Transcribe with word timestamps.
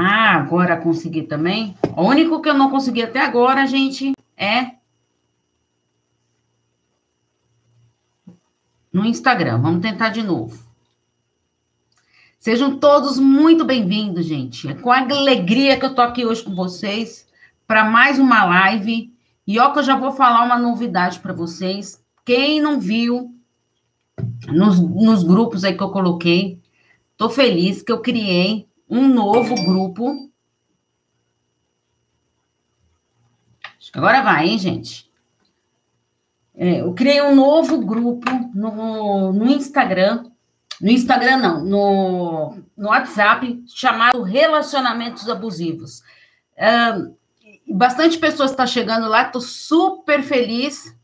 Ah, 0.00 0.36
agora 0.36 0.76
consegui 0.76 1.24
também. 1.24 1.76
O 1.96 2.04
único 2.04 2.40
que 2.40 2.48
eu 2.48 2.54
não 2.54 2.70
consegui 2.70 3.02
até 3.02 3.20
agora, 3.20 3.66
gente, 3.66 4.12
é 4.36 4.76
no 8.92 9.04
Instagram. 9.04 9.60
Vamos 9.60 9.82
tentar 9.82 10.10
de 10.10 10.22
novo. 10.22 10.56
Sejam 12.38 12.78
todos 12.78 13.18
muito 13.18 13.64
bem-vindos, 13.64 14.24
gente. 14.24 14.68
É 14.68 14.74
com 14.74 14.92
alegria 14.92 15.76
que 15.76 15.84
eu 15.84 15.92
tô 15.92 16.00
aqui 16.00 16.24
hoje 16.24 16.44
com 16.44 16.54
vocês 16.54 17.26
para 17.66 17.82
mais 17.82 18.20
uma 18.20 18.44
live. 18.44 19.12
E 19.44 19.58
ó 19.58 19.72
que 19.72 19.80
eu 19.80 19.82
já 19.82 19.96
vou 19.96 20.12
falar 20.12 20.44
uma 20.44 20.56
novidade 20.56 21.18
para 21.18 21.32
vocês. 21.32 22.00
Quem 22.24 22.60
não 22.60 22.78
viu 22.78 23.34
nos, 24.46 24.78
nos 24.78 25.24
grupos 25.24 25.64
aí 25.64 25.76
que 25.76 25.82
eu 25.82 25.90
coloquei, 25.90 26.60
tô 27.16 27.28
feliz 27.28 27.82
que 27.82 27.90
eu 27.90 28.00
criei 28.00 28.68
um 28.88 29.08
novo 29.08 29.54
grupo. 29.54 30.30
Acho 33.78 33.92
que 33.92 33.98
agora 33.98 34.22
vai, 34.22 34.48
hein, 34.48 34.58
gente? 34.58 35.10
É, 36.54 36.80
eu 36.80 36.92
criei 36.92 37.22
um 37.22 37.34
novo 37.34 37.78
grupo 37.78 38.28
no, 38.54 39.32
no 39.32 39.46
Instagram. 39.46 40.24
No 40.80 40.90
Instagram, 40.90 41.38
não, 41.38 41.64
no, 41.64 42.58
no 42.76 42.88
WhatsApp, 42.88 43.64
chamado 43.66 44.22
Relacionamentos 44.22 45.28
Abusivos. 45.28 46.02
bastante 47.68 48.18
pessoas 48.18 48.50
estão 48.50 48.64
tá 48.64 48.70
chegando 48.70 49.08
lá, 49.08 49.22
estou 49.22 49.40
super 49.40 50.22
feliz 50.22 50.96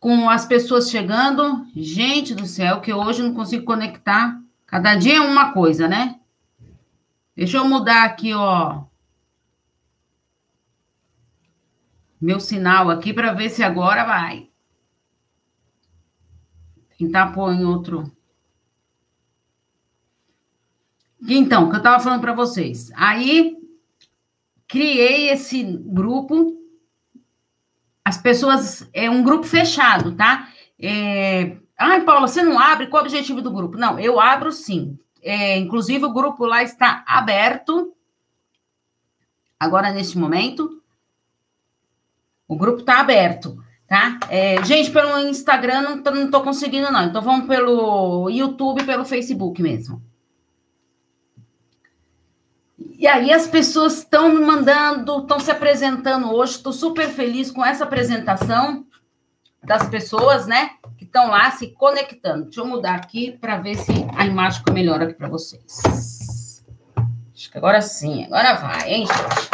com 0.00 0.28
as 0.30 0.46
pessoas 0.46 0.90
chegando. 0.90 1.66
Gente 1.76 2.34
do 2.34 2.46
céu, 2.46 2.80
que 2.80 2.92
hoje 2.92 3.22
não 3.22 3.34
consigo 3.34 3.64
conectar. 3.64 4.40
Cada 4.70 4.94
dia 4.94 5.16
é 5.16 5.20
uma 5.20 5.52
coisa, 5.52 5.88
né? 5.88 6.20
Deixa 7.34 7.56
eu 7.56 7.68
mudar 7.68 8.04
aqui, 8.04 8.32
ó. 8.32 8.84
Meu 12.20 12.38
sinal 12.38 12.88
aqui 12.88 13.12
para 13.12 13.32
ver 13.32 13.50
se 13.50 13.64
agora 13.64 14.04
vai. 14.04 14.48
Tentar 16.96 17.32
pôr 17.32 17.52
em 17.52 17.64
outro. 17.64 18.12
Então, 21.28 21.68
que 21.68 21.74
eu 21.74 21.78
estava 21.78 22.00
falando 22.00 22.20
para 22.20 22.32
vocês. 22.32 22.92
Aí, 22.94 23.56
criei 24.68 25.30
esse 25.30 25.64
grupo. 25.64 26.56
As 28.04 28.16
pessoas. 28.18 28.88
É 28.92 29.10
um 29.10 29.24
grupo 29.24 29.44
fechado, 29.46 30.14
tá? 30.14 30.48
É, 30.78 31.56
Ai, 31.82 32.02
Paula, 32.02 32.28
você 32.28 32.42
não 32.42 32.58
abre? 32.58 32.88
Qual 32.88 33.00
é 33.00 33.04
o 33.04 33.06
objetivo 33.06 33.40
do 33.40 33.50
grupo? 33.50 33.78
Não, 33.78 33.98
eu 33.98 34.20
abro 34.20 34.52
sim. 34.52 34.98
É, 35.22 35.56
inclusive, 35.56 36.04
o 36.04 36.12
grupo 36.12 36.44
lá 36.44 36.62
está 36.62 37.02
aberto. 37.06 37.94
Agora, 39.58 39.90
neste 39.90 40.18
momento. 40.18 40.82
O 42.46 42.54
grupo 42.54 42.80
está 42.80 43.00
aberto, 43.00 43.64
tá? 43.88 44.18
É, 44.28 44.62
gente, 44.62 44.90
pelo 44.90 45.18
Instagram 45.20 45.80
não, 45.80 46.02
tô, 46.02 46.10
não 46.10 46.30
tô 46.30 46.42
conseguindo, 46.42 46.92
não. 46.92 47.04
Então, 47.04 47.22
vamos 47.22 47.46
pelo 47.46 48.28
YouTube, 48.28 48.84
pelo 48.84 49.06
Facebook 49.06 49.62
mesmo. 49.62 50.02
E 52.98 53.06
aí 53.06 53.32
as 53.32 53.46
pessoas 53.46 53.98
estão 53.98 54.28
me 54.28 54.44
mandando, 54.44 55.20
estão 55.20 55.40
se 55.40 55.50
apresentando 55.50 56.30
hoje. 56.30 56.56
Estou 56.56 56.74
super 56.74 57.08
feliz 57.08 57.50
com 57.50 57.64
essa 57.64 57.84
apresentação 57.84 58.84
das 59.64 59.88
pessoas, 59.88 60.46
né? 60.46 60.72
Que 61.00 61.06
estão 61.06 61.28
lá 61.28 61.50
se 61.50 61.68
conectando. 61.68 62.44
Deixa 62.44 62.60
eu 62.60 62.66
mudar 62.66 62.94
aqui 62.94 63.32
para 63.32 63.56
ver 63.56 63.74
se 63.74 63.90
a 64.14 64.26
imagem 64.26 64.58
fica 64.58 64.70
melhor 64.70 65.00
aqui 65.00 65.14
para 65.14 65.30
vocês. 65.30 66.62
Acho 67.34 67.50
que 67.50 67.56
agora 67.56 67.80
sim, 67.80 68.26
agora 68.26 68.52
vai, 68.52 68.92
hein, 68.92 69.06
gente? 69.06 69.48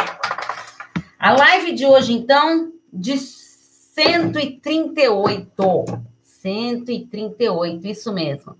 A 1.17 1.31
live 1.31 1.71
de 1.71 1.85
hoje, 1.85 2.11
então, 2.11 2.73
de 2.91 3.17
138. 3.17 5.85
138, 6.21 7.87
isso 7.87 8.13
mesmo. 8.13 8.57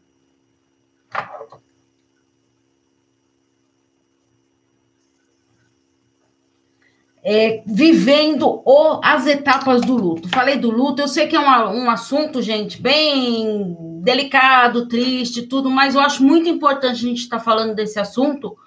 É, 7.30 7.62
vivendo 7.66 8.62
o, 8.64 9.02
as 9.04 9.28
etapas 9.28 9.82
do 9.82 9.98
luto. 9.98 10.30
Falei 10.30 10.56
do 10.56 10.72
luto, 10.72 11.02
eu 11.02 11.10
sei 11.10 11.28
que 11.28 11.36
é 11.36 11.40
um, 11.40 11.84
um 11.84 11.92
assunto, 11.92 12.42
gente, 12.42 12.82
bem 12.82 13.76
delicado, 14.02 14.88
triste, 14.88 15.42
tudo, 15.42 15.70
mas 15.70 15.94
eu 15.94 16.00
acho 16.00 16.24
muito 16.24 16.48
importante 16.48 16.94
a 16.94 17.08
gente 17.10 17.20
estar 17.20 17.40
tá 17.40 17.44
falando 17.44 17.76
desse 17.76 18.00
assunto, 18.00 18.58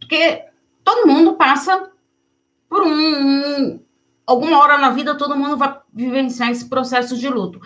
porque 0.00 0.42
todo 0.82 1.06
mundo 1.06 1.34
passa 1.34 1.90
por 2.68 2.82
um, 2.82 2.90
um, 2.90 3.80
alguma 4.26 4.58
hora 4.58 4.78
na 4.78 4.90
vida, 4.90 5.14
todo 5.14 5.36
mundo 5.36 5.56
vai 5.56 5.78
vivenciar 5.94 6.50
esse 6.50 6.68
processo 6.68 7.16
de 7.16 7.28
luto. 7.28 7.60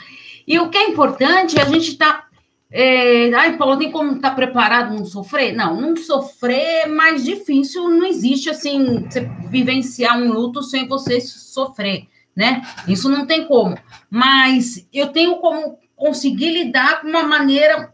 E 0.46 0.58
o 0.58 0.68
que 0.68 0.76
é 0.76 0.90
importante 0.90 1.58
é 1.58 1.62
a 1.62 1.66
gente 1.66 1.92
estar 1.92 2.12
tá 2.12 2.25
é, 2.70 3.32
ai, 3.32 3.56
Paulo, 3.56 3.78
tem 3.78 3.92
como 3.92 4.16
estar 4.16 4.30
tá 4.30 4.34
preparado 4.34 4.94
não 4.94 5.04
sofrer? 5.04 5.54
Não, 5.54 5.80
não 5.80 5.96
sofrer 5.96 6.84
é 6.84 6.86
mais 6.86 7.24
difícil, 7.24 7.88
não 7.88 8.06
existe 8.06 8.50
assim, 8.50 9.04
você 9.08 9.20
vivenciar 9.48 10.18
um 10.18 10.32
luto 10.32 10.62
sem 10.62 10.88
você 10.88 11.20
sofrer, 11.20 12.08
né? 12.34 12.62
Isso 12.88 13.08
não 13.08 13.26
tem 13.26 13.46
como. 13.46 13.78
Mas 14.10 14.86
eu 14.92 15.08
tenho 15.08 15.36
como 15.36 15.78
conseguir 15.94 16.50
lidar 16.50 17.00
com 17.00 17.08
uma 17.08 17.22
maneira 17.22 17.92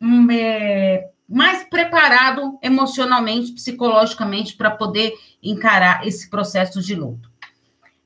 hum, 0.00 0.26
é, 0.30 1.10
mais 1.28 1.62
preparado 1.64 2.58
emocionalmente, 2.62 3.52
psicologicamente, 3.52 4.56
para 4.56 4.70
poder 4.70 5.12
encarar 5.42 6.06
esse 6.06 6.28
processo 6.28 6.80
de 6.80 6.94
luto. 6.94 7.29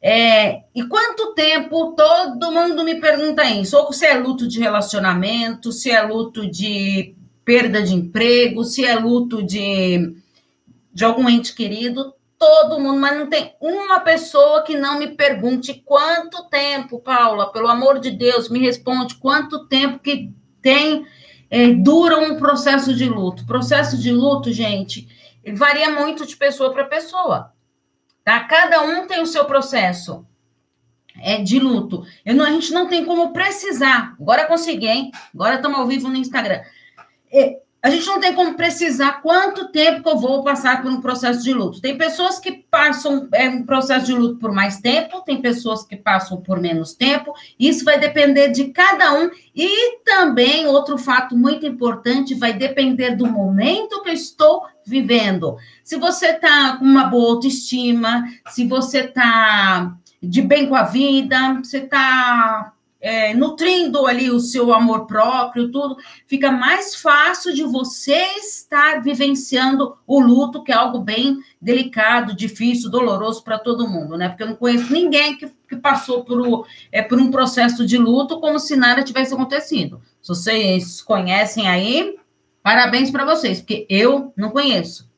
É, 0.06 0.64
e 0.74 0.86
quanto 0.86 1.32
tempo 1.32 1.94
todo 1.94 2.52
mundo 2.52 2.84
me 2.84 3.00
pergunta 3.00 3.42
isso? 3.42 3.74
Ou 3.74 3.90
se 3.90 4.04
é 4.04 4.12
luto 4.18 4.46
de 4.46 4.60
relacionamento, 4.60 5.72
se 5.72 5.90
é 5.90 6.02
luto 6.02 6.46
de 6.46 7.16
perda 7.42 7.82
de 7.82 7.94
emprego, 7.94 8.64
se 8.64 8.84
é 8.84 8.94
luto 8.96 9.42
de, 9.42 10.14
de 10.92 11.04
algum 11.06 11.26
ente 11.26 11.54
querido, 11.54 12.12
todo 12.38 12.78
mundo, 12.78 13.00
mas 13.00 13.16
não 13.16 13.30
tem 13.30 13.54
uma 13.58 13.98
pessoa 14.00 14.62
que 14.62 14.76
não 14.76 14.98
me 14.98 15.08
pergunte 15.08 15.82
quanto 15.86 16.50
tempo, 16.50 17.00
Paula, 17.00 17.50
pelo 17.50 17.68
amor 17.68 17.98
de 17.98 18.10
Deus, 18.10 18.50
me 18.50 18.58
responde 18.58 19.14
quanto 19.14 19.66
tempo 19.68 20.00
que 20.00 20.30
tem, 20.60 21.06
é, 21.48 21.72
dura 21.72 22.18
um 22.18 22.36
processo 22.36 22.94
de 22.94 23.08
luto. 23.08 23.46
Processo 23.46 23.96
de 23.96 24.12
luto, 24.12 24.52
gente, 24.52 25.08
varia 25.54 25.90
muito 25.90 26.26
de 26.26 26.36
pessoa 26.36 26.74
para 26.74 26.84
pessoa. 26.84 27.54
Tá? 28.24 28.40
Cada 28.44 28.82
um 28.82 29.06
tem 29.06 29.20
o 29.20 29.26
seu 29.26 29.44
processo 29.44 30.26
é, 31.20 31.40
de 31.42 31.60
luto. 31.60 32.04
Eu 32.24 32.34
não, 32.34 32.44
a 32.44 32.50
gente 32.50 32.72
não 32.72 32.88
tem 32.88 33.04
como 33.04 33.32
precisar. 33.32 34.16
Agora 34.18 34.46
consegui, 34.46 34.86
hein? 34.86 35.10
Agora 35.32 35.56
estamos 35.56 35.78
ao 35.78 35.86
vivo 35.86 36.08
no 36.08 36.16
Instagram. 36.16 36.62
A 37.84 37.90
gente 37.90 38.06
não 38.06 38.18
tem 38.18 38.32
como 38.32 38.54
precisar 38.54 39.20
quanto 39.20 39.68
tempo 39.68 40.02
que 40.02 40.08
eu 40.08 40.16
vou 40.16 40.42
passar 40.42 40.80
por 40.80 40.90
um 40.90 41.02
processo 41.02 41.44
de 41.44 41.52
luto. 41.52 41.82
Tem 41.82 41.98
pessoas 41.98 42.38
que 42.38 42.50
passam 42.50 43.28
é, 43.30 43.46
um 43.46 43.62
processo 43.62 44.06
de 44.06 44.14
luto 44.14 44.38
por 44.38 44.52
mais 44.52 44.80
tempo, 44.80 45.20
tem 45.20 45.42
pessoas 45.42 45.84
que 45.84 45.94
passam 45.94 46.40
por 46.40 46.58
menos 46.58 46.94
tempo. 46.94 47.34
Isso 47.60 47.84
vai 47.84 48.00
depender 48.00 48.48
de 48.48 48.68
cada 48.68 49.12
um. 49.12 49.28
E 49.54 49.98
também, 50.02 50.66
outro 50.66 50.96
fato 50.96 51.36
muito 51.36 51.66
importante, 51.66 52.34
vai 52.34 52.54
depender 52.54 53.16
do 53.16 53.26
momento 53.26 54.02
que 54.02 54.08
eu 54.08 54.14
estou 54.14 54.62
vivendo. 54.86 55.58
Se 55.84 55.96
você 55.96 56.28
está 56.28 56.78
com 56.78 56.86
uma 56.86 57.04
boa 57.04 57.34
autoestima, 57.34 58.24
se 58.48 58.66
você 58.66 59.00
está 59.00 59.94
de 60.22 60.40
bem 60.40 60.70
com 60.70 60.74
a 60.74 60.84
vida, 60.84 61.60
você 61.62 61.80
está 61.80 62.72
é, 63.04 63.34
nutrindo 63.34 64.06
ali 64.06 64.30
o 64.30 64.40
seu 64.40 64.72
amor 64.72 65.06
próprio, 65.06 65.70
tudo, 65.70 65.98
fica 66.26 66.50
mais 66.50 66.94
fácil 66.96 67.52
de 67.52 67.62
você 67.62 68.16
estar 68.38 69.02
vivenciando 69.02 69.98
o 70.06 70.18
luto, 70.18 70.64
que 70.64 70.72
é 70.72 70.74
algo 70.74 71.00
bem 71.00 71.38
delicado, 71.60 72.34
difícil, 72.34 72.90
doloroso 72.90 73.44
para 73.44 73.58
todo 73.58 73.86
mundo, 73.86 74.16
né? 74.16 74.30
Porque 74.30 74.42
eu 74.42 74.46
não 74.46 74.56
conheço 74.56 74.90
ninguém 74.90 75.36
que, 75.36 75.52
que 75.68 75.76
passou 75.76 76.24
por, 76.24 76.40
o, 76.40 76.66
é, 76.90 77.02
por 77.02 77.18
um 77.18 77.30
processo 77.30 77.84
de 77.84 77.98
luto 77.98 78.40
como 78.40 78.58
se 78.58 78.74
nada 78.74 79.04
tivesse 79.04 79.34
acontecido. 79.34 80.00
Se 80.22 80.28
vocês 80.28 81.02
conhecem 81.02 81.68
aí, 81.68 82.16
parabéns 82.62 83.10
para 83.10 83.26
vocês, 83.26 83.60
porque 83.60 83.86
eu 83.90 84.32
não 84.34 84.48
conheço. 84.48 85.12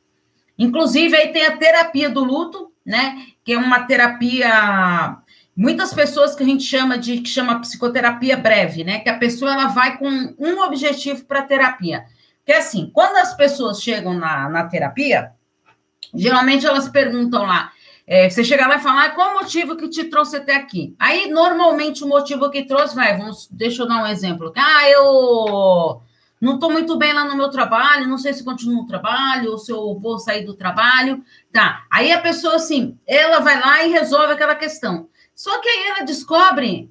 Inclusive, 0.58 1.16
aí 1.16 1.28
tem 1.28 1.46
a 1.46 1.56
terapia 1.56 2.10
do 2.10 2.24
luto, 2.24 2.72
né? 2.84 3.26
Que 3.44 3.52
é 3.52 3.58
uma 3.58 3.84
terapia 3.84 5.18
muitas 5.56 5.94
pessoas 5.94 6.34
que 6.34 6.42
a 6.42 6.46
gente 6.46 6.62
chama 6.62 6.98
de 6.98 7.18
que 7.20 7.28
chama 7.28 7.60
psicoterapia 7.60 8.36
breve, 8.36 8.84
né? 8.84 9.00
Que 9.00 9.08
a 9.08 9.18
pessoa 9.18 9.52
ela 9.52 9.68
vai 9.68 9.96
com 9.96 10.34
um 10.38 10.60
objetivo 10.62 11.24
para 11.24 11.40
a 11.40 11.46
terapia. 11.46 12.04
Que 12.44 12.52
é 12.52 12.58
assim, 12.58 12.90
quando 12.92 13.16
as 13.16 13.34
pessoas 13.34 13.82
chegam 13.82 14.12
na, 14.12 14.48
na 14.48 14.64
terapia, 14.64 15.32
geralmente 16.14 16.66
elas 16.66 16.88
perguntam 16.88 17.44
lá. 17.44 17.72
É, 18.06 18.30
você 18.30 18.44
chega 18.44 18.68
lá 18.68 18.76
e 18.76 18.80
fala, 18.80 19.06
ah, 19.06 19.10
qual 19.10 19.32
o 19.32 19.34
motivo 19.40 19.76
que 19.76 19.88
te 19.88 20.04
trouxe 20.04 20.36
até 20.36 20.54
aqui? 20.54 20.94
Aí, 20.96 21.28
normalmente, 21.28 22.04
o 22.04 22.08
motivo 22.08 22.48
que 22.50 22.64
trouxe, 22.64 22.94
vai, 22.94 23.16
vamos, 23.16 23.48
deixa 23.50 23.82
eu 23.82 23.88
dar 23.88 24.04
um 24.04 24.06
exemplo. 24.06 24.52
Ah, 24.56 24.88
eu 24.88 26.02
não 26.40 26.54
estou 26.54 26.70
muito 26.70 26.96
bem 26.96 27.12
lá 27.12 27.24
no 27.24 27.36
meu 27.36 27.50
trabalho, 27.50 28.06
não 28.06 28.18
sei 28.18 28.32
se 28.32 28.44
continuo 28.44 28.82
no 28.82 28.86
trabalho 28.86 29.50
ou 29.50 29.58
se 29.58 29.72
eu 29.72 29.98
vou 29.98 30.20
sair 30.20 30.44
do 30.44 30.54
trabalho. 30.54 31.24
Tá. 31.52 31.84
Aí 31.90 32.12
a 32.12 32.20
pessoa, 32.20 32.54
assim, 32.56 32.96
ela 33.04 33.40
vai 33.40 33.58
lá 33.58 33.82
e 33.82 33.90
resolve 33.90 34.34
aquela 34.34 34.54
questão. 34.54 35.08
Só 35.36 35.60
que 35.60 35.68
aí 35.68 35.86
ela 35.88 36.04
descobre. 36.06 36.90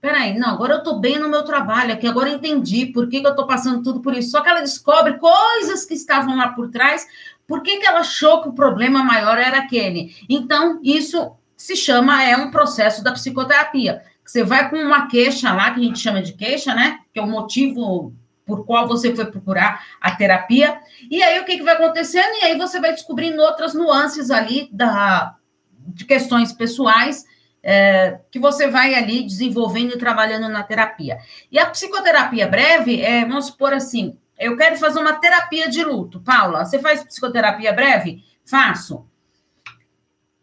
Peraí, 0.00 0.36
não, 0.36 0.50
agora 0.50 0.74
eu 0.74 0.78
estou 0.78 0.98
bem 0.98 1.18
no 1.18 1.28
meu 1.28 1.44
trabalho 1.44 1.92
aqui, 1.92 2.06
agora 2.06 2.28
eu 2.28 2.36
entendi 2.36 2.86
por 2.86 3.08
que, 3.08 3.20
que 3.20 3.26
eu 3.26 3.30
estou 3.30 3.46
passando 3.46 3.82
tudo 3.82 4.00
por 4.00 4.12
isso. 4.12 4.32
Só 4.32 4.40
que 4.40 4.48
ela 4.48 4.60
descobre 4.60 5.18
coisas 5.18 5.84
que 5.84 5.94
estavam 5.94 6.36
lá 6.36 6.48
por 6.48 6.68
trás, 6.68 7.06
por 7.46 7.62
que, 7.62 7.78
que 7.78 7.86
ela 7.86 8.00
achou 8.00 8.42
que 8.42 8.48
o 8.48 8.52
problema 8.52 9.04
maior 9.04 9.38
era 9.38 9.58
aquele. 9.58 10.14
Então, 10.28 10.80
isso 10.82 11.32
se 11.56 11.76
chama, 11.76 12.22
é 12.24 12.36
um 12.36 12.50
processo 12.50 13.02
da 13.02 13.12
psicoterapia. 13.12 14.02
Você 14.24 14.42
vai 14.42 14.68
com 14.68 14.76
uma 14.76 15.06
queixa 15.06 15.52
lá, 15.52 15.70
que 15.70 15.80
a 15.80 15.84
gente 15.84 16.00
chama 16.00 16.20
de 16.20 16.32
queixa, 16.32 16.74
né? 16.74 16.98
Que 17.12 17.20
é 17.20 17.22
o 17.22 17.28
motivo 17.28 18.12
por 18.44 18.66
qual 18.66 18.86
você 18.86 19.14
foi 19.14 19.26
procurar 19.26 19.84
a 20.00 20.14
terapia. 20.14 20.78
E 21.08 21.22
aí, 21.22 21.38
o 21.38 21.44
que, 21.44 21.56
que 21.56 21.62
vai 21.62 21.74
acontecendo? 21.74 22.34
E 22.42 22.44
aí 22.44 22.58
você 22.58 22.80
vai 22.80 22.90
descobrindo 22.90 23.40
outras 23.40 23.74
nuances 23.74 24.30
ali 24.30 24.68
da, 24.72 25.36
de 25.86 26.04
questões 26.04 26.52
pessoais 26.52 27.24
é, 27.68 28.20
que 28.30 28.38
você 28.38 28.68
vai 28.68 28.94
ali 28.94 29.24
desenvolvendo 29.24 29.94
e 29.94 29.98
trabalhando 29.98 30.48
na 30.48 30.62
terapia. 30.62 31.18
E 31.50 31.58
a 31.58 31.66
psicoterapia 31.66 32.46
breve 32.46 33.02
é, 33.02 33.24
vamos 33.24 33.46
supor 33.46 33.74
assim, 33.74 34.16
eu 34.38 34.56
quero 34.56 34.76
fazer 34.76 35.00
uma 35.00 35.14
terapia 35.14 35.68
de 35.68 35.82
luto. 35.82 36.20
Paula, 36.20 36.64
você 36.64 36.78
faz 36.78 37.02
psicoterapia 37.02 37.72
breve? 37.72 38.22
Faço. 38.44 39.04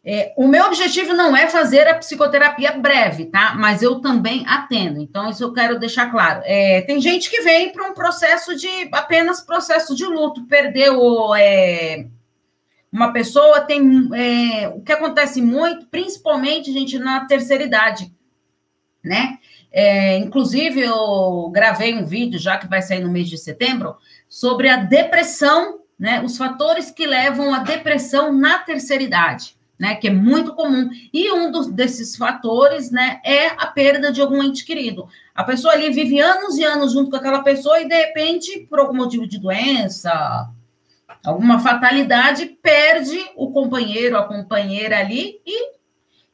É, 0.05 0.33
o 0.35 0.49
meu 0.49 0.65
objetivo 0.65 1.13
não 1.13 1.33
é 1.33 1.47
fazer 1.47 1.87
a 1.87 1.95
psicoterapia 1.95 2.73
breve, 2.73 3.27
tá? 3.27 3.55
Mas 3.55 3.81
eu 3.81 4.01
também 4.01 4.43
atendo. 4.45 4.99
Então, 4.99 5.29
isso 5.29 5.41
eu 5.45 5.53
quero 5.53 5.79
deixar 5.79 6.11
claro. 6.11 6.41
É, 6.43 6.81
tem 6.81 6.99
gente 6.99 7.29
que 7.29 7.39
vem 7.39 7.71
para 7.71 7.87
um 7.87 7.93
processo 7.93 8.53
de 8.53 8.67
apenas 8.91 9.39
processo 9.39 9.95
de 9.95 10.03
luto, 10.03 10.45
perdeu 10.45 11.33
é, 11.35 12.05
uma 12.93 13.11
pessoa, 13.11 13.61
tem 13.61 14.07
é, 14.13 14.67
o 14.67 14.81
que 14.81 14.91
acontece 14.91 15.41
muito, 15.41 15.87
principalmente, 15.87 16.71
gente, 16.71 16.99
na 16.99 17.25
terceira 17.25 17.63
idade, 17.63 18.13
né? 19.03 19.39
É, 19.71 20.19
inclusive, 20.19 20.79
eu 20.81 21.49
gravei 21.51 21.95
um 21.95 22.05
vídeo 22.05 22.39
já 22.39 22.55
que 22.55 22.67
vai 22.67 22.83
sair 22.83 22.99
no 22.99 23.11
mês 23.11 23.27
de 23.27 23.37
setembro 23.39 23.95
sobre 24.29 24.69
a 24.69 24.77
depressão, 24.77 25.79
né? 25.97 26.21
Os 26.23 26.37
fatores 26.37 26.91
que 26.91 27.07
levam 27.07 27.51
à 27.51 27.59
depressão 27.59 28.31
na 28.31 28.59
terceira 28.59 29.01
idade 29.03 29.57
né, 29.83 29.95
que 29.95 30.07
é 30.07 30.13
muito 30.13 30.53
comum. 30.53 30.89
E 31.11 31.29
um 31.33 31.51
dos, 31.51 31.67
desses 31.67 32.15
fatores, 32.15 32.89
né, 32.89 33.19
é 33.25 33.47
a 33.47 33.67
perda 33.67 34.13
de 34.13 34.21
algum 34.21 34.41
ente 34.41 34.63
querido. 34.63 35.09
A 35.35 35.43
pessoa 35.43 35.73
ali 35.73 35.89
vive 35.89 36.21
anos 36.21 36.57
e 36.57 36.63
anos 36.63 36.93
junto 36.93 37.09
com 37.09 37.17
aquela 37.17 37.43
pessoa 37.43 37.81
e, 37.81 37.87
de 37.87 37.95
repente, 37.95 38.65
por 38.69 38.79
algum 38.79 38.95
motivo 38.95 39.27
de 39.27 39.37
doença, 39.37 40.49
alguma 41.23 41.59
fatalidade, 41.59 42.45
perde 42.61 43.17
o 43.35 43.51
companheiro, 43.51 44.17
a 44.17 44.23
companheira 44.23 44.99
ali 44.99 45.39
e 45.45 45.73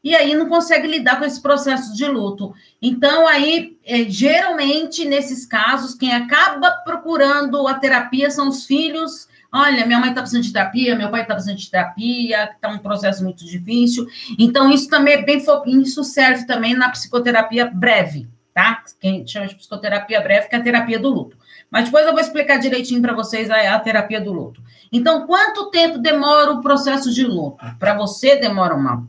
e 0.02 0.16
aí 0.16 0.34
não 0.34 0.48
consegue 0.48 0.88
lidar 0.88 1.20
com 1.20 1.26
esse 1.26 1.42
processo 1.42 1.94
de 1.94 2.06
luto. 2.06 2.54
Então, 2.82 3.28
aí, 3.28 3.78
é, 3.86 4.06
geralmente, 4.06 5.04
nesses 5.04 5.46
casos, 5.46 5.94
quem 5.94 6.14
acaba 6.14 6.72
procurando 6.86 7.68
a 7.68 7.74
terapia 7.74 8.32
são 8.32 8.48
os 8.48 8.66
filhos 8.66 9.28
Olha, 9.52 9.86
minha 9.86 10.00
mãe 10.00 10.10
está 10.10 10.22
precisando 10.22 10.44
de 10.44 10.54
terapia, 10.54 10.96
meu 10.96 11.10
pai 11.10 11.22
está 11.22 11.34
precisando 11.34 11.58
de 11.58 11.72
terapia, 11.72 12.52
está 12.52 12.70
um 12.70 12.78
processo 12.78 13.24
muito 13.24 13.44
difícil. 13.46 14.06
Então, 14.38 14.72
isso 14.72 14.88
também 14.88 15.16
é 15.16 15.22
bem 15.24 15.44
isso 15.68 16.04
serve 16.04 16.46
também 16.46 16.76
na 16.76 16.90
psicoterapia 16.90 17.66
breve, 17.66 18.28
tá? 18.54 18.84
Quem 19.00 19.26
chama 19.26 19.48
de 19.48 19.56
psicoterapia 19.56 20.22
breve, 20.22 20.48
que 20.48 20.56
é 20.56 20.60
a 20.60 20.62
terapia 20.62 21.00
do 21.00 21.10
luto. 21.10 21.38
Mas 21.70 21.86
depois 21.86 22.06
eu 22.06 22.12
vou 22.12 22.22
explicar 22.22 22.58
direitinho 22.58 23.02
para 23.02 23.14
vocês 23.14 23.50
a, 23.50 23.76
a, 23.76 23.80
terapia 23.80 24.20
do 24.20 24.34
luto. 24.34 24.62
Então, 24.92 25.28
quanto 25.28 25.70
tempo 25.70 26.00
demora 26.00 26.52
o 26.52 26.62
processo 26.62 27.14
de 27.14 27.24
luto? 27.24 27.58
Para 27.78 27.94
você 27.94 28.38
demora 28.38 28.74
uma, 28.74 29.08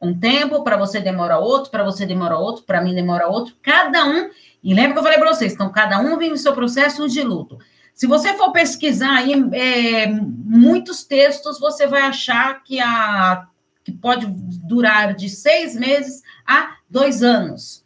um 0.00 0.18
tempo, 0.18 0.64
para 0.64 0.76
você 0.76 1.00
demora 1.00 1.38
outro, 1.38 1.70
para 1.70 1.84
você 1.84 2.04
demora 2.04 2.36
outro, 2.36 2.64
para 2.64 2.80
mim 2.80 2.94
demora 2.94 3.28
outro. 3.28 3.54
Cada 3.62 4.04
um, 4.04 4.28
e 4.62 4.74
lembra 4.74 4.92
que 4.92 4.98
eu 4.98 5.02
falei 5.02 5.18
para 5.18 5.32
vocês, 5.32 5.52
então 5.52 5.70
cada 5.70 6.00
um 6.00 6.18
vive 6.18 6.34
o 6.34 6.38
seu 6.38 6.52
processo 6.52 7.08
de 7.08 7.22
luto. 7.22 7.58
Se 7.94 8.06
você 8.06 8.34
for 8.34 8.50
pesquisar 8.50 9.18
aí, 9.18 9.32
é, 9.52 10.06
muitos 10.06 11.04
textos, 11.04 11.60
você 11.60 11.86
vai 11.86 12.02
achar 12.02 12.62
que, 12.64 12.80
a, 12.80 13.46
que 13.84 13.92
pode 13.92 14.26
durar 14.26 15.14
de 15.14 15.28
seis 15.28 15.76
meses 15.76 16.22
a 16.46 16.76
dois 16.88 17.22
anos. 17.22 17.84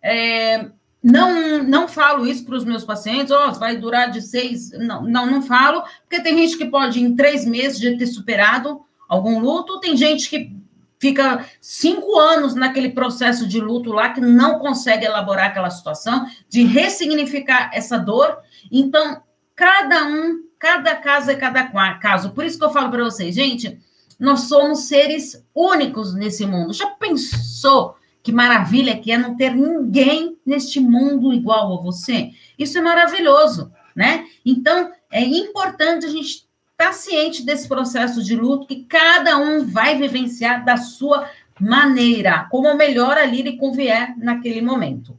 É, 0.00 0.70
não, 1.12 1.62
não 1.62 1.88
falo 1.88 2.26
isso 2.26 2.44
para 2.44 2.56
os 2.56 2.64
meus 2.64 2.84
pacientes, 2.84 3.30
oh, 3.30 3.52
vai 3.52 3.76
durar 3.76 4.10
de 4.10 4.20
seis. 4.20 4.70
Não, 4.72 5.02
não, 5.02 5.30
não 5.30 5.42
falo, 5.42 5.82
porque 6.02 6.22
tem 6.22 6.36
gente 6.36 6.56
que 6.56 6.66
pode, 6.66 7.02
em 7.02 7.14
três 7.14 7.44
meses, 7.46 7.78
já 7.78 7.96
ter 7.96 8.06
superado 8.06 8.80
algum 9.08 9.38
luto, 9.38 9.80
tem 9.80 9.96
gente 9.96 10.28
que 10.28 10.54
fica 10.98 11.44
cinco 11.60 12.18
anos 12.18 12.54
naquele 12.54 12.90
processo 12.90 13.46
de 13.46 13.60
luto 13.60 13.92
lá, 13.92 14.08
que 14.08 14.20
não 14.20 14.58
consegue 14.58 15.04
elaborar 15.04 15.46
aquela 15.46 15.70
situação, 15.70 16.26
de 16.48 16.64
ressignificar 16.64 17.70
essa 17.72 17.98
dor. 17.98 18.38
Então, 18.72 19.22
Cada 19.56 20.04
um, 20.06 20.42
cada 20.58 20.94
caso 20.96 21.30
é 21.30 21.34
cada 21.34 21.64
caso. 21.98 22.32
Por 22.32 22.44
isso 22.44 22.58
que 22.58 22.64
eu 22.64 22.70
falo 22.70 22.90
para 22.90 23.02
vocês, 23.02 23.34
gente, 23.34 23.80
nós 24.20 24.40
somos 24.40 24.80
seres 24.80 25.42
únicos 25.54 26.14
nesse 26.14 26.44
mundo. 26.44 26.74
Já 26.74 26.88
pensou 26.90 27.96
que 28.26 28.32
maravilha 28.32 28.98
que 28.98 29.12
é 29.12 29.16
não 29.16 29.36
ter 29.36 29.54
ninguém 29.54 30.36
neste 30.44 30.80
mundo 30.80 31.32
igual 31.32 31.78
a 31.78 31.80
você? 31.80 32.32
Isso 32.58 32.76
é 32.76 32.80
maravilhoso, 32.80 33.72
né? 33.94 34.26
Então, 34.44 34.90
é 35.12 35.22
importante 35.22 36.06
a 36.06 36.08
gente 36.08 36.28
estar 36.28 36.48
tá 36.76 36.92
ciente 36.92 37.46
desse 37.46 37.68
processo 37.68 38.24
de 38.24 38.34
luto 38.34 38.66
que 38.66 38.82
cada 38.82 39.36
um 39.38 39.64
vai 39.64 39.96
vivenciar 39.96 40.64
da 40.64 40.76
sua 40.76 41.30
maneira, 41.60 42.48
como 42.50 42.74
melhor 42.74 43.16
ali 43.16 43.42
lhe 43.42 43.56
convier 43.56 44.12
naquele 44.18 44.60
momento. 44.60 45.16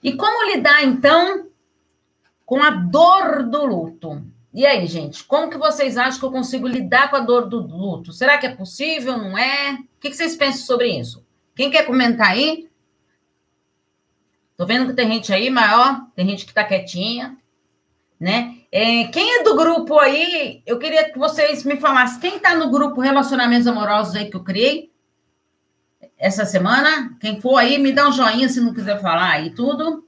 E 0.00 0.12
como 0.12 0.52
lidar, 0.52 0.84
então, 0.84 1.48
com 2.44 2.62
a 2.62 2.70
dor 2.70 3.42
do 3.42 3.66
luto. 3.66 4.24
E 4.54 4.64
aí, 4.64 4.86
gente, 4.86 5.24
como 5.24 5.50
que 5.50 5.58
vocês 5.58 5.96
acham 5.96 6.20
que 6.20 6.26
eu 6.26 6.30
consigo 6.30 6.68
lidar 6.68 7.10
com 7.10 7.16
a 7.16 7.20
dor 7.20 7.48
do 7.48 7.58
luto? 7.58 8.12
Será 8.12 8.38
que 8.38 8.46
é 8.46 8.54
possível? 8.54 9.18
Não 9.18 9.36
é? 9.36 9.72
O 9.72 10.00
que, 10.00 10.14
vocês 10.14 10.36
pensam 10.36 10.64
sobre 10.64 10.96
isso? 10.96 11.25
Quem 11.56 11.70
quer 11.70 11.86
comentar 11.86 12.28
aí? 12.28 12.68
Tô 14.58 14.66
vendo 14.66 14.86
que 14.86 14.92
tem 14.92 15.10
gente 15.10 15.32
aí, 15.32 15.48
mas 15.48 15.72
ó, 15.72 16.00
tem 16.14 16.28
gente 16.28 16.44
que 16.44 16.52
tá 16.52 16.62
quietinha, 16.62 17.36
né? 18.20 18.58
É, 18.70 19.04
quem 19.04 19.38
é 19.38 19.42
do 19.42 19.56
grupo 19.56 19.98
aí? 19.98 20.62
Eu 20.66 20.78
queria 20.78 21.10
que 21.10 21.18
vocês 21.18 21.64
me 21.64 21.80
falassem. 21.80 22.20
Quem 22.20 22.38
tá 22.38 22.54
no 22.54 22.70
grupo 22.70 23.00
Relacionamentos 23.00 23.66
Amorosos 23.66 24.14
aí 24.14 24.30
que 24.30 24.36
eu 24.36 24.44
criei 24.44 24.92
essa 26.18 26.44
semana? 26.44 27.16
Quem 27.20 27.40
for 27.40 27.56
aí, 27.56 27.78
me 27.78 27.90
dá 27.90 28.06
um 28.06 28.12
joinha 28.12 28.50
se 28.50 28.60
não 28.60 28.74
quiser 28.74 29.00
falar 29.00 29.30
aí 29.30 29.54
tudo, 29.54 30.06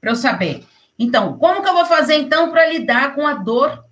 para 0.00 0.12
eu 0.12 0.16
saber. 0.16 0.64
Então, 0.96 1.36
como 1.36 1.62
que 1.62 1.68
eu 1.68 1.74
vou 1.74 1.86
fazer 1.86 2.14
então 2.14 2.52
para 2.52 2.66
lidar 2.66 3.16
com 3.16 3.26
a 3.26 3.34
dor 3.34 3.84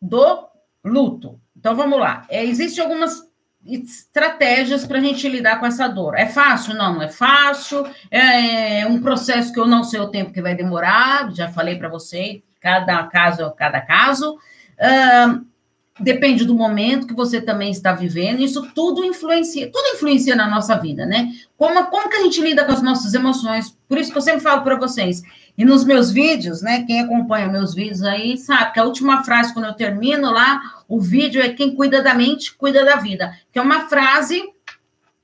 do 0.00 0.48
luto? 0.84 1.40
Então, 1.56 1.74
vamos 1.74 1.98
lá. 1.98 2.24
É, 2.28 2.44
Existem 2.44 2.84
algumas 2.84 3.31
estratégias 3.64 4.86
para 4.86 4.98
a 4.98 5.00
gente 5.00 5.28
lidar 5.28 5.60
com 5.60 5.66
essa 5.66 5.86
dor. 5.88 6.14
É 6.16 6.26
fácil? 6.26 6.74
Não, 6.74 6.94
não 6.94 7.02
é 7.02 7.08
fácil. 7.08 7.86
É 8.10 8.86
um 8.86 9.00
processo 9.00 9.52
que 9.52 9.60
eu 9.60 9.66
não 9.66 9.84
sei 9.84 10.00
o 10.00 10.08
tempo 10.08 10.32
que 10.32 10.42
vai 10.42 10.54
demorar, 10.54 11.32
já 11.32 11.48
falei 11.48 11.76
para 11.76 11.88
você, 11.88 12.42
cada 12.60 13.02
caso 13.04 13.42
é 13.42 13.50
cada 13.50 13.80
caso. 13.80 14.34
Uh, 14.78 15.51
depende 16.00 16.44
do 16.44 16.54
momento 16.54 17.06
que 17.06 17.14
você 17.14 17.40
também 17.40 17.70
está 17.70 17.92
vivendo, 17.92 18.40
isso 18.40 18.70
tudo 18.74 19.04
influencia, 19.04 19.70
tudo 19.70 19.94
influencia 19.94 20.34
na 20.34 20.48
nossa 20.48 20.76
vida, 20.76 21.04
né? 21.04 21.32
Como, 21.56 21.84
como 21.86 22.08
que 22.08 22.16
a 22.16 22.22
gente 22.22 22.40
lida 22.40 22.64
com 22.64 22.72
as 22.72 22.82
nossas 22.82 23.12
emoções? 23.14 23.76
Por 23.88 23.98
isso 23.98 24.10
que 24.10 24.18
eu 24.18 24.22
sempre 24.22 24.40
falo 24.40 24.62
para 24.62 24.76
vocês, 24.76 25.22
e 25.56 25.64
nos 25.64 25.84
meus 25.84 26.10
vídeos, 26.10 26.62
né? 26.62 26.84
Quem 26.84 27.00
acompanha 27.00 27.46
meus 27.46 27.74
vídeos 27.74 28.02
aí 28.02 28.38
sabe 28.38 28.72
que 28.72 28.80
a 28.80 28.84
última 28.84 29.22
frase, 29.22 29.52
quando 29.52 29.66
eu 29.66 29.74
termino 29.74 30.30
lá, 30.30 30.60
o 30.88 31.00
vídeo 31.00 31.42
é 31.42 31.50
quem 31.50 31.74
cuida 31.74 32.02
da 32.02 32.14
mente, 32.14 32.54
cuida 32.54 32.84
da 32.84 32.96
vida. 32.96 33.36
Que 33.52 33.58
é 33.58 33.62
uma 33.62 33.88
frase 33.88 34.42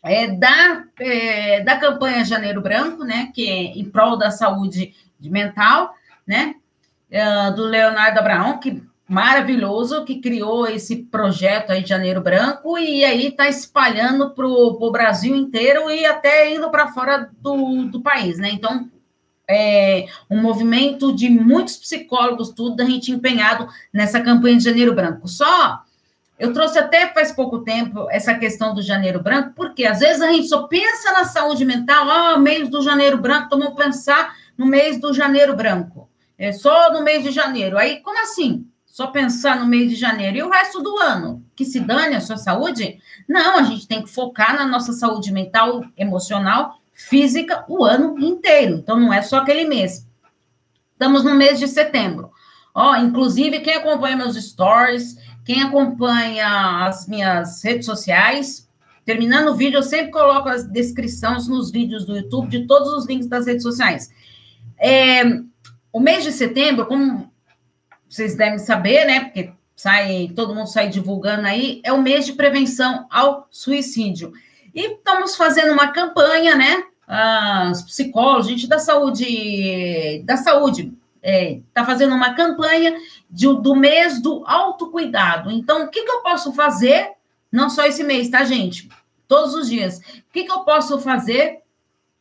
é, 0.03 0.29
da, 0.29 0.85
é, 1.01 1.61
da 1.63 1.77
campanha 1.77 2.25
Janeiro 2.25 2.61
Branco, 2.61 3.05
né? 3.05 3.31
Que 3.35 3.49
é 3.49 3.79
em 3.79 3.85
prol 3.85 4.19
da 4.19 4.31
saúde 4.31 4.95
mental, 5.19 5.95
né? 6.27 6.55
É, 7.11 7.51
do 7.53 7.65
Leonardo 7.65 8.19
Abraão, 8.19 8.59
que 8.59 8.83
maravilhoso, 9.09 10.05
que 10.05 10.21
criou 10.21 10.67
esse 10.67 10.97
projeto 10.97 11.71
aí 11.71 11.83
de 11.83 11.89
Janeiro 11.89 12.21
Branco 12.21 12.77
e 12.77 13.03
aí 13.05 13.29
está 13.29 13.49
espalhando 13.49 14.31
para 14.31 14.47
o 14.47 14.91
Brasil 14.91 15.35
inteiro 15.35 15.91
e 15.91 16.05
até 16.05 16.55
indo 16.55 16.71
para 16.71 16.89
fora 16.89 17.31
do, 17.41 17.87
do 17.87 18.03
país, 18.03 18.39
né? 18.39 18.51
Então, 18.53 18.91
é, 19.49 20.07
um 20.29 20.43
movimento 20.43 21.15
de 21.15 21.31
muitos 21.31 21.79
psicólogos, 21.79 22.51
tudo, 22.51 22.77
da 22.77 22.85
gente 22.85 23.11
empenhado 23.11 23.67
nessa 23.91 24.21
campanha 24.21 24.59
de 24.59 24.65
Janeiro 24.65 24.95
Branco. 24.95 25.27
Só, 25.27 25.81
eu 26.39 26.53
trouxe 26.53 26.79
até 26.79 27.07
faz 27.15 27.33
pouco 27.33 27.61
tempo 27.61 28.07
essa 28.11 28.35
questão 28.35 28.75
do 28.75 28.83
Janeiro 28.83 29.23
Branco, 29.23 29.55
porque 29.57 29.87
às 29.87 30.01
vezes 30.01 30.21
a 30.21 30.31
gente 30.31 30.49
só 30.49 30.65
pensa 30.65 31.13
na 31.13 31.25
saúde 31.25 31.65
mental, 31.65 32.11
ah, 32.11 32.39
mês 32.39 32.69
do 32.69 32.83
Janeiro 32.83 33.17
Branco, 33.17 33.47
então 33.47 33.59
vamos 33.59 33.75
pensar 33.75 34.37
no 34.57 34.67
mês 34.67 35.01
do 35.01 35.15
Janeiro 35.15 35.57
Branco. 35.57 36.11
é 36.37 36.53
só 36.53 36.93
no 36.93 37.03
mês 37.03 37.25
de 37.25 37.31
janeiro. 37.31 37.79
Aí, 37.79 38.01
como 38.03 38.21
assim? 38.21 38.67
Só 38.99 39.07
pensar 39.07 39.61
no 39.61 39.67
mês 39.69 39.91
de 39.91 39.95
janeiro 39.95 40.39
e 40.39 40.43
o 40.43 40.51
resto 40.51 40.83
do 40.83 40.99
ano? 40.99 41.47
Que 41.55 41.65
se 41.65 41.79
dane 41.79 42.17
a 42.17 42.21
sua 42.21 42.37
saúde? 42.37 42.99
Não, 43.29 43.57
a 43.57 43.63
gente 43.63 43.87
tem 43.87 44.03
que 44.03 44.11
focar 44.11 44.57
na 44.57 44.67
nossa 44.67 44.93
saúde 44.93 45.31
mental, 45.31 45.85
emocional, 45.97 46.81
física 46.93 47.65
o 47.69 47.85
ano 47.85 48.19
inteiro. 48.19 48.75
Então, 48.75 48.99
não 48.99 49.13
é 49.13 49.23
só 49.23 49.37
aquele 49.37 49.69
mês. 49.69 50.05
Estamos 50.95 51.23
no 51.23 51.33
mês 51.37 51.61
de 51.61 51.69
setembro. 51.69 52.33
Ó, 52.75 52.97
inclusive, 52.97 53.61
quem 53.61 53.75
acompanha 53.75 54.17
meus 54.17 54.35
stories, 54.35 55.17
quem 55.45 55.63
acompanha 55.63 56.85
as 56.85 57.07
minhas 57.07 57.63
redes 57.63 57.87
sociais, 57.87 58.69
terminando 59.05 59.51
o 59.51 59.57
vídeo, 59.57 59.79
eu 59.79 59.85
sempre 59.85 60.11
coloco 60.11 60.49
as 60.49 60.69
descrições 60.69 61.47
nos 61.47 61.71
vídeos 61.71 62.05
do 62.05 62.17
YouTube 62.17 62.49
de 62.49 62.67
todos 62.67 62.93
os 62.95 63.07
links 63.07 63.29
das 63.29 63.47
redes 63.47 63.63
sociais. 63.63 64.11
É, 64.77 65.23
o 65.93 66.01
mês 66.01 66.25
de 66.25 66.33
setembro, 66.33 66.85
como 66.87 67.31
vocês 68.09 68.37
devem 68.37 68.59
saber, 68.59 69.05
né? 69.05 69.21
Porque 69.21 69.53
sai, 69.77 70.33
todo 70.35 70.55
mundo 70.55 70.67
sai 70.67 70.89
divulgando 70.89 71.47
aí, 71.47 71.81
é 71.85 71.93
o 71.93 72.03
mês 72.03 72.27
de 72.27 72.33
prevenção 72.33 73.07
ao 73.11 73.47
suicídio. 73.51 74.33
E 74.75 74.95
estamos 74.95 75.37
fazendo 75.37 75.73
uma 75.73 75.89
campanha, 75.89 76.55
né? 76.55 76.85
Os 77.71 77.83
psicólogos, 77.83 78.47
gente 78.47 78.67
da 78.67 78.79
saúde, 78.79 80.23
da 80.25 80.37
saúde, 80.37 80.93
está 81.23 81.23
é, 81.23 81.61
tá 81.73 81.85
fazendo 81.85 82.15
uma 82.15 82.35
campanha 82.35 82.97
de, 83.31 83.47
do 83.47 83.75
mês 83.75 84.21
do 84.21 84.45
autocuidado. 84.47 85.51
Então, 85.51 85.85
o 85.85 85.89
que, 85.89 86.05
que 86.05 86.11
eu 86.11 86.23
posso 86.23 86.53
fazer? 86.53 87.13
Não 87.51 87.71
só 87.71 87.87
esse 87.87 88.05
mês, 88.05 88.29
tá, 88.29 88.45
gente? 88.45 88.89
Todos 89.27 89.55
os 89.55 89.69
dias. 89.69 89.99
O 89.99 90.33
que, 90.33 90.45
que 90.45 90.53
eu 90.53 90.61
posso 90.61 90.99
fazer 90.99 91.61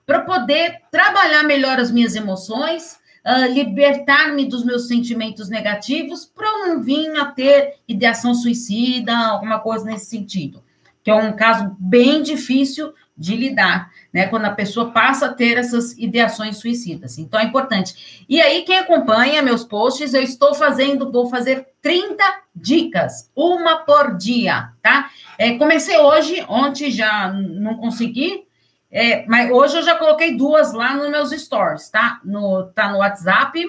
para 0.06 0.22
poder 0.22 0.82
trabalhar 0.90 1.44
melhor 1.44 1.80
as 1.80 1.92
minhas 1.92 2.16
emoções, 2.16 2.98
uh, 3.28 3.52
libertar-me 3.54 4.46
dos 4.46 4.64
meus 4.64 4.88
sentimentos 4.88 5.50
negativos, 5.50 6.26
para 6.26 6.50
não 6.66 6.82
vir 6.82 7.14
a 7.18 7.26
ter 7.26 7.76
ideação 7.88 8.34
suicida, 8.34 9.16
alguma 9.16 9.60
coisa 9.60 9.84
nesse 9.84 10.06
sentido? 10.06 10.64
Que 11.04 11.12
é 11.12 11.16
um 11.16 11.34
caso 11.34 11.76
bem 11.78 12.24
difícil 12.24 12.94
de 13.18 13.36
lidar, 13.36 13.90
né? 14.14 14.28
Quando 14.28 14.46
a 14.46 14.52
pessoa 14.52 14.92
passa 14.92 15.26
a 15.26 15.34
ter 15.34 15.58
essas 15.58 15.98
ideações 15.98 16.58
suicidas. 16.58 17.18
Então 17.18 17.40
é 17.40 17.44
importante. 17.44 18.26
E 18.30 18.40
aí, 18.40 18.62
quem 18.62 18.78
acompanha 18.78 19.42
meus 19.42 19.64
posts, 19.64 20.14
eu 20.14 20.22
estou 20.22 20.54
fazendo, 20.54 21.12
vou 21.12 21.28
fazer 21.30 21.68
30 21.82 22.24
dicas, 22.56 23.32
uma 23.36 23.78
por 23.78 24.16
dia, 24.18 24.70
tá? 24.82 25.10
É, 25.38 25.58
comecei 25.58 25.98
hoje, 25.98 26.46
ontem 26.48 26.92
já 26.92 27.32
não 27.32 27.78
consegui, 27.78 28.47
é, 28.92 29.26
mas 29.26 29.52
hoje 29.52 29.78
eu 29.78 29.84
já 29.84 29.96
coloquei 29.96 30.38
duas 30.38 30.74
lá 30.74 30.94
nos 30.94 31.10
meus 31.10 31.32
stories, 31.32 31.90
tá? 31.90 32.20
No, 32.24 32.66
tá 32.74 32.92
no 32.92 33.00
WhatsApp, 33.00 33.68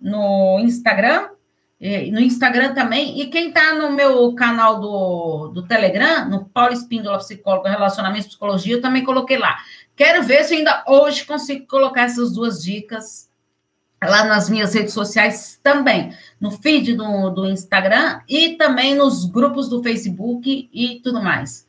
no 0.00 0.60
Instagram 0.60 1.28
no 2.10 2.20
Instagram 2.20 2.74
também. 2.74 3.20
E 3.20 3.26
quem 3.26 3.48
está 3.48 3.74
no 3.74 3.92
meu 3.92 4.34
canal 4.34 4.80
do, 4.80 5.48
do 5.48 5.62
Telegram, 5.66 6.28
no 6.28 6.46
Paulo 6.46 6.72
Espíndola 6.72 7.18
Psicólogo 7.18 7.68
Relacionamento 7.68 8.26
e 8.26 8.28
Psicologia, 8.28 8.76
eu 8.76 8.80
também 8.80 9.04
coloquei 9.04 9.36
lá. 9.36 9.58
Quero 9.94 10.22
ver 10.22 10.44
se 10.44 10.54
ainda 10.54 10.84
hoje 10.86 11.24
consigo 11.24 11.66
colocar 11.66 12.02
essas 12.02 12.32
duas 12.32 12.62
dicas 12.62 13.28
lá 14.02 14.24
nas 14.24 14.48
minhas 14.48 14.74
redes 14.74 14.92
sociais 14.92 15.58
também, 15.62 16.14
no 16.38 16.50
feed 16.50 16.94
do, 16.94 17.30
do 17.30 17.46
Instagram 17.46 18.20
e 18.28 18.50
também 18.56 18.94
nos 18.94 19.24
grupos 19.24 19.68
do 19.68 19.82
Facebook 19.82 20.68
e 20.72 21.00
tudo 21.02 21.22
mais. 21.22 21.65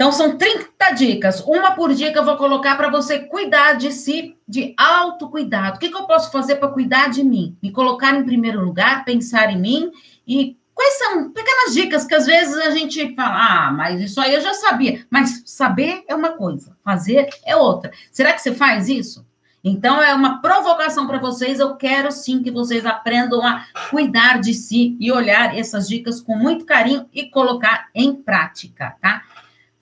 Então, 0.00 0.12
são 0.12 0.38
30 0.38 0.92
dicas, 0.92 1.40
uma 1.40 1.72
por 1.72 1.92
dia 1.92 2.10
que 2.10 2.18
eu 2.18 2.24
vou 2.24 2.38
colocar 2.38 2.74
para 2.74 2.88
você 2.88 3.18
cuidar 3.18 3.74
de 3.74 3.92
si, 3.92 4.34
de 4.48 4.72
autocuidado. 4.74 5.76
O 5.76 5.78
que, 5.78 5.90
que 5.90 5.94
eu 5.94 6.06
posso 6.06 6.32
fazer 6.32 6.56
para 6.56 6.70
cuidar 6.70 7.10
de 7.10 7.22
mim? 7.22 7.54
Me 7.62 7.70
colocar 7.70 8.16
em 8.16 8.24
primeiro 8.24 8.64
lugar, 8.64 9.04
pensar 9.04 9.52
em 9.52 9.60
mim 9.60 9.92
e 10.26 10.56
quais 10.72 10.94
são 10.96 11.30
pequenas 11.30 11.74
dicas 11.74 12.06
que 12.06 12.14
às 12.14 12.24
vezes 12.24 12.56
a 12.56 12.70
gente 12.70 13.14
fala, 13.14 13.66
ah, 13.66 13.72
mas 13.72 14.00
isso 14.00 14.18
aí 14.18 14.32
eu 14.32 14.40
já 14.40 14.54
sabia. 14.54 15.04
Mas 15.10 15.42
saber 15.44 16.02
é 16.08 16.14
uma 16.14 16.30
coisa, 16.30 16.74
fazer 16.82 17.28
é 17.44 17.54
outra. 17.54 17.92
Será 18.10 18.32
que 18.32 18.40
você 18.40 18.54
faz 18.54 18.88
isso? 18.88 19.26
Então, 19.62 20.02
é 20.02 20.14
uma 20.14 20.40
provocação 20.40 21.06
para 21.06 21.18
vocês. 21.18 21.60
Eu 21.60 21.76
quero 21.76 22.10
sim 22.10 22.42
que 22.42 22.50
vocês 22.50 22.86
aprendam 22.86 23.46
a 23.46 23.66
cuidar 23.90 24.40
de 24.40 24.54
si 24.54 24.96
e 24.98 25.12
olhar 25.12 25.54
essas 25.54 25.86
dicas 25.86 26.22
com 26.22 26.34
muito 26.34 26.64
carinho 26.64 27.06
e 27.12 27.28
colocar 27.28 27.90
em 27.94 28.14
prática, 28.14 28.96
tá? 29.02 29.22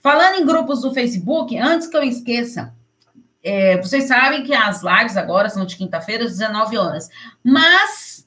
Falando 0.01 0.37
em 0.37 0.47
grupos 0.47 0.83
do 0.83 0.93
Facebook, 0.93 1.57
antes 1.59 1.87
que 1.87 1.97
eu 1.97 2.03
esqueça, 2.03 2.73
é, 3.43 3.77
vocês 3.79 4.05
sabem 4.05 4.43
que 4.43 4.55
as 4.55 4.83
lives 4.83 5.17
agora 5.17 5.49
são 5.49 5.65
de 5.65 5.77
quinta-feira, 5.77 6.25
às 6.25 6.33
19 6.33 6.77
horas. 6.77 7.09
Mas, 7.43 8.27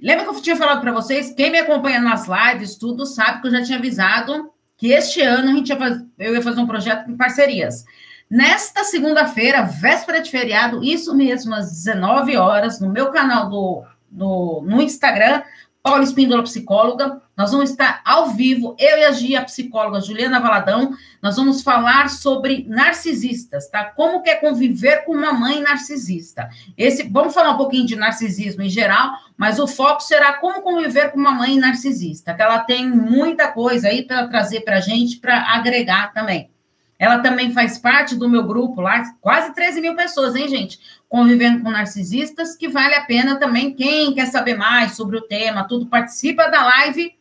lembra 0.00 0.24
que 0.24 0.30
eu 0.30 0.40
tinha 0.40 0.56
falado 0.56 0.80
para 0.80 0.92
vocês? 0.92 1.32
Quem 1.34 1.50
me 1.50 1.58
acompanha 1.58 2.00
nas 2.00 2.26
lives, 2.26 2.76
tudo, 2.76 3.04
sabe 3.04 3.40
que 3.40 3.48
eu 3.48 3.50
já 3.50 3.62
tinha 3.62 3.78
avisado 3.78 4.50
que 4.76 4.92
este 4.92 5.20
ano 5.20 5.50
a 5.50 5.54
gente 5.54 5.68
ia 5.70 5.76
fazer, 5.76 6.06
eu 6.18 6.34
ia 6.34 6.42
fazer 6.42 6.60
um 6.60 6.66
projeto 6.66 7.10
em 7.10 7.16
parcerias. 7.16 7.84
Nesta 8.30 8.84
segunda-feira, 8.84 9.62
véspera 9.62 10.20
de 10.20 10.30
feriado, 10.30 10.84
isso 10.84 11.14
mesmo, 11.14 11.54
às 11.54 11.72
19 11.72 12.36
horas, 12.36 12.78
no 12.78 12.90
meu 12.90 13.10
canal 13.10 13.48
do, 13.48 13.82
do, 14.08 14.62
no 14.64 14.80
Instagram, 14.80 15.42
Paula 15.82 16.02
Espíndola, 16.02 16.42
psicóloga. 16.42 17.22
Nós 17.36 17.52
vamos 17.52 17.70
estar 17.70 18.02
ao 18.04 18.30
vivo, 18.30 18.76
eu 18.78 18.98
e 18.98 19.04
a 19.04 19.12
Gia, 19.12 19.42
psicóloga 19.44 20.00
Juliana 20.00 20.40
Valadão. 20.40 20.92
Nós 21.22 21.36
vamos 21.36 21.62
falar 21.62 22.10
sobre 22.10 22.66
narcisistas, 22.68 23.70
tá? 23.70 23.84
Como 23.84 24.22
que 24.22 24.28
é 24.28 24.34
conviver 24.34 25.04
com 25.04 25.12
uma 25.12 25.32
mãe 25.32 25.60
narcisista. 25.60 26.50
Esse, 26.76 27.04
vamos 27.04 27.32
falar 27.32 27.50
um 27.50 27.56
pouquinho 27.56 27.86
de 27.86 27.96
narcisismo 27.96 28.62
em 28.62 28.68
geral, 28.68 29.12
mas 29.36 29.58
o 29.58 29.66
foco 29.66 30.02
será 30.02 30.34
como 30.34 30.62
conviver 30.62 31.12
com 31.12 31.18
uma 31.18 31.32
mãe 31.32 31.56
narcisista, 31.56 32.34
que 32.34 32.42
ela 32.42 32.58
tem 32.58 32.88
muita 32.88 33.48
coisa 33.48 33.88
aí 33.88 34.02
para 34.02 34.26
trazer 34.26 34.60
para 34.60 34.78
a 34.78 34.80
gente, 34.80 35.18
para 35.18 35.54
agregar 35.54 36.12
também. 36.12 36.50
Ela 36.98 37.20
também 37.20 37.52
faz 37.52 37.78
parte 37.78 38.16
do 38.16 38.28
meu 38.28 38.42
grupo 38.44 38.80
lá, 38.80 39.04
quase 39.20 39.54
13 39.54 39.80
mil 39.80 39.94
pessoas, 39.94 40.34
hein, 40.34 40.48
gente? 40.48 40.80
Convivendo 41.08 41.62
com 41.62 41.70
narcisistas, 41.70 42.56
que 42.56 42.68
vale 42.68 42.94
a 42.94 43.04
pena 43.04 43.36
também. 43.36 43.74
Quem 43.74 44.14
quer 44.14 44.26
saber 44.26 44.54
mais 44.54 44.94
sobre 44.94 45.16
o 45.16 45.22
tema, 45.22 45.66
tudo, 45.66 45.86
participa 45.86 46.48
da 46.48 46.64
live 46.64 47.16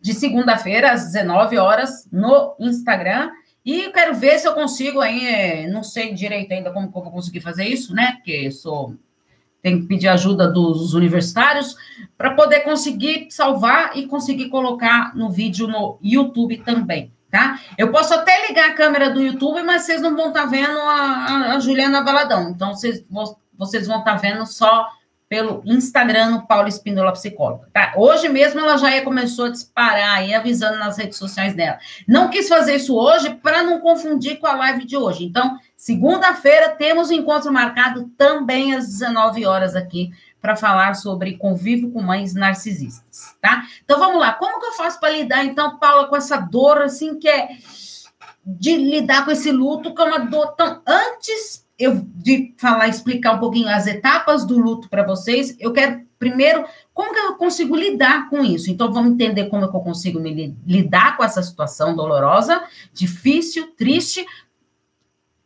de 0.00 0.12
segunda-feira, 0.12 0.90
às 0.90 1.06
19 1.12 1.58
horas, 1.58 2.08
no 2.10 2.56
Instagram. 2.58 3.30
E 3.64 3.90
quero 3.92 4.14
ver 4.14 4.38
se 4.40 4.48
eu 4.48 4.54
consigo 4.54 5.00
aí, 5.00 5.24
é, 5.24 5.68
não 5.68 5.84
sei 5.84 6.12
direito 6.12 6.52
ainda 6.52 6.72
como, 6.72 6.90
como 6.90 7.06
eu 7.06 7.10
vou 7.10 7.20
conseguir 7.20 7.40
fazer 7.40 7.64
isso, 7.64 7.94
né? 7.94 8.14
Porque 8.16 8.50
sou 8.50 8.96
tenho 9.62 9.80
que 9.80 9.86
pedir 9.86 10.08
ajuda 10.08 10.50
dos 10.50 10.92
universitários 10.92 11.76
para 12.18 12.34
poder 12.34 12.60
conseguir 12.60 13.28
salvar 13.30 13.96
e 13.96 14.08
conseguir 14.08 14.48
colocar 14.48 15.14
no 15.14 15.30
vídeo 15.30 15.68
no 15.68 16.00
YouTube 16.02 16.58
também 16.58 17.12
tá? 17.32 17.58
Eu 17.78 17.90
posso 17.90 18.12
até 18.12 18.46
ligar 18.46 18.68
a 18.68 18.74
câmera 18.74 19.08
do 19.08 19.20
YouTube, 19.20 19.62
mas 19.62 19.82
vocês 19.82 20.02
não 20.02 20.14
vão 20.14 20.28
estar 20.28 20.42
tá 20.42 20.46
vendo 20.46 20.78
a, 20.78 21.54
a, 21.54 21.58
Juliana 21.58 22.04
Valadão. 22.04 22.50
Então, 22.50 22.74
vocês, 22.74 23.02
vocês 23.58 23.86
vão 23.86 24.00
estar 24.00 24.12
tá 24.12 24.18
vendo 24.18 24.44
só 24.46 24.86
pelo 25.30 25.62
Instagram 25.64 26.26
no 26.26 26.46
Paulo 26.46 26.68
Espíndola 26.68 27.10
Psicóloga, 27.10 27.66
tá? 27.72 27.94
Hoje 27.96 28.28
mesmo 28.28 28.60
ela 28.60 28.76
já 28.76 29.00
começou 29.00 29.46
a 29.46 29.48
disparar 29.48 30.18
aí, 30.18 30.34
avisando 30.34 30.78
nas 30.78 30.98
redes 30.98 31.16
sociais 31.16 31.54
dela. 31.54 31.78
Não 32.06 32.28
quis 32.28 32.50
fazer 32.50 32.76
isso 32.76 32.94
hoje 32.94 33.30
para 33.36 33.62
não 33.62 33.80
confundir 33.80 34.38
com 34.38 34.46
a 34.46 34.54
live 34.54 34.84
de 34.84 34.94
hoje. 34.94 35.24
Então, 35.24 35.56
segunda-feira 35.74 36.68
temos 36.68 37.08
um 37.08 37.14
encontro 37.14 37.50
marcado 37.50 38.10
também 38.18 38.74
às 38.74 38.86
19 38.88 39.46
horas 39.46 39.74
aqui 39.74 40.10
para 40.42 40.56
falar 40.56 40.94
sobre 40.94 41.38
convívio 41.38 41.92
com 41.92 42.02
mães 42.02 42.34
narcisistas, 42.34 43.36
tá? 43.40 43.62
Então 43.84 43.98
vamos 43.98 44.18
lá, 44.18 44.32
como 44.32 44.60
que 44.60 44.66
eu 44.66 44.72
faço 44.72 44.98
para 44.98 45.10
lidar 45.10 45.44
então, 45.44 45.78
Paula, 45.78 46.08
com 46.08 46.16
essa 46.16 46.36
dor 46.36 46.82
assim 46.82 47.18
que 47.18 47.28
é 47.28 47.48
de 48.44 48.76
lidar 48.76 49.24
com 49.24 49.30
esse 49.30 49.52
luto, 49.52 49.94
que 49.94 50.02
é 50.02 50.04
uma 50.04 50.18
dor 50.18 50.48
tão 50.56 50.82
antes 50.84 51.62
eu 51.78 52.00
de 52.14 52.54
falar, 52.58 52.88
explicar 52.88 53.34
um 53.34 53.38
pouquinho 53.38 53.68
as 53.68 53.86
etapas 53.86 54.44
do 54.44 54.58
luto 54.58 54.88
para 54.88 55.04
vocês, 55.04 55.56
eu 55.58 55.72
quero 55.72 56.02
primeiro 56.18 56.64
como 56.94 57.12
que 57.12 57.18
eu 57.18 57.34
consigo 57.34 57.74
lidar 57.74 58.30
com 58.30 58.44
isso. 58.44 58.70
Então 58.70 58.92
vamos 58.92 59.12
entender 59.12 59.46
como 59.46 59.64
é 59.64 59.68
que 59.68 59.74
eu 59.74 59.80
consigo 59.80 60.20
me 60.20 60.56
lidar 60.64 61.16
com 61.16 61.24
essa 61.24 61.42
situação 61.42 61.96
dolorosa, 61.96 62.62
difícil, 62.92 63.72
triste, 63.76 64.24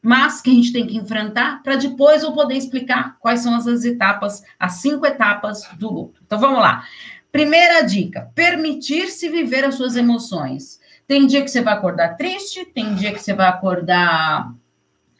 mas 0.07 0.41
que 0.41 0.51
a 0.51 0.55
gente 0.55 0.73
tem 0.73 0.87
que 0.87 0.97
enfrentar 0.97 1.65
para 1.65 1.75
depois 1.75 2.23
eu 2.23 2.31
poder 2.31 2.55
explicar 2.55 3.17
quais 3.19 3.41
são 3.41 3.57
as 3.57 3.67
etapas, 3.85 4.41
as 4.57 4.75
cinco 4.75 5.05
etapas 5.05 5.69
do 5.77 5.93
luto. 5.93 6.23
Então 6.25 6.39
vamos 6.39 6.61
lá. 6.61 6.85
Primeira 7.33 7.83
dica: 7.83 8.31
permitir-se 8.33 9.29
viver 9.29 9.65
as 9.65 9.75
suas 9.75 9.97
emoções. 9.97 10.79
Tem 11.09 11.27
dia 11.27 11.43
que 11.43 11.51
você 11.51 11.61
vai 11.61 11.75
acordar 11.75 12.17
triste, 12.17 12.65
tem 12.67 12.95
dia 12.95 13.13
que 13.13 13.19
você 13.19 13.35
vai 13.35 13.49
acordar 13.49 14.55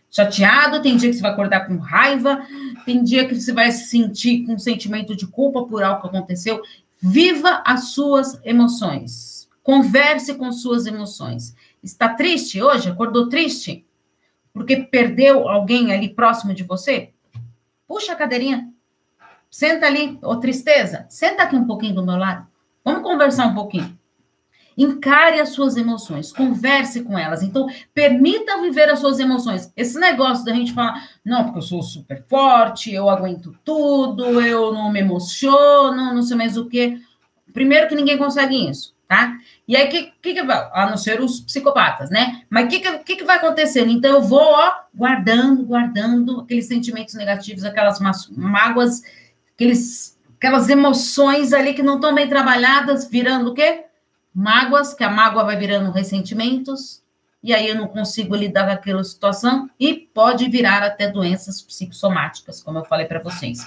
chateado, 0.09 0.81
tem 0.81 0.97
dia 0.97 1.11
que 1.11 1.17
você 1.17 1.23
vai 1.23 1.33
acordar 1.33 1.67
com 1.67 1.79
raiva, 1.79 2.47
tem 2.85 3.03
dia 3.03 3.27
que 3.27 3.35
você 3.35 3.53
vai 3.53 3.73
se 3.73 3.89
sentir 3.89 4.45
com 4.47 4.55
um 4.55 4.59
sentimento 4.59 5.17
de 5.17 5.27
culpa 5.27 5.65
por 5.65 5.83
algo 5.83 6.01
que 6.01 6.07
aconteceu. 6.07 6.63
Viva 7.03 7.61
as 7.67 7.91
suas 7.91 8.41
emoções. 8.45 9.49
Converse 9.65 10.33
com 10.35 10.53
suas 10.53 10.87
emoções. 10.87 11.57
Está 11.83 12.11
triste 12.11 12.63
hoje? 12.63 12.89
Acordou 12.89 13.29
triste? 13.29 13.85
Porque 14.57 14.77
perdeu 14.77 15.47
alguém 15.47 15.93
ali 15.93 16.09
próximo 16.09 16.55
de 16.55 16.65
você, 16.65 17.11
puxa 17.87 18.15
a 18.15 18.17
cadeirinha, 18.17 18.73
Senta 19.51 19.87
ali, 19.87 20.19
ô 20.23 20.37
tristeza, 20.37 21.07
senta 21.09 21.43
aqui 21.43 21.57
um 21.57 21.67
pouquinho 21.67 21.95
do 21.95 22.05
meu 22.05 22.17
lado. 22.17 22.47
Vamos 22.85 23.03
conversar 23.03 23.47
um 23.47 23.55
pouquinho. 23.55 23.99
Encare 24.77 25.41
as 25.41 25.51
suas 25.51 25.77
emoções, 25.79 26.31
converse 26.31 27.03
com 27.03 27.19
elas. 27.19 27.43
Então, 27.43 27.67
permita 27.95 28.61
viver 28.61 28.91
as 28.91 28.99
suas 28.99 29.19
emoções. 29.19 29.73
Esse 29.75 29.99
negócio 29.99 30.45
da 30.45 30.53
gente 30.53 30.75
falar, 30.75 31.09
não, 31.25 31.45
porque 31.45 31.59
eu 31.59 31.63
sou 31.63 31.83
super 31.83 32.23
forte, 32.29 32.93
eu 32.93 33.09
aguento 33.09 33.57
tudo, 33.65 34.43
eu 34.43 34.73
não 34.75 34.93
me 34.93 35.01
emociono, 35.01 36.13
não 36.13 36.23
sei 36.23 36.37
mais 36.37 36.59
o 36.59 36.67
quê. 36.67 37.01
Primeiro 37.55 37.89
que 37.89 37.95
ninguém 37.95 38.19
consegue 38.19 38.69
isso, 38.69 38.95
tá? 39.09 39.37
E 39.67 39.77
aí, 39.77 39.89
que, 39.89 40.13
que, 40.21 40.35
que 40.35 40.43
vai? 40.43 40.69
A 40.73 40.89
não 40.89 40.97
ser 40.97 41.21
os 41.21 41.41
psicopatas, 41.41 42.11
né? 42.11 42.43
Mas 42.51 42.67
o 42.67 42.69
que, 42.69 42.81
que, 42.81 43.17
que, 43.17 43.25
vai 43.25 43.37
acontecendo? 43.37 43.91
Então, 43.91 44.13
eu 44.13 44.23
vou, 44.23 44.41
ó, 44.41 44.73
guardando, 44.95 45.65
guardando 45.65 46.41
aqueles 46.41 46.67
sentimentos 46.67 47.15
negativos, 47.15 47.65
aquelas 47.65 47.99
mágoas, 48.31 49.03
aqueles, 49.55 50.19
aquelas 50.37 50.69
emoções 50.69 51.53
ali 51.53 51.75
que 51.75 51.83
não 51.83 51.97
estão 51.97 52.15
bem 52.15 52.29
trabalhadas, 52.29 53.09
virando 53.09 53.51
o 53.51 53.55
quê? 53.55 53.87
mágoas, 54.37 54.93
que 54.93 55.03
a 55.03 55.09
mágoa 55.09 55.45
vai 55.45 55.57
virando 55.57 55.91
ressentimentos, 55.91 57.03
e 57.43 57.55
aí 57.55 57.69
eu 57.69 57.75
não 57.75 57.89
consigo 57.89 58.37
lidar 58.37 58.67
com 58.67 58.73
aquela 58.73 59.03
situação, 59.03 59.71
e 59.81 59.95
pode 59.95 60.47
virar 60.51 60.83
até 60.83 61.11
doenças 61.11 61.63
psicossomáticas, 61.63 62.63
como 62.63 62.79
eu 62.79 62.85
falei 62.85 63.07
para 63.07 63.23
vocês. 63.23 63.67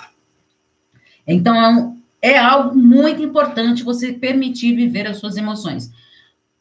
Então, 1.25 1.55
é 1.55 1.98
algo 2.37 2.77
muito 2.77 3.21
importante 3.21 3.83
você 3.83 4.11
permitir 4.11 4.75
viver 4.75 5.07
as 5.07 5.17
suas 5.17 5.37
emoções. 5.37 5.91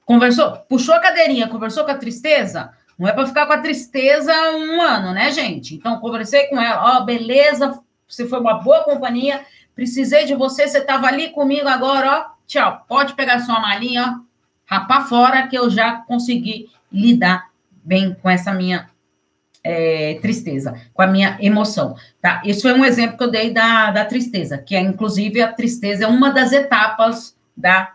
Conversou, 0.05 0.57
puxou 0.69 0.95
a 0.95 1.01
cadeirinha, 1.01 1.49
conversou 1.49 1.85
com 1.85 1.91
a 1.91 1.97
tristeza? 1.97 2.73
Não 2.99 3.09
é 3.09 3.13
para 3.13 3.27
ficar 3.27 3.47
com 3.47 3.53
a 3.53 3.59
tristeza 3.59 4.33
um 4.53 4.81
ano, 4.81 5.13
né, 5.13 5.31
gente? 5.31 5.75
Então, 5.75 6.01
conversei 6.01 6.47
com 6.47 6.61
ela, 6.61 6.97
ó, 6.97 6.99
oh, 6.99 7.05
beleza, 7.05 7.79
você 8.09 8.27
foi 8.27 8.41
uma 8.41 8.55
boa 8.55 8.85
companhia, 8.85 9.45
precisei 9.75 10.25
de 10.25 10.35
você, 10.35 10.67
você 10.67 10.79
estava 10.79 11.07
ali 11.07 11.31
comigo 11.31 11.69
agora, 11.69 12.11
ó, 12.11 12.27
tchau, 12.47 12.85
pode 12.89 13.15
pegar 13.15 13.41
sua 13.41 13.61
malinha, 13.61 14.19
ó, 14.19 14.29
rapar 14.67 15.09
fora, 15.09 15.47
que 15.47 15.57
eu 15.57 15.71
já 15.71 15.99
consegui 15.99 16.71
lidar 16.93 17.51
bem 17.85 18.15
com 18.15 18.29
essa 18.29 18.53
minha 18.53 18.89
é, 19.69 20.19
tristeza, 20.23 20.81
com 20.95 21.03
a 21.03 21.07
minha 21.07 21.37
emoção, 21.43 21.95
tá? 22.23 22.41
Isso 22.43 22.63
foi 22.63 22.73
um 22.73 22.87
exemplo 22.87 23.19
que 23.19 23.25
eu 23.25 23.31
dei 23.31 23.53
da, 23.53 23.91
da 23.91 24.05
tristeza, 24.07 24.57
que 24.57 24.75
é, 24.75 24.81
inclusive, 24.81 25.43
a 25.43 25.53
tristeza 25.53 26.05
é 26.05 26.07
uma 26.07 26.31
das 26.31 26.53
etapas 26.53 27.37
da 27.55 27.93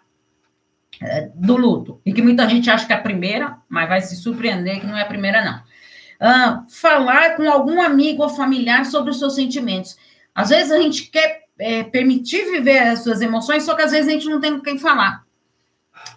é, 1.01 1.32
do 1.34 1.58
luto, 1.58 2.00
e 2.06 2.13
que 2.13 2.22
muita 2.22 2.48
gente 2.48 2.70
acha 2.70 2.86
que 2.86 2.94
é 2.94 2.96
a 2.96 3.01
primeira, 3.01 3.58
mas 3.68 3.89
vai 3.89 4.01
se 4.01 4.15
surpreender 4.15 4.82
que 4.82 4.86
não 4.86 4.96
é 4.96 5.01
a 5.01 5.08
primeira, 5.08 5.44
não. 5.44 5.63
Ah, 6.20 6.63
falar 6.70 7.36
com 7.36 7.50
algum 7.50 7.82
amigo 7.82 8.22
ou 8.22 8.30
familiar 8.30 8.86
sobre 8.86 9.10
os 9.10 9.18
seus 9.18 9.34
sentimentos. 9.34 9.98
Às 10.36 10.50
vezes 10.50 10.72
a 10.72 10.80
gente 10.80 11.10
quer 11.10 11.46
é, 11.58 11.84
permitir 11.84 12.46
viver 12.51 12.77
as 12.77 13.03
suas 13.03 13.20
emoções, 13.20 13.63
só 13.63 13.74
que 13.74 13.82
às 13.82 13.92
vezes 13.92 14.08
a 14.08 14.12
gente 14.12 14.30
não 14.30 14.39
tem 14.39 14.56
com 14.56 14.62
quem 14.62 14.77
falar. 14.77 15.24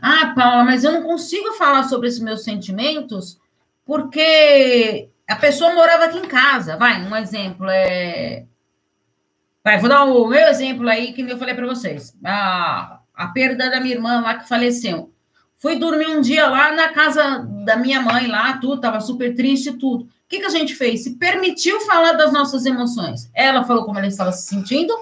Ah, 0.02 0.34
Paula, 0.36 0.64
mas 0.64 0.84
eu 0.84 0.92
não 0.92 1.02
consigo 1.02 1.52
falar 1.54 1.84
sobre 1.84 2.08
esses 2.08 2.20
meus 2.20 2.44
sentimentos 2.44 3.38
porque 3.86 5.08
a 5.28 5.36
pessoa 5.36 5.74
morava 5.74 6.04
aqui 6.04 6.18
em 6.18 6.28
casa. 6.28 6.76
Vai, 6.76 7.02
um 7.02 7.16
exemplo 7.16 7.66
é. 7.68 8.46
Vai, 9.64 9.78
vou 9.78 9.88
dar 9.88 10.04
o 10.04 10.26
meu 10.28 10.48
exemplo 10.48 10.88
aí 10.88 11.12
que 11.12 11.22
eu 11.22 11.38
falei 11.38 11.54
para 11.54 11.66
vocês. 11.66 12.16
A, 12.24 13.00
a 13.14 13.28
perda 13.28 13.68
da 13.68 13.80
minha 13.80 13.94
irmã 13.94 14.20
lá 14.20 14.38
que 14.38 14.48
faleceu. 14.48 15.12
Fui 15.58 15.76
dormir 15.76 16.06
um 16.06 16.20
dia 16.20 16.46
lá 16.48 16.72
na 16.72 16.90
casa 16.90 17.38
da 17.64 17.76
minha 17.76 18.00
mãe, 18.00 18.26
lá, 18.26 18.58
tudo, 18.58 18.80
tava 18.80 19.00
super 19.00 19.34
triste, 19.34 19.72
tudo. 19.78 20.06
O 20.26 20.28
que, 20.28 20.40
que 20.40 20.46
a 20.46 20.50
gente 20.50 20.74
fez? 20.74 21.04
Se 21.04 21.14
permitiu 21.14 21.78
falar 21.82 22.14
das 22.14 22.32
nossas 22.32 22.66
emoções. 22.66 23.30
Ela 23.32 23.62
falou 23.62 23.84
como 23.84 23.96
ela 23.96 24.08
estava 24.08 24.32
se 24.32 24.48
sentindo, 24.48 24.92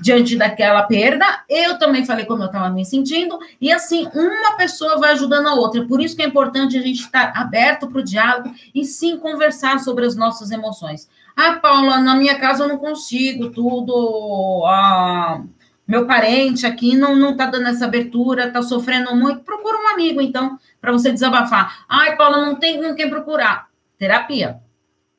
diante 0.00 0.36
daquela 0.36 0.82
perda, 0.82 1.24
eu 1.48 1.78
também 1.78 2.04
falei 2.04 2.24
como 2.24 2.42
eu 2.42 2.46
estava 2.46 2.68
me 2.68 2.84
sentindo, 2.84 3.38
e 3.60 3.70
assim, 3.70 4.08
uma 4.12 4.56
pessoa 4.56 4.98
vai 4.98 5.12
ajudando 5.12 5.46
a 5.46 5.54
outra. 5.54 5.86
Por 5.86 6.00
isso 6.00 6.16
que 6.16 6.22
é 6.22 6.26
importante 6.26 6.76
a 6.76 6.82
gente 6.82 7.00
estar 7.00 7.32
aberto 7.36 7.86
para 7.86 8.00
o 8.00 8.04
diálogo 8.04 8.52
e 8.74 8.84
sim 8.84 9.18
conversar 9.18 9.78
sobre 9.78 10.04
as 10.04 10.16
nossas 10.16 10.50
emoções. 10.50 11.08
Ah, 11.36 11.60
Paula, 11.62 12.00
na 12.00 12.16
minha 12.16 12.40
casa 12.40 12.64
eu 12.64 12.68
não 12.68 12.78
consigo 12.78 13.50
tudo. 13.50 14.64
Ah, 14.66 15.42
meu 15.86 16.08
parente 16.08 16.66
aqui 16.66 16.96
não, 16.96 17.14
não 17.14 17.36
tá 17.36 17.46
dando 17.46 17.68
essa 17.68 17.84
abertura, 17.84 18.50
tá 18.50 18.60
sofrendo 18.60 19.14
muito. 19.14 19.42
Procura 19.42 19.78
um 19.78 19.94
amigo, 19.94 20.20
então, 20.20 20.58
para 20.80 20.90
você 20.90 21.12
desabafar. 21.12 21.84
Ai, 21.88 22.16
Paula, 22.16 22.44
não 22.44 22.56
tem 22.56 22.82
com 22.82 22.96
quem 22.96 23.08
procurar. 23.08 23.68
Terapia, 23.96 24.60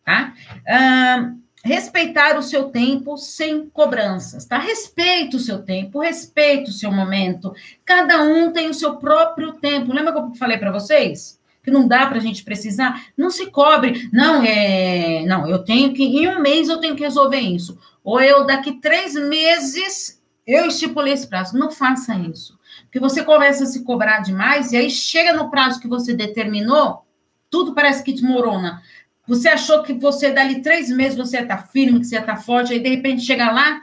tá? 0.03 0.33
Ah, 0.67 1.33
respeitar 1.63 2.37
o 2.37 2.43
seu 2.43 2.65
tempo 2.65 3.17
sem 3.17 3.69
cobranças, 3.69 4.45
tá? 4.45 4.57
Respeite 4.57 5.37
o 5.37 5.39
seu 5.39 5.63
tempo, 5.63 6.01
respeite 6.01 6.69
o 6.69 6.73
seu 6.73 6.91
momento. 6.91 7.53
Cada 7.85 8.21
um 8.21 8.51
tem 8.51 8.69
o 8.69 8.73
seu 8.73 8.97
próprio 8.97 9.53
tempo. 9.53 9.93
Lembra 9.93 10.11
que 10.11 10.19
eu 10.19 10.35
falei 10.35 10.57
para 10.57 10.71
vocês? 10.71 11.39
Que 11.63 11.71
não 11.71 11.87
dá 11.87 12.05
para 12.07 12.17
a 12.17 12.21
gente 12.21 12.43
precisar? 12.43 13.05
Não 13.15 13.29
se 13.29 13.49
cobre. 13.49 14.09
Não, 14.11 14.43
é. 14.43 15.23
Não, 15.25 15.47
eu 15.47 15.59
tenho 15.59 15.93
que. 15.93 16.03
Em 16.03 16.27
um 16.27 16.41
mês 16.41 16.67
eu 16.67 16.79
tenho 16.79 16.95
que 16.95 17.03
resolver 17.03 17.39
isso. 17.39 17.79
Ou 18.03 18.19
eu, 18.19 18.45
daqui 18.45 18.81
três 18.81 19.15
meses, 19.15 20.21
eu 20.45 20.67
estipulei 20.67 21.13
esse 21.13 21.25
prazo. 21.25 21.57
Não 21.57 21.71
faça 21.71 22.13
isso. 22.15 22.59
Porque 22.83 22.99
você 22.99 23.23
começa 23.23 23.63
a 23.63 23.67
se 23.67 23.83
cobrar 23.83 24.19
demais 24.19 24.73
e 24.73 24.77
aí 24.77 24.89
chega 24.89 25.31
no 25.31 25.49
prazo 25.49 25.79
que 25.79 25.87
você 25.87 26.13
determinou, 26.13 27.05
tudo 27.49 27.73
parece 27.73 28.03
que 28.03 28.11
desmorona. 28.11 28.81
Você 29.25 29.47
achou 29.47 29.83
que 29.83 29.93
você, 29.93 30.31
dali 30.31 30.61
três 30.61 30.89
meses, 30.89 31.17
você 31.17 31.37
ia 31.37 31.43
estar 31.43 31.57
tá 31.57 31.63
firme, 31.63 31.99
que 31.99 32.05
você 32.05 32.15
ia 32.15 32.21
estar 32.21 32.35
tá 32.35 32.41
forte, 32.41 32.73
aí 32.73 32.79
de 32.79 32.89
repente 32.89 33.23
chega 33.23 33.51
lá, 33.51 33.81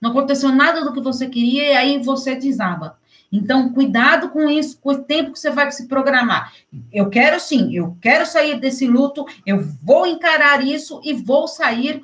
não 0.00 0.10
aconteceu 0.10 0.50
nada 0.50 0.82
do 0.82 0.92
que 0.92 1.00
você 1.00 1.28
queria, 1.28 1.72
e 1.72 1.76
aí 1.76 2.02
você 2.02 2.34
desaba. 2.34 2.98
Então, 3.30 3.70
cuidado 3.70 4.30
com 4.30 4.48
isso, 4.48 4.78
com 4.80 4.90
o 4.90 5.02
tempo 5.02 5.32
que 5.32 5.38
você 5.38 5.50
vai 5.50 5.70
se 5.70 5.88
programar. 5.88 6.52
Eu 6.92 7.10
quero 7.10 7.38
sim, 7.40 7.74
eu 7.74 7.96
quero 8.00 8.24
sair 8.24 8.58
desse 8.58 8.86
luto, 8.86 9.26
eu 9.44 9.62
vou 9.82 10.06
encarar 10.06 10.64
isso 10.64 11.00
e 11.04 11.12
vou 11.12 11.48
sair, 11.48 12.02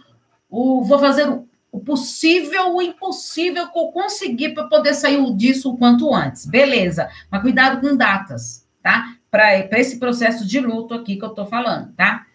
o, 0.51 0.83
vou 0.83 0.99
fazer 0.99 1.29
o, 1.71 1.81
possível, 1.81 2.75
o 2.75 2.83
impossível 2.83 3.69
que 3.69 3.79
eu 3.79 3.87
conseguir 3.87 4.51
para 4.51 4.65
poder 4.65 4.95
sair 4.95 5.19
disso 5.35 5.71
o 5.71 5.79
quanto 5.79 6.13
antes. 6.15 6.45
Beleza, 6.45 7.09
mas 7.31 7.41
cuidado 7.41 7.81
com 7.81 7.97
datas, 7.97 8.67
tá? 8.83 9.15
Para 9.31 9.79
esse 9.79 9.99
processo 9.99 10.47
de 10.47 10.61
luto 10.61 10.93
aqui 10.93 11.17
que 11.17 11.25
eu 11.25 11.31
estou 11.31 11.47
falando, 11.47 11.95
tá? 11.95 12.27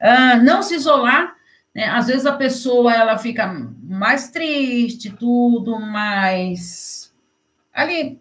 Uh, 0.00 0.42
não 0.42 0.62
se 0.62 0.74
isolar, 0.74 1.34
né? 1.74 1.84
Às 1.86 2.06
vezes 2.06 2.26
a 2.26 2.32
pessoa 2.32 2.94
ela 2.94 3.18
fica 3.18 3.46
mais 3.82 4.30
triste, 4.30 5.10
tudo, 5.10 5.78
mais 5.78 7.14
ali 7.72 8.20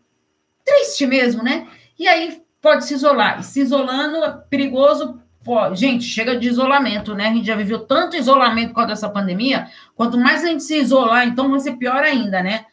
triste 0.66 1.08
mesmo, 1.08 1.44
né? 1.44 1.68
E 1.98 2.08
aí 2.08 2.42
pode 2.62 2.86
se 2.86 2.94
isolar. 2.94 3.40
E 3.40 3.44
se 3.44 3.62
isolando 3.62 4.24
é 4.24 4.32
perigoso. 4.50 5.22
Pode. 5.44 5.80
Gente, 5.80 6.04
chega 6.04 6.38
de 6.38 6.48
isolamento, 6.50 7.16
né? 7.16 7.30
A 7.30 7.34
gente 7.34 7.48
já 7.48 7.56
viveu 7.56 7.80
tanto 7.80 8.18
isolamento 8.18 8.70
por 8.70 8.76
causa 8.76 8.90
dessa 8.90 9.10
pandemia. 9.10 9.70
Quanto 9.96 10.18
mais 10.18 10.44
a 10.44 10.48
gente 10.48 10.64
se 10.64 10.78
isolar, 10.78 11.26
então 11.26 11.50
vai 11.50 11.60
ser 11.60 11.78
pior 11.78 12.04
ainda, 12.04 12.44
né? 12.44 12.66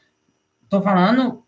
Tô 0.68 0.82
falando 0.82 1.43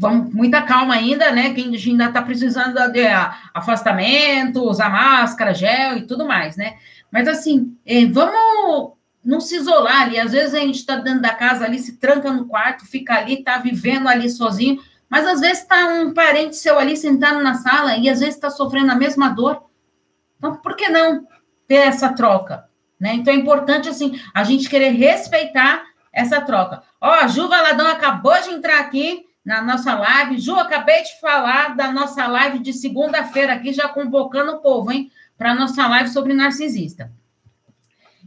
vamos 0.00 0.32
muita 0.32 0.62
calma 0.62 0.94
ainda, 0.94 1.30
né? 1.30 1.52
Quem 1.52 1.76
ainda 1.76 2.06
está 2.06 2.22
precisando 2.22 2.90
de 2.90 3.06
afastamento, 3.52 4.64
usar 4.64 4.88
máscara, 4.88 5.52
gel 5.52 5.98
e 5.98 6.06
tudo 6.06 6.26
mais, 6.26 6.56
né? 6.56 6.78
Mas 7.12 7.28
assim, 7.28 7.76
é, 7.84 8.06
vamos 8.06 8.92
não 9.22 9.42
se 9.42 9.56
isolar 9.56 10.04
ali. 10.04 10.18
Às 10.18 10.32
vezes 10.32 10.54
a 10.54 10.60
gente 10.60 10.76
está 10.76 10.96
dentro 10.96 11.20
da 11.20 11.34
casa 11.34 11.66
ali, 11.66 11.78
se 11.78 11.98
tranca 11.98 12.32
no 12.32 12.46
quarto, 12.46 12.86
fica 12.86 13.18
ali, 13.18 13.34
está 13.34 13.58
vivendo 13.58 14.08
ali 14.08 14.30
sozinho, 14.30 14.82
mas 15.06 15.26
às 15.26 15.40
vezes 15.40 15.58
está 15.58 15.86
um 15.88 16.14
parente 16.14 16.56
seu 16.56 16.78
ali 16.78 16.96
sentado 16.96 17.42
na 17.42 17.56
sala 17.56 17.98
e 17.98 18.08
às 18.08 18.20
vezes 18.20 18.36
está 18.36 18.48
sofrendo 18.48 18.90
a 18.90 18.94
mesma 18.96 19.28
dor. 19.28 19.64
Então, 20.38 20.56
por 20.56 20.76
que 20.76 20.88
não 20.88 21.26
ter 21.68 21.74
essa 21.74 22.08
troca? 22.14 22.64
Né? 22.98 23.16
Então 23.16 23.34
é 23.34 23.36
importante 23.36 23.86
assim 23.86 24.18
a 24.32 24.44
gente 24.44 24.66
querer 24.66 24.92
respeitar 24.92 25.84
essa 26.10 26.40
troca. 26.40 26.82
Ó, 26.98 27.10
a 27.10 27.26
Ju 27.26 27.48
Valadão 27.48 27.86
acabou 27.86 28.40
de 28.40 28.48
entrar 28.48 28.80
aqui 28.80 29.26
na 29.50 29.60
nossa 29.60 29.96
live. 29.96 30.38
Ju, 30.38 30.54
acabei 30.54 31.02
de 31.02 31.18
falar 31.20 31.74
da 31.74 31.90
nossa 31.90 32.24
live 32.28 32.60
de 32.60 32.72
segunda-feira 32.72 33.54
aqui, 33.54 33.72
já 33.72 33.88
convocando 33.88 34.52
o 34.52 34.58
povo, 34.58 34.92
hein? 34.92 35.10
Para 35.36 35.50
a 35.50 35.54
nossa 35.56 35.88
live 35.88 36.08
sobre 36.08 36.32
narcisista. 36.32 37.10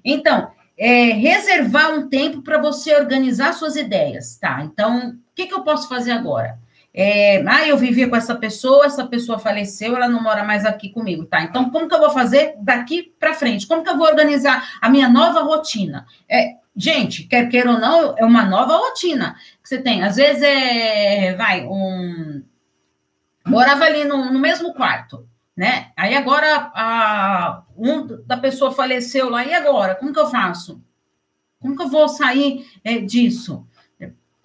Então, 0.04 0.52
é, 0.78 1.14
reservar 1.14 1.94
um 1.94 2.10
tempo 2.10 2.42
para 2.42 2.58
você 2.58 2.94
organizar 2.96 3.54
suas 3.54 3.78
ideias, 3.78 4.36
tá? 4.38 4.64
Então, 4.64 5.12
o 5.12 5.16
que, 5.34 5.46
que 5.46 5.54
eu 5.54 5.64
posso 5.64 5.88
fazer 5.88 6.12
agora? 6.12 6.60
É, 6.94 7.42
ah, 7.48 7.66
eu 7.66 7.78
vivia 7.78 8.10
com 8.10 8.18
essa 8.18 8.36
pessoa, 8.36 8.86
essa 8.86 9.08
pessoa 9.08 9.40
faleceu, 9.40 9.96
ela 9.96 10.10
não 10.10 10.22
mora 10.22 10.44
mais 10.44 10.66
aqui 10.66 10.90
comigo, 10.90 11.26
tá? 11.26 11.42
Então, 11.42 11.70
como 11.70 11.88
que 11.88 11.96
eu 11.96 12.00
vou 12.00 12.10
fazer 12.10 12.56
daqui 12.60 13.14
para 13.18 13.34
frente? 13.34 13.66
Como 13.66 13.82
que 13.82 13.90
eu 13.90 13.98
vou 13.98 14.08
organizar 14.08 14.78
a 14.82 14.90
minha 14.90 15.08
nova 15.08 15.42
rotina? 15.42 16.06
É, 16.30 16.58
gente, 16.76 17.24
quer 17.24 17.50
queira 17.50 17.72
ou 17.72 17.80
não, 17.80 18.16
é 18.18 18.26
uma 18.26 18.46
nova 18.46 18.78
rotina 18.78 19.36
que 19.62 19.70
você 19.70 19.80
tem. 19.80 20.04
Às 20.04 20.16
vezes 20.16 20.42
é, 20.42 21.36
vai, 21.36 21.66
um. 21.66 22.44
Morava 23.46 23.86
ali 23.86 24.06
no, 24.06 24.32
no 24.32 24.40
mesmo 24.40 24.74
quarto, 24.74 25.28
né? 25.56 25.92
Aí 25.98 26.16
agora 26.16 26.72
a, 26.74 27.64
um 27.78 28.08
da 28.26 28.38
pessoa 28.38 28.72
faleceu 28.72 29.30
lá, 29.30 29.46
e 29.46 29.54
agora? 29.54 29.96
Como 29.96 30.14
que 30.14 30.20
eu 30.20 30.30
faço? 30.30 30.82
Como 31.60 31.76
que 31.76 31.84
eu 31.84 31.90
vou 31.90 32.08
sair 32.08 32.68
é, 32.84 33.00
disso? 33.00 33.66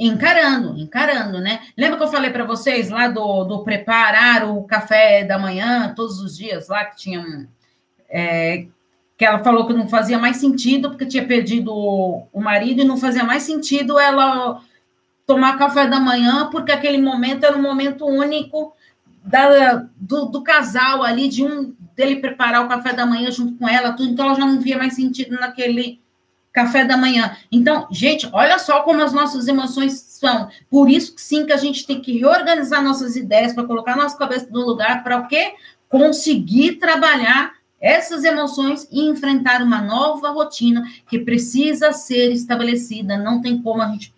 Encarando, 0.00 0.78
encarando, 0.78 1.40
né? 1.40 1.60
Lembra 1.76 1.96
que 1.98 2.04
eu 2.04 2.08
falei 2.08 2.30
para 2.30 2.44
vocês 2.44 2.88
lá 2.88 3.08
do, 3.08 3.42
do 3.42 3.64
preparar 3.64 4.48
o 4.48 4.62
café 4.62 5.24
da 5.24 5.38
manhã 5.40 5.92
todos 5.92 6.20
os 6.20 6.36
dias 6.36 6.68
lá 6.68 6.84
que 6.84 6.96
tinha 6.96 7.48
é, 8.08 8.68
que 9.18 9.24
ela 9.24 9.40
falou 9.40 9.66
que 9.66 9.72
não 9.72 9.88
fazia 9.88 10.16
mais 10.16 10.37
sentido 10.37 10.90
porque 10.90 11.04
tinha 11.04 11.26
perdido 11.26 11.74
o, 11.74 12.40
marido 12.40 12.81
e 12.81 12.85
não 12.85 12.96
fazia 12.96 13.24
mais 13.24 13.42
sentido 13.42 13.98
ela 13.98 14.62
tomar 15.26 15.59
café 15.59 15.88
da 15.88 15.98
manhã 15.98 16.48
porque 16.50 16.70
aquele 16.70 16.98
momento 16.98 17.44
era 17.44 17.59
um 17.59 17.61
momento 17.61 18.07
único 18.07 18.72
da, 19.24 19.85
do, 19.96 20.26
do, 20.26 20.42
casal 20.42 21.02
ali 21.02 21.28
de 21.28 21.44
um 21.44 21.74
dele 21.96 22.16
preparar 22.16 22.64
o 22.64 22.68
café 22.68 22.92
da 22.92 23.04
manhã 23.04 23.28
junto 23.33 23.59
com 23.59 23.68
ela 23.68 23.92
tudo 23.92 24.12
então 24.12 24.26
ela 24.26 24.37
já 24.37 24.46
não 24.46 24.61
via 24.61 24.78
mais 24.78 24.94
sentido 24.94 25.33
naquele 25.33 26.00
café 26.50 26.85
da 26.85 26.96
manhã. 26.96 27.37
Então, 27.52 27.87
gente, 27.90 28.28
olha 28.33 28.59
só 28.59 28.81
como 28.81 29.00
as 29.02 29.12
nossas 29.12 29.46
emoções 29.46 29.92
são. 29.92 30.48
Por 30.68 30.90
isso, 30.90 31.14
sim, 31.16 31.46
que 31.46 31.52
a 31.52 31.57
gente 31.57 31.87
tem 31.87 32.00
que 32.00 32.18
reorganizar 32.18 32.83
nossas 32.83 33.14
ideias 33.14 33.52
para 33.52 33.64
colocar 33.64 33.94
nossa 33.94 34.18
cabeça 34.18 34.48
no 34.50 34.66
lugar 34.66 35.04
para 35.04 35.18
o 35.18 35.28
quê? 35.28 35.52
Conseguir 35.88 36.76
trabalhar 36.76 37.52
essas 37.80 38.24
emoções 38.24 38.88
e 38.90 39.02
enfrentar 39.08 39.62
uma 39.62 39.80
nova 39.80 40.30
rotina 40.30 40.82
que 41.08 41.18
precisa 41.18 41.92
ser 41.92 42.32
estabelecida. 42.32 43.16
Não 43.16 43.40
tem 43.40 43.62
como 43.62 43.82
a 43.82 43.88
gente 43.88 44.14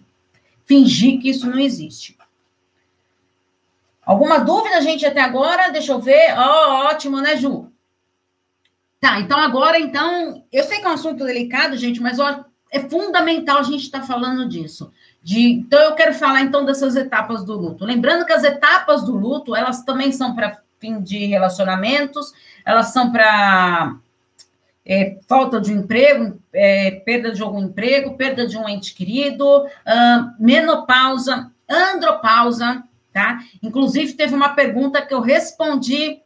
fingir 0.64 1.20
que 1.20 1.31
isso 1.31 1.49
não 1.49 1.59
existe. 1.59 2.16
Alguma 4.05 4.38
dúvida, 4.38 4.81
gente, 4.81 5.05
até 5.05 5.20
agora? 5.20 5.70
Deixa 5.70 5.92
eu 5.92 6.01
ver. 6.01 6.35
Oh, 6.37 6.87
ótimo, 6.87 7.20
né, 7.20 7.37
Ju? 7.37 7.70
Tá, 9.01 9.18
então 9.18 9.38
agora, 9.38 9.79
então, 9.79 10.44
eu 10.53 10.62
sei 10.64 10.79
que 10.79 10.85
é 10.85 10.88
um 10.88 10.92
assunto 10.92 11.25
delicado, 11.25 11.75
gente, 11.77 12.03
mas 12.03 12.18
ó, 12.18 12.44
é 12.70 12.81
fundamental 12.81 13.59
a 13.59 13.62
gente 13.62 13.85
estar 13.85 14.01
tá 14.01 14.07
falando 14.07 14.46
disso. 14.49 14.92
De, 15.23 15.40
então, 15.40 15.81
eu 15.81 15.94
quero 15.94 16.14
falar, 16.14 16.42
então, 16.42 16.64
dessas 16.64 16.96
etapas 16.96 17.44
do 17.44 17.55
luto. 17.55 17.85
Lembrando 17.85 18.27
que 18.27 18.33
as 18.33 18.44
etapas 18.44 19.03
do 19.05 19.16
luto, 19.16 19.57
elas 19.57 19.83
também 19.85 20.12
são 20.12 20.35
para 20.35 20.61
fim 20.81 21.01
de 21.01 21.27
relacionamentos, 21.27 22.33
elas 22.64 22.87
são 22.93 23.12
para 23.12 23.97
é, 24.85 25.19
falta 25.29 25.61
de 25.61 25.73
um 25.73 25.81
emprego, 25.81 26.40
é, 26.53 26.90
perda 26.90 27.31
de 27.31 27.43
algum 27.43 27.62
emprego, 27.62 28.16
perda 28.16 28.47
de 28.47 28.57
um 28.57 28.69
ente 28.69 28.95
querido, 28.95 29.64
uh, 29.64 29.69
menopausa, 30.38 31.53
andropausa, 31.69 32.83
tá? 33.12 33.40
Inclusive, 33.62 34.14
teve 34.14 34.35
uma 34.35 34.51
pergunta 34.51 35.05
que 35.05 35.14
eu 35.14 35.21
respondi 35.21 36.23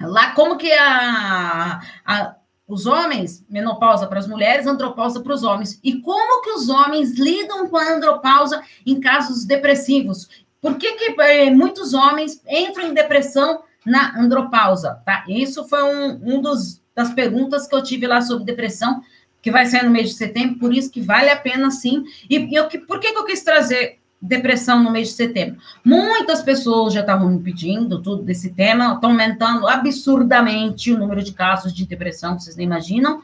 Lá, 0.00 0.32
como 0.32 0.56
que 0.56 0.70
a, 0.72 1.80
a 2.04 2.36
os 2.68 2.84
homens, 2.84 3.44
menopausa 3.48 4.08
para 4.08 4.18
as 4.18 4.26
mulheres, 4.26 4.66
andropausa 4.66 5.20
para 5.20 5.32
os 5.32 5.44
homens. 5.44 5.78
E 5.84 6.00
como 6.00 6.42
que 6.42 6.50
os 6.50 6.68
homens 6.68 7.16
lidam 7.16 7.68
com 7.68 7.76
a 7.76 7.92
andropausa 7.92 8.60
em 8.84 8.98
casos 8.98 9.44
depressivos? 9.44 10.28
Por 10.66 10.78
que, 10.78 10.94
que 10.94 11.22
é, 11.22 11.48
muitos 11.48 11.94
homens 11.94 12.42
entram 12.44 12.88
em 12.88 12.92
depressão 12.92 13.62
na 13.84 14.18
andropausa? 14.18 15.00
Tá? 15.06 15.24
Isso 15.28 15.64
foi 15.68 15.80
um, 15.84 16.34
um 16.34 16.40
dos, 16.40 16.82
das 16.92 17.14
perguntas 17.14 17.68
que 17.68 17.74
eu 17.76 17.84
tive 17.84 18.04
lá 18.04 18.20
sobre 18.20 18.44
depressão, 18.44 19.00
que 19.40 19.48
vai 19.48 19.66
sair 19.66 19.84
no 19.84 19.92
mês 19.92 20.08
de 20.08 20.16
setembro, 20.16 20.58
por 20.58 20.74
isso 20.74 20.90
que 20.90 21.00
vale 21.00 21.30
a 21.30 21.36
pena 21.36 21.70
sim. 21.70 22.02
E, 22.28 22.52
eu, 22.52 22.66
por 22.84 22.98
que, 22.98 23.12
que 23.12 23.16
eu 23.16 23.24
quis 23.24 23.44
trazer 23.44 24.00
depressão 24.20 24.82
no 24.82 24.90
mês 24.90 25.10
de 25.10 25.14
setembro. 25.14 25.60
Muitas 25.84 26.42
pessoas 26.42 26.92
já 26.92 27.00
estavam 27.00 27.30
me 27.30 27.40
pedindo 27.40 28.02
tudo 28.02 28.24
desse 28.24 28.50
tema, 28.52 28.94
estão 28.94 29.10
aumentando 29.10 29.68
absurdamente 29.68 30.92
o 30.92 30.98
número 30.98 31.22
de 31.22 31.32
casos 31.32 31.72
de 31.72 31.86
depressão, 31.86 32.36
vocês 32.36 32.56
nem 32.56 32.66
imaginam. 32.66 33.22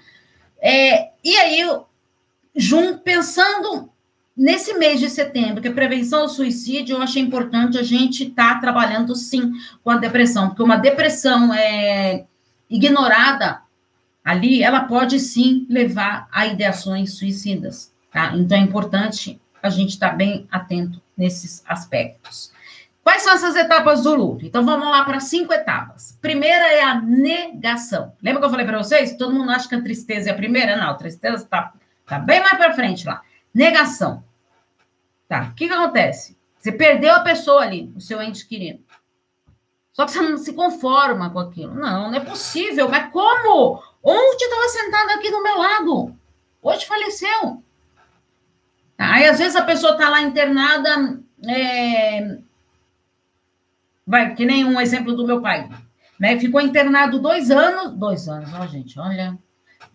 É, 0.61 1.11
e 1.25 1.37
aí, 1.39 1.69
junto, 2.55 3.01
pensando 3.01 3.92
nesse 4.37 4.75
mês 4.75 5.01
de 5.01 5.09
setembro, 5.09 5.61
que 5.61 5.69
é 5.69 5.73
prevenção 5.73 6.23
ao 6.23 6.29
suicídio, 6.29 6.97
eu 6.97 7.03
achei 7.03 7.23
importante 7.23 7.79
a 7.79 7.83
gente 7.83 8.25
estar 8.29 8.55
tá 8.55 8.61
trabalhando 8.61 9.15
sim 9.15 9.53
com 9.83 9.91
a 9.91 9.97
depressão, 9.97 10.49
porque 10.49 10.63
uma 10.63 10.77
depressão 10.77 11.53
é 11.53 12.25
ignorada 12.69 13.61
ali, 14.25 14.63
ela 14.63 14.85
pode 14.85 15.19
sim 15.19 15.67
levar 15.69 16.29
a 16.33 16.47
ideações 16.47 17.15
suicidas, 17.15 17.93
tá? 18.11 18.35
Então 18.37 18.57
é 18.57 18.61
importante 18.61 19.41
a 19.63 19.71
gente 19.71 19.91
está 19.91 20.09
bem 20.09 20.47
atento 20.51 21.01
nesses 21.17 21.63
aspectos. 21.67 22.53
Quais 23.03 23.23
são 23.23 23.35
essas 23.35 23.57
etapas 23.57 24.05
do 24.05 24.15
luto? 24.15 24.47
Então 24.47 24.65
vamos 24.65 24.87
lá 24.89 25.05
para 25.05 25.19
cinco 25.19 25.53
etapas. 25.53 26.17
Primeira 26.21 26.73
é 26.73 26.83
a 26.83 27.01
negação. 27.01 28.13
Lembra 28.23 28.41
que 28.41 28.47
eu 28.47 28.51
falei 28.51 28.65
para 28.65 28.79
vocês? 28.79 29.17
Todo 29.17 29.35
mundo 29.35 29.51
acha 29.51 29.69
que 29.69 29.75
a 29.75 29.83
tristeza 29.83 30.31
é 30.31 30.33
a 30.33 30.37
primeira? 30.37 30.77
Não, 30.77 30.91
a 30.91 30.95
tristeza 30.95 31.43
está 31.43 31.73
tá 32.07 32.19
bem 32.21 32.41
mais 32.41 32.57
para 32.57 32.75
frente 32.75 33.05
lá. 33.05 33.23
Negação. 33.55 34.25
Tá, 35.29 35.51
o 35.51 35.55
que, 35.55 35.67
que 35.67 35.75
acontece? 35.75 36.37
Você 36.59 36.73
perdeu 36.73 37.15
a 37.15 37.21
pessoa 37.21 37.63
ali, 37.63 37.93
o 37.97 38.01
seu 38.01 38.23
ente 38.23 38.47
querido. 38.47 38.85
Só 39.93 40.07
que 40.07 40.13
você 40.13 40.21
não 40.21 40.39
se 40.39 40.53
conforma 40.53 41.31
com 41.31 41.39
aquilo. 41.39 41.75
Não, 41.75 42.11
não 42.11 42.15
é 42.15 42.21
possível. 42.21 42.89
Mas 42.89 43.13
como? 43.13 43.83
Onde 44.03 44.45
estava 44.45 44.69
sentado 44.69 45.11
aqui 45.11 45.31
do 45.31 45.43
meu 45.43 45.59
lado? 45.59 46.17
Hoje 46.63 46.87
faleceu. 46.87 47.63
Aí, 48.97 49.27
às 49.27 49.39
vezes, 49.39 49.57
a 49.57 49.65
pessoa 49.65 49.93
está 49.93 50.09
lá 50.09 50.23
internada, 50.23 51.21
é... 51.49 52.39
vai, 54.07 54.35
que 54.35 54.45
nem 54.45 54.65
um 54.65 54.81
exemplo 54.81 55.15
do 55.15 55.27
meu 55.27 55.43
pai, 55.43 55.69
né? 56.19 56.39
Ficou 56.39 56.61
internado 56.61 57.19
dois 57.19 57.51
anos, 57.51 57.93
dois 57.95 58.29
anos, 58.29 58.53
ó, 58.55 58.65
gente, 58.67 58.99
olha, 59.01 59.37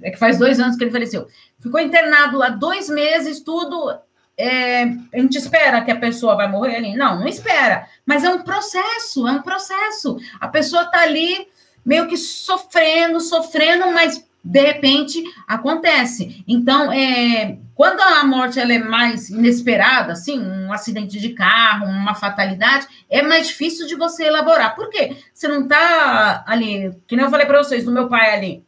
é 0.02 0.12
que 0.12 0.20
faz 0.20 0.38
dois 0.38 0.60
anos 0.60 0.76
que 0.76 0.84
ele 0.84 0.92
faleceu. 0.92 1.28
Ficou 1.60 1.80
internado 1.80 2.38
lá 2.38 2.50
dois 2.50 2.90
meses, 2.90 3.42
tudo. 3.42 3.98
É... 4.38 4.84
a 4.84 5.18
gente 5.20 5.38
espera 5.38 5.82
que 5.82 5.92
a 5.92 6.00
pessoa 6.00 6.36
vai 6.36 6.48
morrer 6.48 6.76
ali? 6.76 6.96
Não, 6.96 7.20
não 7.20 7.28
espera. 7.28 7.88
Mas 8.06 8.24
é 8.24 8.30
um 8.30 8.42
processo, 8.44 9.28
é 9.28 9.32
um 9.32 9.42
processo. 9.42 10.18
A 10.40 10.48
pessoa 10.48 10.84
está 10.84 11.02
ali 11.02 11.48
meio 11.86 12.08
que 12.08 12.18
sofrendo, 12.18 13.20
sofrendo, 13.20 13.92
mas 13.92 14.28
de 14.44 14.62
repente 14.62 15.24
acontece. 15.48 16.44
Então, 16.48 16.92
é, 16.92 17.58
quando 17.76 18.00
a 18.02 18.24
morte 18.26 18.60
ela 18.60 18.74
é 18.74 18.80
mais 18.80 19.30
inesperada, 19.30 20.14
assim, 20.14 20.40
um 20.40 20.72
acidente 20.72 21.20
de 21.20 21.30
carro, 21.30 21.86
uma 21.86 22.16
fatalidade, 22.16 22.88
é 23.10 23.22
mais 23.22 23.48
difícil 23.48 23.88
de 23.88 23.96
você 23.96 24.26
elaborar. 24.26 24.76
Por 24.76 24.90
quê? 24.90 25.18
Você 25.34 25.48
não 25.48 25.64
está 25.64 26.44
ali, 26.48 26.92
que 27.08 27.16
nem 27.16 27.26
eu 27.26 27.32
falei 27.32 27.46
para 27.46 27.62
vocês, 27.62 27.84
do 27.84 27.92
meu 27.92 28.08
pai 28.08 28.34
ali. 28.34 28.67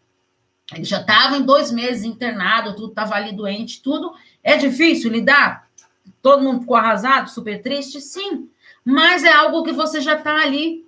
Ele 0.73 0.83
já 0.83 1.01
estava 1.01 1.37
em 1.37 1.41
dois 1.41 1.71
meses 1.71 2.03
internado, 2.03 2.75
tudo 2.75 2.89
estava 2.89 3.15
ali 3.15 3.31
doente, 3.31 3.81
tudo. 3.81 4.13
É 4.43 4.55
difícil 4.57 5.11
lidar? 5.11 5.67
Todo 6.21 6.43
mundo 6.43 6.61
ficou 6.61 6.75
arrasado, 6.75 7.29
super 7.29 7.61
triste? 7.61 7.99
Sim. 8.01 8.49
Mas 8.85 9.23
é 9.23 9.31
algo 9.31 9.63
que 9.63 9.71
você 9.71 10.01
já 10.01 10.15
está 10.15 10.35
ali 10.41 10.85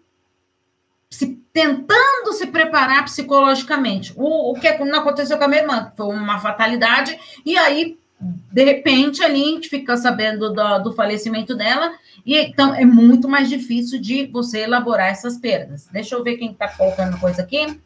se 1.10 1.38
tentando 1.52 2.32
se 2.34 2.48
preparar 2.48 3.04
psicologicamente. 3.04 4.13
O, 4.15 4.52
o 4.52 4.60
que 4.60 4.78
não 4.86 5.00
aconteceu 5.00 5.38
com 5.38 5.44
a 5.44 5.48
minha 5.48 5.62
irmã, 5.62 5.91
foi 5.96 6.08
uma 6.08 6.39
fatalidade, 6.39 7.20
e 7.46 7.58
aí, 7.58 7.98
de 8.20 8.63
repente, 8.63 9.22
ali 9.22 9.44
a 9.44 9.48
gente 9.48 9.70
fica 9.70 9.98
sabendo 9.98 10.54
do, 10.54 10.80
do 10.80 10.94
falecimento 10.94 11.54
dela, 11.54 11.91
e 12.26 12.38
então 12.38 12.74
é 12.74 12.86
muito 12.86 13.28
mais 13.28 13.50
difícil 13.50 14.00
de 14.00 14.28
você 14.28 14.60
elaborar 14.60 15.10
essas 15.10 15.38
perdas. 15.38 15.88
Deixa 15.91 16.15
eu 16.15 16.24
ver 16.24 16.38
quem 16.38 16.52
está 16.52 16.70
colocando 16.70 17.20
coisa 17.20 17.41
aqui. 17.41 17.80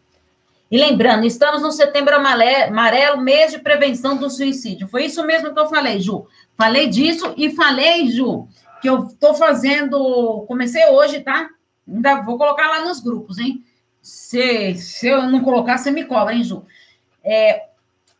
E 0.69 0.77
lembrando, 0.77 1.25
estamos 1.25 1.61
no 1.61 1.71
setembro 1.71 2.15
amarelo, 2.15 3.21
mês 3.21 3.51
de 3.51 3.59
prevenção 3.59 4.17
do 4.17 4.29
suicídio. 4.29 4.87
Foi 4.87 5.05
isso 5.05 5.23
mesmo 5.25 5.53
que 5.53 5.59
eu 5.59 5.67
falei, 5.67 5.99
Ju. 5.99 6.25
Falei 6.57 6.87
disso 6.87 7.33
e 7.37 7.55
falei, 7.55 8.07
Ju, 8.07 8.47
que 8.81 8.89
eu 8.89 9.05
estou 9.05 9.35
fazendo. 9.35 10.43
Comecei 10.47 10.87
hoje, 10.89 11.21
tá? 11.21 11.47
Ainda 11.87 12.21
vou 12.21 12.37
colocar 12.37 12.67
lá 12.67 12.83
nos 12.83 12.99
grupos, 12.99 13.37
hein? 13.37 13.63
Se, 14.01 14.75
se 14.75 15.07
eu 15.07 15.23
não 15.23 15.43
colocar, 15.43 15.77
você 15.77 15.91
me 15.91 16.03
cobra, 16.03 16.33
hein, 16.33 16.43
Ju? 16.43 16.65
É, 17.23 17.67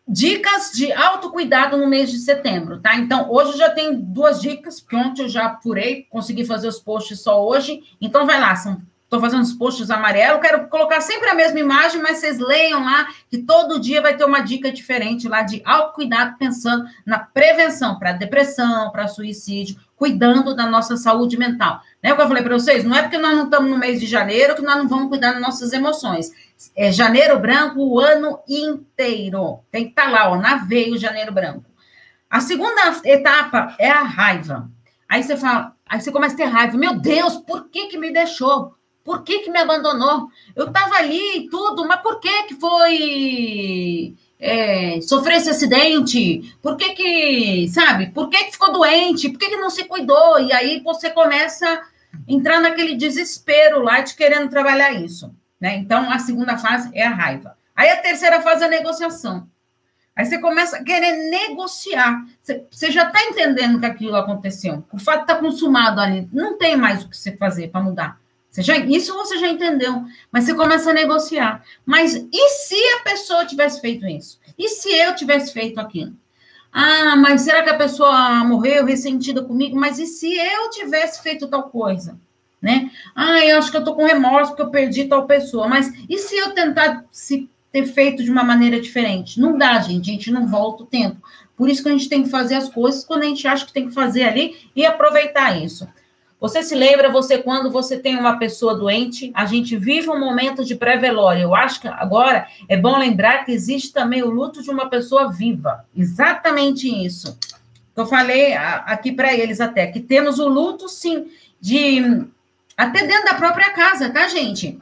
dicas 0.08 0.72
de 0.72 0.92
autocuidado 0.94 1.78
no 1.78 1.88
mês 1.88 2.12
de 2.12 2.20
setembro, 2.20 2.80
tá? 2.80 2.96
Então, 2.96 3.32
hoje 3.32 3.58
já 3.58 3.72
tenho 3.72 3.98
duas 3.98 4.40
dicas, 4.40 4.80
porque 4.80 4.96
ontem 4.96 5.24
eu 5.24 5.30
já 5.30 5.46
apurei, 5.46 6.04
consegui 6.12 6.46
fazer 6.46 6.68
os 6.68 6.80
posts 6.80 7.22
só 7.22 7.44
hoje. 7.44 7.82
Então, 8.00 8.26
vai 8.26 8.40
lá, 8.40 8.56
são 8.56 8.80
Estou 9.16 9.30
fazendo 9.30 9.44
os 9.44 9.54
posts 9.54 9.90
amarelos, 9.90 10.42
quero 10.42 10.68
colocar 10.68 11.00
sempre 11.00 11.30
a 11.30 11.34
mesma 11.34 11.58
imagem, 11.58 12.02
mas 12.02 12.18
vocês 12.18 12.38
leiam 12.38 12.84
lá 12.84 13.08
que 13.30 13.38
todo 13.38 13.80
dia 13.80 14.02
vai 14.02 14.18
ter 14.18 14.26
uma 14.26 14.42
dica 14.42 14.70
diferente 14.70 15.30
lá 15.30 15.42
de 15.42 15.62
autocuidado, 15.64 16.36
pensando 16.38 16.84
na 17.06 17.18
prevenção 17.18 17.98
para 17.98 18.12
depressão, 18.12 18.92
para 18.92 19.08
suicídio, 19.08 19.78
cuidando 19.96 20.54
da 20.54 20.66
nossa 20.66 20.98
saúde 20.98 21.38
mental. 21.38 21.80
Né? 22.04 22.12
O 22.12 22.18
que 22.18 22.22
eu 22.24 22.28
falei 22.28 22.44
para 22.44 22.60
vocês? 22.60 22.84
Não 22.84 22.94
é 22.94 23.04
porque 23.04 23.18
nós 23.18 23.38
não 23.38 23.46
estamos 23.46 23.72
no 23.72 23.78
mês 23.78 24.02
de 24.02 24.06
janeiro 24.06 24.54
que 24.54 24.62
nós 24.62 24.76
não 24.76 24.88
vamos 24.90 25.08
cuidar 25.08 25.32
das 25.32 25.42
nossas 25.42 25.72
emoções. 25.72 26.34
É 26.76 26.92
janeiro 26.92 27.40
branco 27.40 27.80
o 27.80 27.98
ano 27.98 28.40
inteiro. 28.50 29.62
Tem 29.72 29.86
que 29.86 29.92
estar 29.92 30.08
tá 30.08 30.10
lá, 30.10 30.30
ó, 30.30 30.36
na 30.36 30.58
veia 30.58 30.94
o 30.94 30.98
janeiro 30.98 31.32
branco. 31.32 31.64
A 32.30 32.42
segunda 32.42 32.82
etapa 33.06 33.78
é 33.80 33.90
a 33.90 34.04
raiva. 34.04 34.70
Aí 35.08 35.24
você 35.24 35.38
fala, 35.38 35.74
aí 35.88 36.02
você 36.02 36.12
começa 36.12 36.34
a 36.34 36.38
ter 36.38 36.46
raiva. 36.46 36.78
Meu 36.78 37.00
Deus, 37.00 37.38
por 37.38 37.70
que 37.70 37.88
que 37.88 37.98
me 37.98 38.12
deixou? 38.12 38.75
Por 39.06 39.24
que, 39.24 39.42
que 39.42 39.52
me 39.52 39.60
abandonou? 39.60 40.30
Eu 40.56 40.66
estava 40.66 40.96
ali 40.96 41.38
e 41.38 41.50
tudo, 41.50 41.88
mas 41.88 42.02
por 42.02 42.20
que, 42.20 42.44
que 42.46 42.56
foi 42.56 44.16
é, 44.40 44.98
esse 44.98 45.50
acidente? 45.50 46.58
Por 46.60 46.76
que 46.76 46.96
que, 46.96 47.68
sabe? 47.70 48.08
Por 48.08 48.30
que 48.30 48.46
que 48.46 48.54
ficou 48.54 48.74
doente? 48.74 49.30
Por 49.30 49.38
que 49.38 49.50
que 49.50 49.58
não 49.58 49.70
se 49.70 49.84
cuidou? 49.84 50.40
E 50.40 50.52
aí 50.52 50.82
você 50.84 51.12
começa 51.12 51.68
a 51.68 51.82
entrar 52.28 52.60
naquele 52.60 52.96
desespero 52.96 53.84
lá 53.84 54.02
de 54.02 54.16
querendo 54.16 54.50
trabalhar 54.50 54.92
isso, 54.92 55.32
né? 55.62 55.76
Então, 55.76 56.10
a 56.10 56.18
segunda 56.18 56.58
fase 56.58 56.90
é 56.92 57.06
a 57.06 57.14
raiva. 57.14 57.56
Aí 57.76 57.92
a 57.92 58.02
terceira 58.02 58.42
fase 58.42 58.64
é 58.64 58.66
a 58.66 58.70
negociação. 58.70 59.48
Aí 60.16 60.26
você 60.26 60.40
começa 60.40 60.78
a 60.78 60.84
querer 60.84 61.30
negociar. 61.30 62.26
Você, 62.42 62.66
você 62.72 62.92
já 62.92 63.04
está 63.06 63.22
entendendo 63.24 63.80
que 63.80 63.86
aquilo 63.86 64.16
aconteceu. 64.16 64.84
O 64.92 64.98
fato 64.98 65.22
está 65.22 65.36
consumado 65.36 66.02
ali. 66.02 66.28
Não 66.34 66.58
tem 66.58 66.76
mais 66.76 67.04
o 67.04 67.10
que 67.10 67.16
você 67.16 67.38
fazer 67.38 67.68
para 67.68 67.82
mudar. 67.84 68.25
Você 68.56 68.62
já, 68.62 68.78
isso 68.78 69.14
você 69.14 69.38
já 69.38 69.50
entendeu. 69.50 70.06
Mas 70.32 70.46
você 70.46 70.54
começa 70.54 70.90
a 70.90 70.94
negociar. 70.94 71.62
Mas 71.86 72.16
e 72.16 72.50
se 72.52 72.76
a 72.96 73.00
pessoa 73.04 73.46
tivesse 73.46 73.82
feito 73.82 74.08
isso? 74.08 74.40
E 74.58 74.70
se 74.70 74.90
eu 74.94 75.14
tivesse 75.14 75.52
feito 75.52 75.78
aquilo? 75.78 76.14
Ah, 76.72 77.18
mas 77.18 77.42
será 77.42 77.64
que 77.64 77.70
a 77.70 77.78
pessoa 77.78 78.46
morreu 78.46 78.86
ressentida 78.86 79.44
comigo? 79.44 79.76
Mas 79.78 80.00
e 80.00 80.06
se 80.06 80.34
eu 80.34 80.70
tivesse 80.70 81.22
feito 81.22 81.50
tal 81.50 81.64
coisa? 81.64 82.18
Né? 82.62 82.90
Ah, 83.14 83.46
eu 83.46 83.58
acho 83.58 83.70
que 83.70 83.76
eu 83.76 83.84
tô 83.84 83.94
com 83.94 84.06
remorso 84.06 84.52
porque 84.52 84.62
eu 84.62 84.72
perdi 84.72 85.04
tal 85.04 85.28
pessoa. 85.28 85.68
Mas 85.68 85.92
e 86.08 86.18
se 86.18 86.38
eu 86.38 86.52
tentar 86.52 87.04
se 87.12 87.50
ter 87.74 87.86
feito 87.86 88.24
de 88.24 88.32
uma 88.32 88.44
maneira 88.44 88.80
diferente. 88.80 89.38
Não 89.38 89.58
dá, 89.58 89.78
gente, 89.82 90.10
a 90.10 90.14
gente 90.14 90.32
não 90.32 90.48
volta 90.48 90.84
o 90.84 90.86
tempo. 90.86 91.18
Por 91.58 91.70
isso 91.70 91.84
que 91.84 91.90
a 91.90 91.92
gente 91.92 92.08
tem 92.08 92.24
que 92.24 92.30
fazer 92.30 92.56
as 92.56 92.70
coisas 92.70 93.04
quando 93.04 93.24
a 93.24 93.26
gente 93.26 93.46
acha 93.46 93.66
que 93.66 93.74
tem 93.74 93.90
que 93.90 93.94
fazer 93.94 94.24
ali 94.24 94.56
e 94.74 94.86
aproveitar 94.86 95.62
isso. 95.62 95.86
Você 96.46 96.62
se 96.62 96.76
lembra, 96.76 97.10
você, 97.10 97.40
quando 97.40 97.72
você 97.72 97.98
tem 97.98 98.16
uma 98.16 98.38
pessoa 98.38 98.76
doente, 98.76 99.32
a 99.34 99.48
gente 99.48 99.76
vive 99.76 100.12
um 100.12 100.20
momento 100.20 100.64
de 100.64 100.76
pré-velório. 100.76 101.42
Eu 101.42 101.56
acho 101.56 101.82
que 101.82 101.88
agora 101.88 102.48
é 102.70 102.78
bom 102.78 102.96
lembrar 103.00 103.44
que 103.46 103.52
existe 103.52 103.92
também 103.92 104.22
o 104.22 104.30
luto 104.30 104.62
de 104.62 104.70
uma 104.70 104.88
pessoa 104.88 105.32
viva. 105.32 105.86
Exatamente 105.98 106.88
isso. 106.88 107.36
Eu 107.96 108.06
falei 108.06 108.54
aqui 108.54 109.12
para 109.12 109.34
eles 109.34 109.60
até, 109.60 109.88
que 109.88 110.00
temos 110.00 110.38
o 110.38 110.48
luto, 110.48 110.88
sim, 110.88 111.32
de. 111.60 112.28
Até 112.78 113.08
dentro 113.08 113.26
da 113.26 113.34
própria 113.34 113.72
casa, 113.72 114.12
tá, 114.12 114.28
gente? 114.28 114.78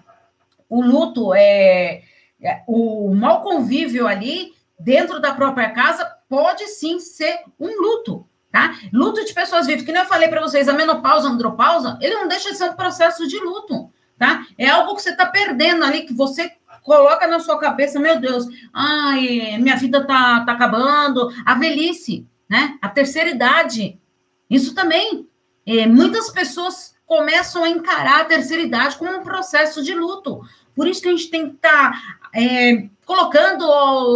O 0.68 0.82
luto 0.82 1.34
é 1.34 2.02
é, 2.44 2.62
o 2.68 3.16
mau 3.16 3.42
convívio 3.42 4.06
ali 4.06 4.52
dentro 4.78 5.22
da 5.22 5.34
própria 5.34 5.70
casa 5.70 6.06
pode 6.28 6.68
sim 6.68 7.00
ser 7.00 7.40
um 7.58 7.82
luto, 7.82 8.28
tá? 8.54 8.76
Luto 8.94 9.26
de 9.26 9.34
pessoas 9.34 9.66
vivas, 9.66 9.84
que 9.84 9.92
nem 9.92 10.04
eu 10.04 10.08
falei 10.08 10.28
para 10.28 10.40
vocês, 10.40 10.70
a 10.70 10.74
menopausa, 10.74 11.28
a 11.28 11.32
andropausa, 11.32 11.98
ele 12.00 12.14
não 12.14 12.28
deixa 12.28 12.52
de 12.52 12.58
ser 12.58 12.70
um 12.70 12.76
processo 12.76 13.28
de 13.28 13.40
luto, 13.40 13.92
tá? 14.16 14.46
É 14.60 14.70
algo 14.70 14.96
que 14.96 15.02
você 15.02 15.10
está 15.10 15.26
perdendo 15.26 15.84
ali, 15.84 16.04
que 16.04 16.14
você 16.14 16.52
coloca 16.84 17.26
na 17.26 17.40
sua 17.40 17.58
cabeça, 17.58 18.00
meu 18.00 18.20
Deus, 18.20 18.46
ai, 18.72 19.58
minha 19.58 19.76
vida 19.76 20.06
tá, 20.06 20.46
tá 20.46 20.52
acabando, 20.52 21.34
a 21.44 21.56
velhice, 21.56 22.28
né? 22.48 22.78
A 22.80 22.88
terceira 22.88 23.32
idade, 23.32 24.00
isso 24.48 24.76
também. 24.76 25.28
É, 25.66 25.88
muitas 25.88 26.30
pessoas 26.30 26.94
começam 27.08 27.64
a 27.64 27.70
encarar 27.70 28.22
a 28.22 28.26
terceira 28.26 28.62
idade 28.62 28.98
como 28.98 29.18
um 29.18 29.24
processo 29.24 29.84
de 29.84 29.96
luto. 29.96 30.42
Por 30.76 30.88
isso 30.88 31.02
que 31.02 31.08
a 31.08 31.12
gente 31.12 31.32
tem 31.32 31.50
que 31.50 31.56
estar 31.56 31.92
tá 31.92 32.30
é, 32.36 32.88
colocando 33.04 33.64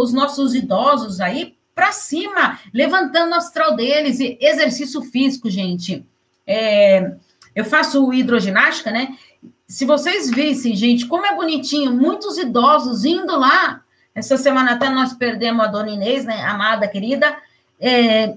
os 0.00 0.12
nossos 0.12 0.54
idosos 0.54 1.20
aí 1.20 1.57
para 1.78 1.92
cima, 1.92 2.58
levantando 2.74 3.30
o 3.30 3.36
astral 3.36 3.76
deles, 3.76 4.18
e 4.18 4.36
exercício 4.40 5.00
físico, 5.00 5.48
gente. 5.48 6.04
É, 6.44 7.12
eu 7.54 7.64
faço 7.64 8.12
hidroginástica, 8.12 8.90
né? 8.90 9.16
Se 9.64 9.84
vocês 9.84 10.28
vissem, 10.28 10.74
gente, 10.74 11.06
como 11.06 11.24
é 11.24 11.36
bonitinho, 11.36 11.92
muitos 11.92 12.36
idosos 12.36 13.04
indo 13.04 13.38
lá. 13.38 13.80
Essa 14.12 14.36
semana 14.36 14.72
até 14.72 14.90
nós 14.90 15.12
perdemos 15.12 15.64
a 15.64 15.68
dona 15.68 15.90
Inês, 15.90 16.24
né? 16.24 16.42
Amada, 16.42 16.88
querida. 16.88 17.38
É, 17.78 18.36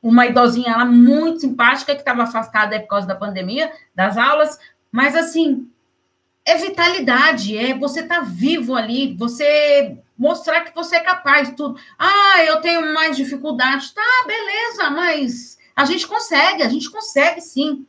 uma 0.00 0.26
idosinha 0.26 0.76
lá 0.76 0.84
muito 0.84 1.40
simpática 1.40 1.96
que 1.96 2.02
estava 2.02 2.22
afastada 2.22 2.78
por 2.78 2.86
causa 2.86 3.08
da 3.08 3.16
pandemia, 3.16 3.72
das 3.92 4.16
aulas, 4.16 4.56
mas 4.92 5.16
assim, 5.16 5.68
é 6.44 6.56
vitalidade, 6.56 7.56
é 7.56 7.74
você 7.74 8.00
estar 8.00 8.20
tá 8.20 8.26
vivo 8.26 8.74
ali, 8.74 9.14
você 9.16 9.96
mostrar 10.18 10.62
que 10.62 10.74
você 10.74 10.96
é 10.96 11.00
capaz, 11.00 11.52
tudo. 11.56 11.78
Ah, 11.98 12.44
eu 12.44 12.60
tenho 12.60 12.92
mais 12.92 13.16
dificuldade. 13.16 13.92
Tá, 13.94 14.24
beleza, 14.26 14.90
mas 14.90 15.58
a 15.74 15.84
gente 15.84 16.06
consegue, 16.06 16.62
a 16.62 16.68
gente 16.68 16.90
consegue 16.90 17.40
sim. 17.40 17.86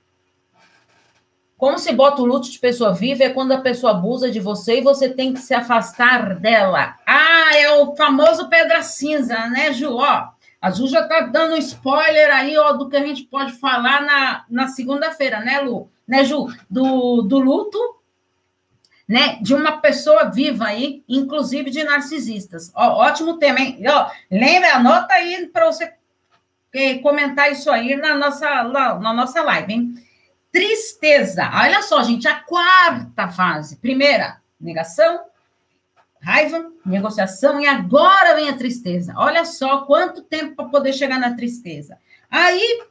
Como 1.57 1.79
se 1.79 1.93
bota 1.93 2.21
o 2.21 2.25
luto 2.25 2.51
de 2.51 2.59
pessoa 2.59 2.93
viva 2.93 3.23
é 3.23 3.29
quando 3.29 3.53
a 3.53 3.61
pessoa 3.61 3.93
abusa 3.93 4.29
de 4.29 4.39
você 4.39 4.79
e 4.79 4.83
você 4.83 5.09
tem 5.09 5.33
que 5.33 5.39
se 5.39 5.53
afastar 5.53 6.35
dela. 6.35 6.95
Ah, 7.05 7.55
é 7.55 7.71
o 7.71 7.95
famoso 7.95 8.49
pedra 8.49 8.81
cinza, 8.83 9.47
né, 9.47 9.71
Ju? 9.71 9.95
Ó, 9.95 10.27
a 10.61 10.71
Ju 10.71 10.87
já 10.87 11.07
tá 11.07 11.21
dando 11.21 11.57
spoiler 11.57 12.35
aí, 12.35 12.57
ó, 12.57 12.73
do 12.73 12.89
que 12.89 12.97
a 12.97 13.05
gente 13.05 13.23
pode 13.23 13.53
falar 13.53 14.01
na, 14.01 14.45
na 14.49 14.67
segunda-feira, 14.67 15.39
né, 15.39 15.61
Lu? 15.61 15.89
Né, 16.07 16.25
Ju? 16.25 16.47
Do, 16.69 17.21
do 17.21 17.39
luto 17.39 17.79
né, 19.13 19.37
de 19.43 19.53
uma 19.53 19.73
pessoa 19.73 20.31
viva 20.31 20.65
aí, 20.65 21.03
inclusive 21.07 21.69
de 21.69 21.83
narcisistas. 21.83 22.71
Ó, 22.73 23.05
ótimo 23.05 23.37
tema, 23.37 23.59
hein? 23.59 23.79
Ó, 23.87 24.11
lembra, 24.31 24.73
anota 24.73 25.13
aí 25.13 25.45
para 25.53 25.67
você 25.67 25.93
eh, 26.73 26.97
comentar 26.97 27.51
isso 27.51 27.69
aí 27.69 27.95
na 27.95 28.15
nossa, 28.15 28.63
na, 28.63 28.95
na 28.95 29.13
nossa 29.13 29.43
live, 29.43 29.71
hein? 29.71 30.03
Tristeza. 30.51 31.47
Olha 31.53 31.83
só, 31.83 32.01
gente, 32.01 32.27
a 32.27 32.39
quarta 32.39 33.27
fase. 33.27 33.75
Primeira, 33.75 34.41
negação, 34.59 35.25
raiva, 36.19 36.71
negociação, 36.83 37.61
e 37.61 37.67
agora 37.67 38.33
vem 38.33 38.49
a 38.49 38.57
tristeza. 38.57 39.13
Olha 39.15 39.45
só 39.45 39.85
quanto 39.85 40.23
tempo 40.23 40.55
para 40.55 40.69
poder 40.69 40.91
chegar 40.91 41.19
na 41.19 41.35
tristeza. 41.35 41.99
Aí, 42.31 42.81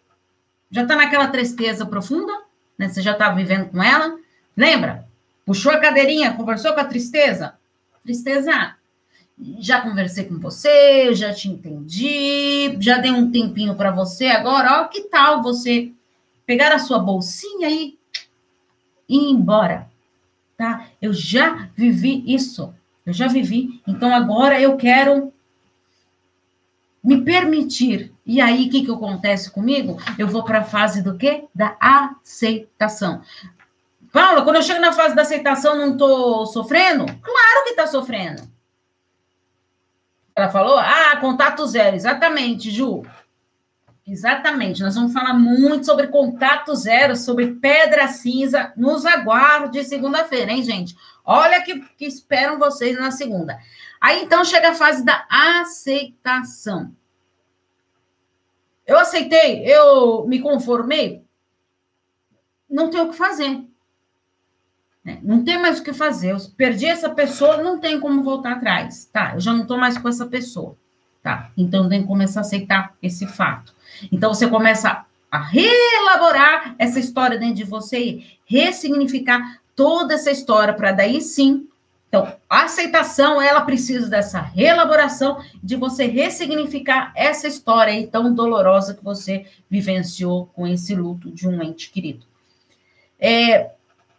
já 0.71 0.83
está 0.83 0.95
naquela 0.95 1.27
tristeza 1.27 1.85
profunda, 1.85 2.33
né? 2.79 2.89
Você 2.89 3.03
já 3.03 3.11
está 3.11 3.29
vivendo 3.31 3.71
com 3.71 3.83
ela. 3.83 4.17
Lembra? 4.57 5.11
Puxou 5.45 5.73
a 5.73 5.79
cadeirinha, 5.79 6.35
conversou 6.35 6.73
com 6.73 6.81
a 6.81 6.85
tristeza? 6.85 7.55
Tristeza, 8.05 8.77
já 9.59 9.81
conversei 9.81 10.25
com 10.25 10.39
você, 10.39 11.15
já 11.15 11.33
te 11.33 11.49
entendi, 11.49 12.77
já 12.81 12.99
dei 12.99 13.11
um 13.11 13.31
tempinho 13.31 13.75
para 13.75 13.91
você. 13.91 14.27
Agora, 14.27 14.83
ó, 14.83 14.89
que 14.89 15.03
tal 15.03 15.43
você 15.43 15.93
pegar 16.47 16.73
a 16.73 16.79
sua 16.79 16.99
bolsinha 16.99 17.69
e 17.71 17.99
ir 19.09 19.31
embora? 19.31 19.91
Tá? 20.57 20.87
Eu 21.01 21.13
já 21.13 21.69
vivi 21.77 22.23
isso. 22.27 22.73
Eu 23.05 23.13
já 23.13 23.27
vivi. 23.27 23.81
Então 23.87 24.15
agora 24.15 24.61
eu 24.61 24.77
quero 24.77 25.33
me 27.03 27.21
permitir. 27.23 28.13
E 28.25 28.41
aí, 28.41 28.69
o 28.69 28.71
que, 28.71 28.85
que 28.85 28.91
acontece 28.93 29.51
comigo? 29.51 29.97
Eu 30.17 30.29
vou 30.29 30.45
para 30.45 30.61
a 30.61 30.65
fase 30.65 31.03
do 31.03 31.17
quê? 31.17 31.45
Da 31.53 31.77
aceitação. 31.81 33.23
Paula, 34.13 34.43
quando 34.43 34.57
eu 34.57 34.63
chego 34.63 34.79
na 34.79 34.93
fase 34.93 35.17
da 35.17 35.23
aceitação, 35.23 35.75
não 35.75 35.93
estou 35.93 36.45
sofrendo? 36.45 37.07
Claro 37.07 37.65
que 37.65 37.71
está 37.71 37.87
sofrendo. 37.87 38.43
Ela 40.37 40.51
falou, 40.51 40.79
ah, 40.79 41.17
contato 41.19 41.67
zero. 41.67 41.97
Exatamente, 41.97 42.71
Ju. 42.71 43.03
Exatamente. 44.07 44.83
Nós 44.83 44.95
vamos 44.95 45.15
falar 45.15 45.33
muito 45.33 45.87
sobre 45.87 46.09
contato 46.09 46.75
zero, 46.75 47.17
sobre 47.17 47.55
pedra 47.55 48.07
cinza. 48.09 48.73
Nos 48.77 49.07
aguarde 49.07 49.83
segunda-feira, 49.83 50.53
hein, 50.53 50.63
gente? 50.63 50.95
Olha 51.25 51.63
que, 51.63 51.81
que 51.97 52.05
esperam 52.05 52.59
vocês 52.59 52.99
na 52.99 53.11
segunda. 53.11 53.59
Aí, 53.99 54.23
então, 54.23 54.45
chega 54.45 54.71
a 54.71 54.75
fase 54.75 55.03
da 55.03 55.27
aceitação. 55.31 56.95
Eu 58.87 58.99
aceitei, 58.99 59.65
eu 59.65 60.27
me 60.27 60.41
conformei. 60.41 61.25
Não 62.69 62.91
tenho 62.91 63.05
o 63.05 63.11
que 63.11 63.17
fazer. 63.17 63.72
Né? 65.05 65.19
Não 65.23 65.45
tem 65.45 65.59
mais 65.59 65.81
o 65.81 65.83
que 65.83 65.93
fazer. 65.93 66.33
Eu 66.33 66.39
perdi 66.57 66.87
essa 66.87 67.11
pessoa, 67.11 67.57
não 67.59 67.79
tem 67.79 67.99
como 67.99 68.23
voltar 68.23 68.53
atrás. 68.53 69.09
Tá, 69.13 69.33
eu 69.35 69.41
já 69.41 69.53
não 69.53 69.63
estou 69.63 69.79
mais 69.79 69.99
com 69.99 70.09
essa 70.09 70.27
pessoa. 70.27 70.77
Tá, 71.23 71.51
então 71.57 71.89
tem 71.89 72.03
que 72.03 72.09
começar 72.09 72.41
a 72.41 72.43
aceitar 72.43 72.95
esse 73.03 73.27
fato. 73.27 73.75
Então 74.11 74.35
você 74.35 74.49
começa 74.49 75.05
a 75.31 75.39
reelaborar 75.39 76.75
essa 76.79 76.99
história 76.99 77.39
dentro 77.39 77.55
de 77.55 77.65
você 77.65 77.99
e 77.99 78.39
ressignificar 78.45 79.61
toda 79.75 80.15
essa 80.15 80.31
história 80.31 80.75
para 80.75 80.93
daí 80.93 81.21
sim. 81.21 81.69
Então, 82.09 82.31
a 82.51 82.65
aceitação, 82.65 83.41
ela 83.41 83.63
precisa 83.63 84.07
dessa 84.07 84.39
reelaboração, 84.39 85.43
de 85.63 85.77
você 85.77 86.05
ressignificar 86.05 87.11
essa 87.17 87.49
história 87.49 87.95
aí 87.95 88.07
tão 88.07 88.35
dolorosa 88.35 88.93
que 88.93 89.03
você 89.03 89.47
vivenciou 89.71 90.51
com 90.53 90.67
esse 90.67 90.95
luto 90.95 91.31
de 91.31 91.49
um 91.49 91.63
ente 91.63 91.91
querido. 91.91 92.27
É, 93.19 93.71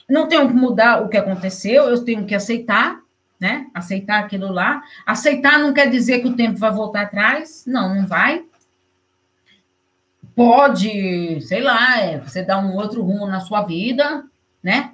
não 0.10 0.28
tenho 0.28 0.48
que 0.48 0.54
mudar 0.54 1.02
o 1.02 1.10
que 1.10 1.18
aconteceu, 1.18 1.86
eu 1.86 2.04
tenho 2.04 2.26
que 2.26 2.36
aceitar, 2.36 3.00
né? 3.39 3.68
Aceitar 3.74 4.20
aquilo 4.20 4.52
lá. 4.52 4.82
Aceitar 5.06 5.60
não 5.60 5.74
quer 5.74 5.89
dizer 5.89 6.20
que 6.20 6.28
o 6.28 6.36
tempo 6.36 6.60
vai 6.60 6.72
voltar 6.72 7.02
atrás. 7.04 7.63
Não, 7.68 7.94
não 7.94 8.08
vai. 8.08 8.46
Pode, 10.36 11.42
sei 11.42 11.62
lá, 11.62 12.00
é, 12.00 12.20
você 12.20 12.44
dar 12.44 12.60
um 12.60 12.76
outro 12.76 13.04
rumo 13.04 13.28
na 13.28 13.39
sua 13.39 13.62
vida, 13.63 14.24
né? 14.62 14.94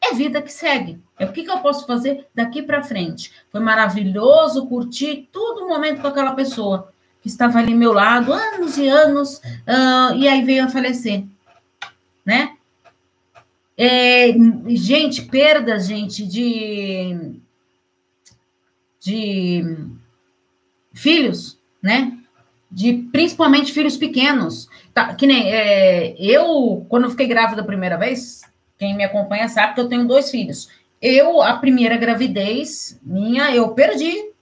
é 0.00 0.14
vida 0.14 0.40
que 0.40 0.52
segue. 0.52 1.00
É 1.18 1.24
o 1.24 1.32
que, 1.32 1.42
que 1.42 1.50
eu 1.50 1.58
posso 1.58 1.86
fazer 1.86 2.26
daqui 2.34 2.62
para 2.62 2.82
frente. 2.82 3.32
Foi 3.50 3.60
maravilhoso 3.60 4.66
curtir 4.66 5.28
todo 5.32 5.64
o 5.64 5.68
momento 5.68 6.00
com 6.00 6.08
aquela 6.08 6.32
pessoa 6.32 6.92
que 7.20 7.28
estava 7.28 7.58
ali 7.58 7.72
ao 7.72 7.78
meu 7.78 7.92
lado, 7.92 8.32
anos 8.32 8.78
e 8.78 8.86
anos, 8.86 9.38
uh, 9.38 10.14
e 10.16 10.28
aí 10.28 10.44
veio 10.44 10.64
a 10.64 10.68
falecer, 10.68 11.24
né? 12.24 12.56
É, 13.80 14.34
gente, 14.70 15.22
perdas, 15.22 15.86
gente, 15.86 16.26
de, 16.26 17.40
de 18.98 19.62
filhos, 20.92 21.56
né? 21.80 22.18
De 22.68 23.08
principalmente 23.12 23.72
filhos 23.72 23.96
pequenos. 23.96 24.68
Tá, 24.92 25.14
que 25.14 25.28
nem 25.28 25.52
é, 25.52 26.16
eu, 26.18 26.84
quando 26.88 27.04
eu 27.04 27.10
fiquei 27.10 27.28
grávida 27.28 27.62
a 27.62 27.64
primeira 27.66 27.96
vez, 27.96 28.40
quem 28.76 28.96
me 28.96 29.04
acompanha 29.04 29.48
sabe 29.48 29.74
que 29.74 29.80
eu 29.80 29.88
tenho 29.88 30.08
dois 30.08 30.28
filhos. 30.28 30.68
Eu, 31.00 31.40
a 31.40 31.56
primeira 31.56 31.96
gravidez 31.96 32.98
minha, 33.00 33.54
eu 33.54 33.68
perdi. 33.68 34.32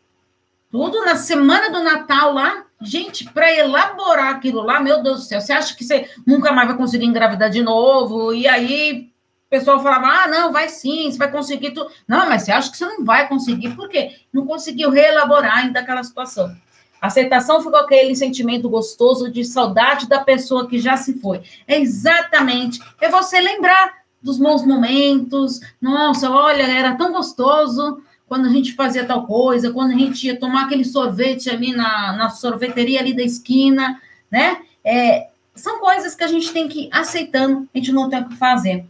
Tudo 0.71 1.05
na 1.05 1.17
semana 1.17 1.71
do 1.71 1.85
Natal 1.85 2.33
lá. 2.33 2.65
Gente, 2.81 3.25
para 3.33 3.55
elaborar 3.55 4.35
aquilo 4.35 4.63
lá, 4.63 4.81
meu 4.81 5.03
Deus 5.03 5.19
do 5.21 5.25
céu, 5.25 5.41
você 5.43 5.53
acha 5.53 5.75
que 5.77 5.85
você 5.85 6.09
nunca 6.27 6.53
mais 6.53 6.69
vai 6.69 6.77
conseguir 6.77 7.05
engravidar 7.05 7.51
de 7.51 7.63
novo? 7.63 8.33
E 8.33 8.49
aí 8.49 9.11
o 9.47 9.51
pessoal 9.51 9.83
falava: 9.83 10.07
ah, 10.07 10.29
não, 10.29 10.53
vai 10.53 10.69
sim, 10.69 11.11
você 11.11 11.19
vai 11.19 11.31
conseguir 11.31 11.71
tudo. 11.71 11.91
Não, 12.07 12.29
mas 12.29 12.43
você 12.43 12.53
acha 12.53 12.71
que 12.71 12.77
você 12.77 12.85
não 12.85 13.05
vai 13.05 13.29
conseguir, 13.29 13.71
por 13.77 13.89
quê? 13.89 14.17
Não 14.33 14.47
conseguiu 14.47 14.91
reelaborar 14.91 15.59
ainda 15.59 15.81
aquela 15.81 16.03
situação. 16.03 16.55
Aceitação 17.01 17.63
ficou 17.63 17.79
aquele 17.79 18.17
sentimento 18.17 18.69
gostoso 18.69 19.31
de 19.31 19.45
saudade 19.45 20.09
da 20.09 20.21
pessoa 20.21 20.67
que 20.67 20.79
já 20.79 20.97
se 20.97 21.21
foi. 21.21 21.43
É 21.69 21.79
exatamente, 21.79 22.81
é 23.01 23.09
você 23.09 23.41
lembrar 23.41 24.07
dos 24.21 24.39
bons 24.39 24.67
momentos. 24.67 25.61
Nossa, 25.81 26.31
olha, 26.31 26.63
era 26.63 26.97
tão 26.97 27.13
gostoso 27.13 28.03
quando 28.27 28.47
a 28.47 28.51
gente 28.51 28.75
fazia 28.75 29.05
tal 29.05 29.25
coisa, 29.25 29.73
quando 29.73 29.93
a 29.93 29.99
gente 29.99 30.27
ia 30.27 30.39
tomar 30.39 30.65
aquele 30.65 30.85
sorvete 30.85 31.49
ali 31.49 31.73
na, 31.73 32.17
na 32.17 32.31
sorveteria 32.31 32.99
ali 32.99 33.15
da 33.15 33.23
esquina, 33.23 34.01
né? 34.29 34.63
É, 34.85 35.29
são 35.55 35.79
coisas 35.79 36.15
que 36.15 36.25
a 36.25 36.27
gente 36.27 36.53
tem 36.53 36.67
que 36.67 36.87
ir 36.87 36.89
aceitando, 36.91 37.69
a 37.73 37.79
gente 37.79 37.93
não 37.93 38.11
tem 38.11 38.21
o 38.21 38.29
que 38.29 38.35
fazer. 38.35 38.85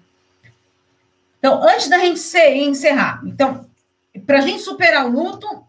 Então, 1.38 1.62
antes 1.62 1.88
da 1.88 1.98
gente 1.98 2.18
encerrar, 2.18 3.22
então, 3.24 3.66
para 4.26 4.38
a 4.38 4.40
gente 4.42 4.62
superar 4.62 5.06
o 5.06 5.10
luto, 5.10 5.66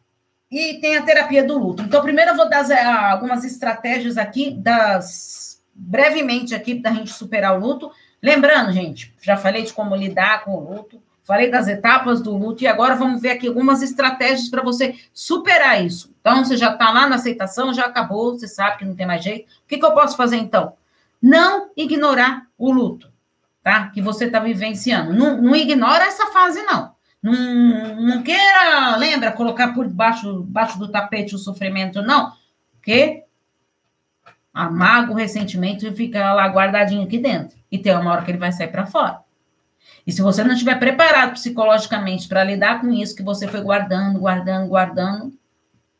e 0.49 0.79
tem 0.79 0.95
a 0.95 1.03
terapia 1.03 1.43
do 1.43 1.57
luto. 1.57 1.83
Então, 1.83 2.01
primeiro 2.01 2.31
eu 2.31 2.35
vou 2.35 2.49
dar 2.49 2.65
algumas 3.11 3.43
estratégias 3.43 4.17
aqui, 4.17 4.51
das 4.51 5.61
brevemente 5.73 6.55
aqui, 6.55 6.75
para 6.75 6.91
a 6.91 6.93
gente 6.93 7.11
superar 7.11 7.55
o 7.55 7.59
luto. 7.59 7.91
Lembrando, 8.21 8.71
gente, 8.71 9.13
já 9.21 9.37
falei 9.37 9.63
de 9.63 9.73
como 9.73 9.95
lidar 9.95 10.43
com 10.43 10.51
o 10.51 10.75
luto, 10.75 11.01
falei 11.23 11.51
das 11.51 11.67
etapas 11.67 12.21
do 12.21 12.35
luto, 12.35 12.63
e 12.63 12.67
agora 12.67 12.95
vamos 12.95 13.21
ver 13.21 13.31
aqui 13.31 13.47
algumas 13.47 13.81
estratégias 13.83 14.49
para 14.49 14.63
você 14.63 14.95
superar 15.13 15.85
isso. 15.85 16.15
Então, 16.19 16.43
você 16.43 16.57
já 16.57 16.71
está 16.71 16.91
lá 16.91 17.07
na 17.07 17.17
aceitação, 17.17 17.73
já 17.73 17.85
acabou, 17.85 18.31
você 18.31 18.47
sabe 18.47 18.77
que 18.77 18.85
não 18.85 18.95
tem 18.95 19.05
mais 19.05 19.23
jeito. 19.23 19.47
O 19.63 19.67
que, 19.67 19.77
que 19.77 19.85
eu 19.85 19.93
posso 19.93 20.17
fazer 20.17 20.37
então? 20.37 20.73
Não 21.21 21.69
ignorar 21.75 22.47
o 22.57 22.71
luto, 22.71 23.11
tá? 23.67 23.89
Que 23.89 24.01
você 24.01 24.27
está 24.27 24.39
vivenciando. 24.39 25.11
Não, 25.11 25.41
não 25.41 25.53
ignora 25.53 26.05
essa 26.05 26.27
fase, 26.27 26.61
não. 26.63 26.95
Não, 27.21 27.95
não 28.01 28.23
queira, 28.23 28.95
lembra, 28.95 29.33
colocar 29.33 29.73
por 29.73 29.89
baixo, 29.89 30.41
baixo 30.43 30.79
do 30.79 30.87
tapete 30.87 31.35
o 31.35 31.37
sofrimento, 31.37 32.01
não. 32.01 32.31
Porque 32.71 33.25
amarga 34.53 35.11
o 35.11 35.15
ressentimento 35.15 35.85
e 35.85 35.93
fica 35.93 36.31
lá 36.31 36.47
guardadinho 36.47 37.03
aqui 37.03 37.19
dentro. 37.19 37.57
E 37.69 37.77
tem 37.77 37.93
uma 37.93 38.09
hora 38.09 38.21
que 38.21 38.31
ele 38.31 38.37
vai 38.37 38.53
sair 38.53 38.69
para 38.69 38.85
fora. 38.85 39.19
E 40.05 40.13
se 40.13 40.21
você 40.21 40.45
não 40.45 40.53
estiver 40.53 40.79
preparado 40.79 41.33
psicologicamente 41.33 42.25
para 42.25 42.45
lidar 42.45 42.79
com 42.79 42.89
isso 42.93 43.17
que 43.17 43.21
você 43.21 43.49
foi 43.49 43.59
guardando, 43.59 44.17
guardando, 44.17 44.69
guardando, 44.69 45.37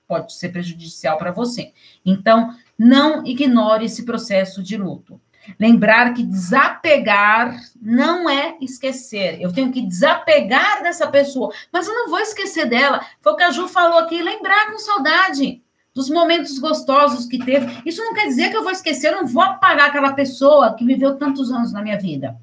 pode 0.08 0.32
ser 0.32 0.54
prejudicial 0.54 1.18
para 1.18 1.34
você. 1.34 1.74
Então, 2.06 2.56
não 2.80 3.26
ignore 3.26 3.84
esse 3.84 4.06
processo 4.06 4.64
de 4.64 4.78
luto. 4.78 5.20
Lembrar 5.60 6.14
que 6.14 6.24
desapegar 6.24 7.60
não 7.82 8.30
é 8.30 8.58
esquecer. 8.62 9.42
Eu 9.42 9.52
tenho 9.54 9.72
que 9.72 9.82
desapegar 9.82 10.84
dessa 10.84 11.08
pessoa, 11.08 11.54
mas 11.72 11.88
eu 11.88 11.94
não 11.94 12.10
vou 12.10 12.20
esquecer 12.20 12.66
dela. 12.66 13.06
Foi 13.22 13.34
o 13.34 13.36
que 13.36 13.44
a 13.44 13.52
Ju 13.52 13.68
falou 13.68 14.00
aqui, 14.00 14.22
lembrar 14.22 14.72
com 14.72 14.78
saudade 14.78 15.62
dos 15.94 16.10
momentos 16.10 16.60
gostosos 16.60 17.26
que 17.26 17.44
teve. 17.44 17.82
Isso 17.84 18.04
não 18.04 18.14
quer 18.14 18.28
dizer 18.28 18.52
que 18.52 18.58
eu 18.58 18.64
vou 18.64 18.72
esquecer, 18.72 19.08
eu 19.08 19.16
não 19.16 19.26
vou 19.26 19.42
apagar 19.42 19.90
aquela 19.90 20.14
pessoa 20.14 20.76
que 20.76 20.86
viveu 20.86 21.18
tantos 21.18 21.52
anos 21.52 21.74
na 21.74 21.82
minha 21.82 21.98
vida, 21.98 22.40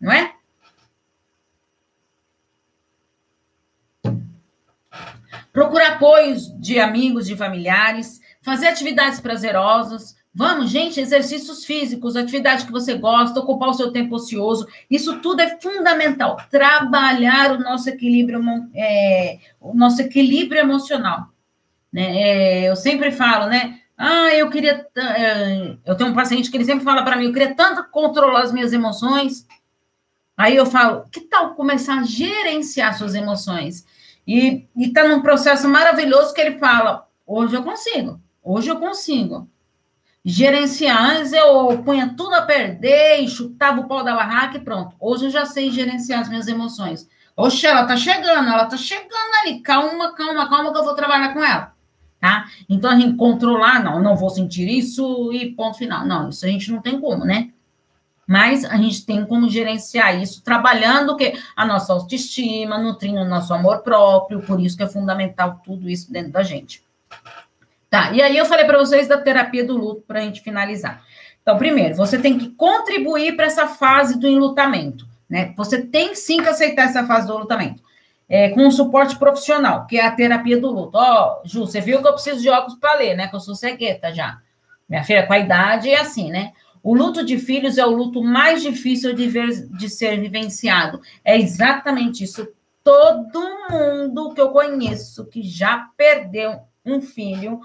não 0.00 0.10
é? 0.10 0.34
Procurar 5.52 5.92
apoios 5.92 6.52
de 6.60 6.80
amigos, 6.80 7.26
de 7.26 7.36
familiares, 7.36 8.20
fazer 8.42 8.66
atividades 8.66 9.20
prazerosas, 9.20 10.16
Vamos, 10.38 10.68
gente, 10.70 11.00
exercícios 11.00 11.64
físicos, 11.64 12.14
atividade 12.14 12.66
que 12.66 12.70
você 12.70 12.92
gosta, 12.92 13.40
ocupar 13.40 13.70
o 13.70 13.74
seu 13.74 13.90
tempo 13.90 14.16
ocioso, 14.16 14.68
isso 14.90 15.18
tudo 15.22 15.40
é 15.40 15.58
fundamental. 15.58 16.36
Trabalhar 16.50 17.52
o 17.52 17.58
nosso 17.60 17.88
equilíbrio, 17.88 18.44
é, 18.74 19.38
o 19.58 19.72
nosso 19.72 20.02
equilíbrio 20.02 20.60
emocional. 20.60 21.30
Né? 21.90 22.18
É, 22.20 22.68
eu 22.68 22.76
sempre 22.76 23.12
falo, 23.12 23.46
né? 23.46 23.80
Ah, 23.96 24.34
eu 24.34 24.50
queria. 24.50 24.86
É, 24.94 25.74
eu 25.86 25.96
tenho 25.96 26.10
um 26.10 26.14
paciente 26.14 26.50
que 26.50 26.56
ele 26.58 26.66
sempre 26.66 26.84
fala 26.84 27.02
para 27.02 27.16
mim, 27.16 27.24
eu 27.24 27.32
queria 27.32 27.54
tanto 27.54 27.84
controlar 27.84 28.42
as 28.42 28.52
minhas 28.52 28.74
emoções. 28.74 29.46
Aí 30.36 30.54
eu 30.54 30.66
falo, 30.66 31.06
que 31.10 31.22
tal 31.22 31.54
começar 31.54 32.00
a 32.00 32.02
gerenciar 32.02 32.92
suas 32.92 33.14
emoções? 33.14 33.86
E 34.26 34.68
está 34.76 35.08
num 35.08 35.22
processo 35.22 35.66
maravilhoso 35.66 36.34
que 36.34 36.42
ele 36.42 36.58
fala: 36.58 37.08
hoje 37.26 37.54
eu 37.54 37.62
consigo, 37.62 38.20
hoje 38.42 38.68
eu 38.68 38.78
consigo 38.78 39.48
Gerenciar, 40.28 41.18
antes 41.18 41.32
eu 41.32 41.80
punha 41.84 42.12
tudo 42.16 42.34
a 42.34 42.42
perder 42.42 43.20
e 43.20 43.28
chutava 43.28 43.80
o 43.80 43.86
pau 43.86 44.02
da 44.02 44.12
barraca 44.12 44.56
e 44.56 44.60
pronto. 44.60 44.96
Hoje 44.98 45.26
eu 45.26 45.30
já 45.30 45.46
sei 45.46 45.70
gerenciar 45.70 46.18
as 46.18 46.28
minhas 46.28 46.48
emoções. 46.48 47.08
Oxe, 47.36 47.64
ela 47.64 47.86
tá 47.86 47.96
chegando, 47.96 48.48
ela 48.48 48.66
tá 48.66 48.76
chegando 48.76 49.34
ali. 49.40 49.60
Calma, 49.60 50.12
calma, 50.16 50.48
calma 50.48 50.72
que 50.72 50.78
eu 50.78 50.84
vou 50.84 50.96
trabalhar 50.96 51.32
com 51.32 51.44
ela. 51.44 51.72
Tá? 52.20 52.46
Então 52.68 52.90
a 52.90 52.96
gente 52.98 53.16
controlar, 53.16 53.80
não, 53.84 54.02
não 54.02 54.16
vou 54.16 54.28
sentir 54.28 54.68
isso 54.68 55.32
e 55.32 55.52
ponto 55.52 55.78
final. 55.78 56.04
Não, 56.04 56.28
isso 56.28 56.44
a 56.44 56.48
gente 56.48 56.72
não 56.72 56.82
tem 56.82 57.00
como, 57.00 57.24
né? 57.24 57.50
Mas 58.26 58.64
a 58.64 58.76
gente 58.78 59.06
tem 59.06 59.24
como 59.24 59.48
gerenciar 59.48 60.20
isso, 60.20 60.42
trabalhando 60.42 61.10
o 61.10 61.16
que 61.16 61.40
a 61.54 61.64
nossa 61.64 61.92
autoestima, 61.92 62.78
nutrindo 62.78 63.20
o 63.20 63.24
nosso 63.24 63.54
amor 63.54 63.82
próprio, 63.82 64.42
por 64.42 64.58
isso 64.58 64.76
que 64.76 64.82
é 64.82 64.88
fundamental 64.88 65.60
tudo 65.64 65.88
isso 65.88 66.12
dentro 66.12 66.32
da 66.32 66.42
gente. 66.42 66.84
Tá, 67.88 68.12
e 68.12 68.20
aí 68.20 68.36
eu 68.36 68.46
falei 68.46 68.64
para 68.64 68.78
vocês 68.78 69.06
da 69.06 69.18
terapia 69.18 69.64
do 69.64 69.76
luto 69.76 70.02
para 70.02 70.18
a 70.18 70.22
gente 70.22 70.40
finalizar. 70.40 71.02
Então, 71.40 71.56
primeiro, 71.56 71.94
você 71.94 72.18
tem 72.18 72.36
que 72.36 72.48
contribuir 72.50 73.36
para 73.36 73.46
essa 73.46 73.68
fase 73.68 74.18
do 74.18 74.26
enlutamento, 74.26 75.06
né? 75.30 75.54
Você 75.56 75.80
tem 75.80 76.14
sim 76.14 76.42
que 76.42 76.48
aceitar 76.48 76.86
essa 76.86 77.06
fase 77.06 77.28
do 77.28 77.34
enlutamento. 77.34 77.80
É, 78.28 78.48
com 78.48 78.66
um 78.66 78.70
suporte 78.72 79.16
profissional, 79.16 79.86
que 79.86 79.96
é 79.96 80.04
a 80.04 80.10
terapia 80.10 80.60
do 80.60 80.68
luto. 80.68 80.98
Ó, 80.98 81.40
oh, 81.44 81.48
Ju, 81.48 81.60
você 81.60 81.80
viu 81.80 82.02
que 82.02 82.08
eu 82.08 82.12
preciso 82.12 82.42
de 82.42 82.48
óculos 82.48 82.76
para 82.80 82.98
ler, 82.98 83.16
né? 83.16 83.28
Que 83.28 83.36
eu 83.36 83.40
sou 83.40 83.54
cegueta 83.54 84.12
já. 84.12 84.38
Minha 84.88 85.04
filha, 85.04 85.24
com 85.24 85.32
a 85.32 85.38
idade 85.38 85.88
é 85.88 86.00
assim, 86.00 86.32
né? 86.32 86.52
O 86.82 86.94
luto 86.94 87.24
de 87.24 87.38
filhos 87.38 87.78
é 87.78 87.86
o 87.86 87.90
luto 87.90 88.22
mais 88.22 88.62
difícil 88.62 89.12
de, 89.12 89.28
ver, 89.28 89.48
de 89.76 89.88
ser 89.88 90.20
vivenciado. 90.20 91.00
É 91.24 91.36
exatamente 91.38 92.24
isso. 92.24 92.48
Todo 92.82 93.40
mundo 93.70 94.34
que 94.34 94.40
eu 94.40 94.50
conheço 94.50 95.26
que 95.26 95.42
já 95.42 95.88
perdeu 95.96 96.60
um 96.86 97.00
filho 97.00 97.60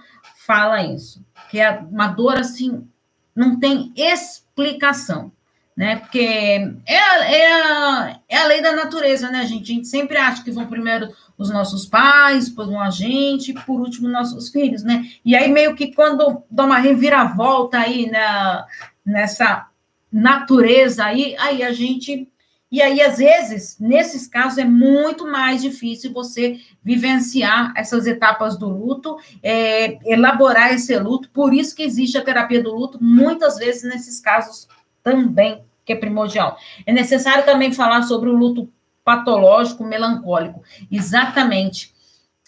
fala 0.45 0.83
isso, 0.83 1.23
que 1.49 1.59
é 1.59 1.79
uma 1.91 2.07
dor 2.07 2.37
assim, 2.37 2.87
não 3.35 3.59
tem 3.59 3.93
explicação, 3.95 5.31
né? 5.77 5.97
Porque 5.97 6.19
é, 6.19 6.95
é, 6.95 7.53
a, 7.53 8.19
é 8.27 8.37
a 8.37 8.47
lei 8.47 8.61
da 8.61 8.75
natureza, 8.75 9.29
né, 9.29 9.45
gente? 9.45 9.71
A 9.71 9.75
gente 9.75 9.87
sempre 9.87 10.17
acha 10.17 10.43
que 10.43 10.51
vão 10.51 10.67
primeiro 10.67 11.09
os 11.37 11.49
nossos 11.49 11.85
pais, 11.85 12.49
depois 12.49 12.67
vão 12.67 12.81
a 12.81 12.89
gente, 12.89 13.53
por 13.53 13.79
último 13.79 14.07
nossos 14.07 14.49
filhos, 14.49 14.83
né? 14.83 15.05
E 15.23 15.35
aí 15.35 15.51
meio 15.51 15.75
que 15.75 15.93
quando 15.93 16.43
dá 16.49 16.65
uma 16.65 16.77
reviravolta 16.77 17.79
aí 17.79 18.09
na, 18.09 18.65
nessa 19.05 19.67
natureza 20.11 21.05
aí, 21.05 21.35
aí 21.39 21.63
a 21.63 21.71
gente 21.71 22.30
e 22.71 22.81
aí, 22.81 23.01
às 23.01 23.17
vezes, 23.17 23.77
nesses 23.79 24.27
casos, 24.27 24.57
é 24.57 24.63
muito 24.63 25.29
mais 25.29 25.61
difícil 25.61 26.13
você 26.13 26.57
vivenciar 26.81 27.73
essas 27.75 28.07
etapas 28.07 28.57
do 28.57 28.69
luto, 28.69 29.17
é, 29.43 29.99
elaborar 30.09 30.73
esse 30.73 30.97
luto. 30.97 31.29
Por 31.31 31.53
isso 31.53 31.75
que 31.75 31.83
existe 31.83 32.17
a 32.17 32.23
terapia 32.23 32.63
do 32.63 32.73
luto, 32.73 32.97
muitas 33.03 33.57
vezes 33.57 33.83
nesses 33.83 34.21
casos 34.21 34.69
também, 35.03 35.61
que 35.83 35.91
é 35.91 35.97
primordial. 35.97 36.57
É 36.85 36.93
necessário 36.93 37.43
também 37.43 37.73
falar 37.73 38.03
sobre 38.03 38.29
o 38.29 38.37
luto 38.37 38.69
patológico 39.03 39.83
melancólico. 39.83 40.63
Exatamente. 40.89 41.93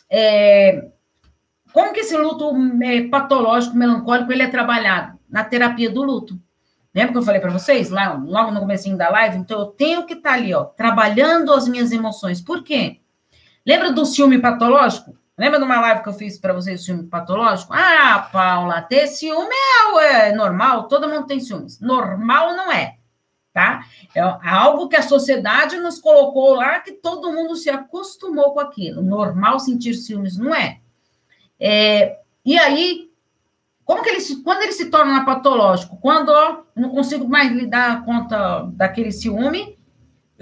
É, 0.10 0.88
como 1.74 1.92
que 1.92 2.00
esse 2.00 2.16
luto 2.16 2.54
é, 2.82 3.10
patológico 3.10 3.76
melancólico 3.76 4.32
ele 4.32 4.44
é 4.44 4.48
trabalhado? 4.48 5.20
Na 5.30 5.44
terapia 5.44 5.90
do 5.90 6.02
luto. 6.02 6.40
Lembra 6.94 7.14
que 7.14 7.18
eu 7.18 7.24
falei 7.24 7.42
para 7.42 7.52
vocês 7.52 7.90
lá, 7.90 8.14
logo 8.14 8.52
no 8.52 8.60
começo 8.60 8.96
da 8.96 9.10
live? 9.10 9.38
Então, 9.38 9.60
eu 9.60 9.66
tenho 9.68 10.06
que 10.06 10.14
estar 10.14 10.32
tá 10.32 10.36
ali, 10.36 10.54
ó, 10.54 10.64
trabalhando 10.64 11.52
as 11.52 11.68
minhas 11.68 11.92
emoções. 11.92 12.40
Por 12.40 12.64
quê? 12.64 13.00
Lembra 13.66 13.92
do 13.92 14.06
ciúme 14.06 14.40
patológico? 14.40 15.18
Lembra 15.36 15.58
de 15.58 15.66
uma 15.66 15.80
live 15.82 16.04
que 16.04 16.10
eu 16.10 16.14
fiz 16.14 16.38
para 16.38 16.54
vocês, 16.54 16.86
ciúme 16.86 17.06
patológico? 17.06 17.74
Ah, 17.74 18.30
Paula, 18.32 18.84
ter 18.84 19.08
ciúme 19.08 19.56
é, 20.00 20.30
é 20.30 20.36
normal, 20.36 20.88
todo 20.88 21.10
mundo 21.10 21.26
tem 21.26 21.40
ciúmes. 21.40 21.80
Normal 21.80 22.56
não 22.56 22.72
é, 22.72 22.98
tá? 23.52 23.84
É 24.14 24.22
algo 24.22 24.88
que 24.88 24.96
a 24.96 25.02
sociedade 25.02 25.78
nos 25.78 26.00
colocou 26.00 26.54
lá 26.54 26.80
que 26.80 26.92
todo 26.92 27.32
mundo 27.32 27.56
se 27.56 27.72
acostumou 27.72 28.54
com 28.54 28.60
aquilo. 28.60 29.02
Normal 29.02 29.60
sentir 29.60 29.96
ciúmes 29.96 30.38
não 30.38 30.54
é. 30.54 30.80
é 31.60 32.20
e 32.46 32.60
aí, 32.60 33.10
como 33.86 34.02
que 34.02 34.10
ele 34.10 34.20
se, 34.20 34.42
quando 34.44 34.62
ele 34.62 34.72
se 34.72 34.90
torna 34.90 35.26
patológico? 35.26 35.98
Quando 35.98 36.30
ó, 36.30 36.62
não 36.76 36.90
consigo 36.90 37.28
mais 37.28 37.52
lidar 37.52 38.06
conta 38.06 38.70
daquele 38.74 39.12
ciúme, 39.12 39.78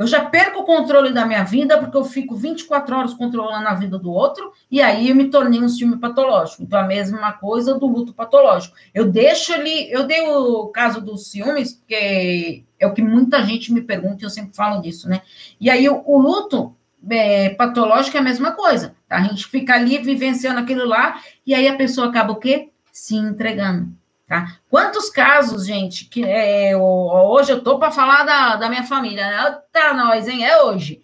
eu 0.01 0.07
já 0.07 0.25
perco 0.25 0.61
o 0.61 0.65
controle 0.65 1.13
da 1.13 1.27
minha 1.27 1.43
vida 1.43 1.77
porque 1.77 1.95
eu 1.95 2.03
fico 2.03 2.35
24 2.35 2.95
horas 2.95 3.13
controlando 3.13 3.67
a 3.67 3.75
vida 3.75 3.99
do 3.99 4.11
outro 4.11 4.51
e 4.69 4.81
aí 4.81 5.09
eu 5.09 5.15
me 5.15 5.29
tornei 5.29 5.61
um 5.61 5.69
ciúme 5.69 5.97
patológico. 5.97 6.63
Então 6.63 6.79
a 6.79 6.87
mesma 6.87 7.33
coisa 7.33 7.77
do 7.77 7.85
luto 7.85 8.11
patológico. 8.11 8.75
Eu 8.95 9.11
deixo 9.11 9.53
ele, 9.53 9.91
eu 9.91 10.07
dei 10.07 10.21
o 10.27 10.69
caso 10.69 11.01
dos 11.01 11.29
ciúmes 11.29 11.73
porque 11.73 12.63
é 12.79 12.87
o 12.87 12.93
que 12.93 13.03
muita 13.03 13.43
gente 13.43 13.71
me 13.71 13.81
pergunta 13.81 14.23
e 14.23 14.25
eu 14.25 14.29
sempre 14.31 14.55
falo 14.55 14.81
disso, 14.81 15.07
né? 15.07 15.21
E 15.59 15.69
aí 15.69 15.87
o, 15.87 16.01
o 16.03 16.17
luto 16.17 16.75
é, 17.07 17.49
patológico 17.49 18.17
é 18.17 18.21
a 18.21 18.23
mesma 18.23 18.53
coisa. 18.53 18.95
Tá? 19.07 19.17
A 19.17 19.23
gente 19.23 19.45
fica 19.45 19.75
ali 19.75 19.99
vivenciando 19.99 20.59
aquilo 20.59 20.85
lá 20.85 21.21
e 21.45 21.53
aí 21.53 21.67
a 21.67 21.77
pessoa 21.77 22.07
acaba 22.07 22.31
o 22.31 22.37
quê? 22.37 22.70
Se 22.91 23.15
entregando. 23.15 23.93
Tá? 24.27 24.57
Quantos 24.69 25.09
casos, 25.09 25.65
gente, 25.65 26.05
que 26.05 26.23
é, 26.23 26.75
hoje 26.75 27.51
eu 27.51 27.61
tô 27.61 27.77
para 27.77 27.91
falar 27.91 28.23
da, 28.23 28.55
da 28.55 28.69
minha 28.69 28.83
família, 28.83 29.27
né? 29.27 29.59
Tá 29.73 29.93
nós, 29.93 30.27
hein? 30.27 30.45
É 30.45 30.63
hoje. 30.63 31.01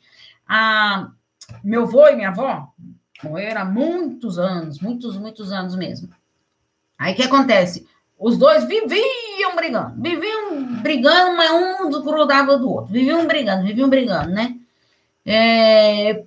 Ah, 0.47 1.09
meu 1.63 1.83
avô 1.83 2.07
e 2.07 2.15
minha 2.15 2.29
avó 2.29 2.71
morreram 3.23 3.61
há 3.61 3.65
muitos 3.65 4.38
anos, 4.38 4.79
muitos, 4.79 5.17
muitos 5.17 5.51
anos 5.51 5.75
mesmo. 5.75 6.09
Aí 6.97 7.13
o 7.13 7.15
que 7.15 7.23
acontece? 7.23 7.88
Os 8.17 8.38
dois 8.38 8.63
viviam 8.63 9.55
brigando, 9.55 10.01
viviam 10.01 10.81
brigando, 10.81 11.35
mas 11.38 11.51
um 11.51 11.89
grudava 12.01 12.57
do 12.57 12.71
outro, 12.71 12.91
viviam 12.91 13.27
brigando, 13.27 13.63
viviam 13.63 13.89
brigando, 13.89 14.31
né? 14.31 14.55
É, 15.25 16.23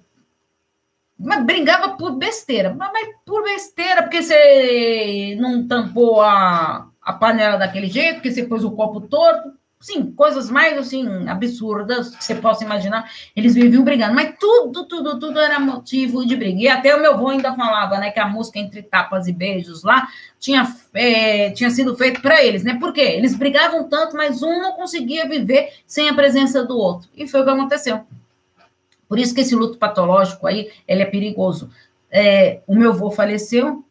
mas 1.21 1.45
brigava 1.45 1.97
por 1.97 2.17
besteira, 2.17 2.75
mas, 2.75 2.91
mas 2.93 3.09
por 3.27 3.45
besteira, 3.45 4.03
porque 4.03 4.23
você 4.23 5.37
não 5.39 5.69
tampou 5.69 6.23
a, 6.23 6.89
a 7.03 7.13
panela 7.13 7.59
daquele 7.59 7.89
jeito, 7.89 8.15
porque 8.15 8.33
você 8.33 8.45
pôs 8.45 8.65
o 8.65 8.71
copo 8.71 9.03
torto. 9.03 9.61
Sim, 9.83 10.13
coisas 10.13 10.51
mais 10.51 10.77
assim 10.77 11.27
absurdas 11.27 12.15
que 12.15 12.23
você 12.23 12.35
possa 12.35 12.65
imaginar. 12.65 13.11
Eles 13.35 13.55
viviam 13.55 13.83
brigando, 13.83 14.15
mas 14.15 14.35
tudo, 14.39 14.87
tudo, 14.87 15.19
tudo 15.19 15.39
era 15.39 15.59
motivo 15.59 16.27
de 16.27 16.37
briga. 16.37 16.61
E 16.61 16.69
até 16.69 16.95
o 16.95 17.01
meu 17.01 17.15
avô 17.15 17.29
ainda 17.29 17.55
falava, 17.55 17.97
né, 17.97 18.11
que 18.11 18.21
a 18.21 18.29
música 18.29 18.59
Entre 18.59 18.83
Tapas 18.83 19.27
e 19.27 19.33
Beijos 19.33 19.83
lá 19.83 20.07
tinha, 20.39 20.67
é, 20.93 21.51
tinha 21.51 21.71
sido 21.71 21.97
feita 21.97 22.21
para 22.21 22.45
eles, 22.45 22.63
né? 22.63 22.79
Por 22.79 22.93
quê? 22.93 23.01
Eles 23.01 23.35
brigavam 23.35 23.89
tanto, 23.89 24.15
mas 24.15 24.43
um 24.43 24.61
não 24.61 24.73
conseguia 24.73 25.27
viver 25.27 25.73
sem 25.87 26.11
a 26.11 26.15
presença 26.15 26.63
do 26.63 26.77
outro. 26.77 27.09
E 27.15 27.27
foi 27.27 27.41
o 27.41 27.45
que 27.45 27.51
aconteceu. 27.51 28.05
Por 29.11 29.19
isso 29.19 29.35
que 29.35 29.41
esse 29.41 29.57
luto 29.57 29.77
patológico 29.77 30.47
aí, 30.47 30.71
ele 30.87 31.03
é 31.03 31.05
perigoso. 31.05 31.69
É, 32.09 32.61
o 32.65 32.77
meu 32.77 32.93
avô 32.93 33.11
faleceu 33.11 33.85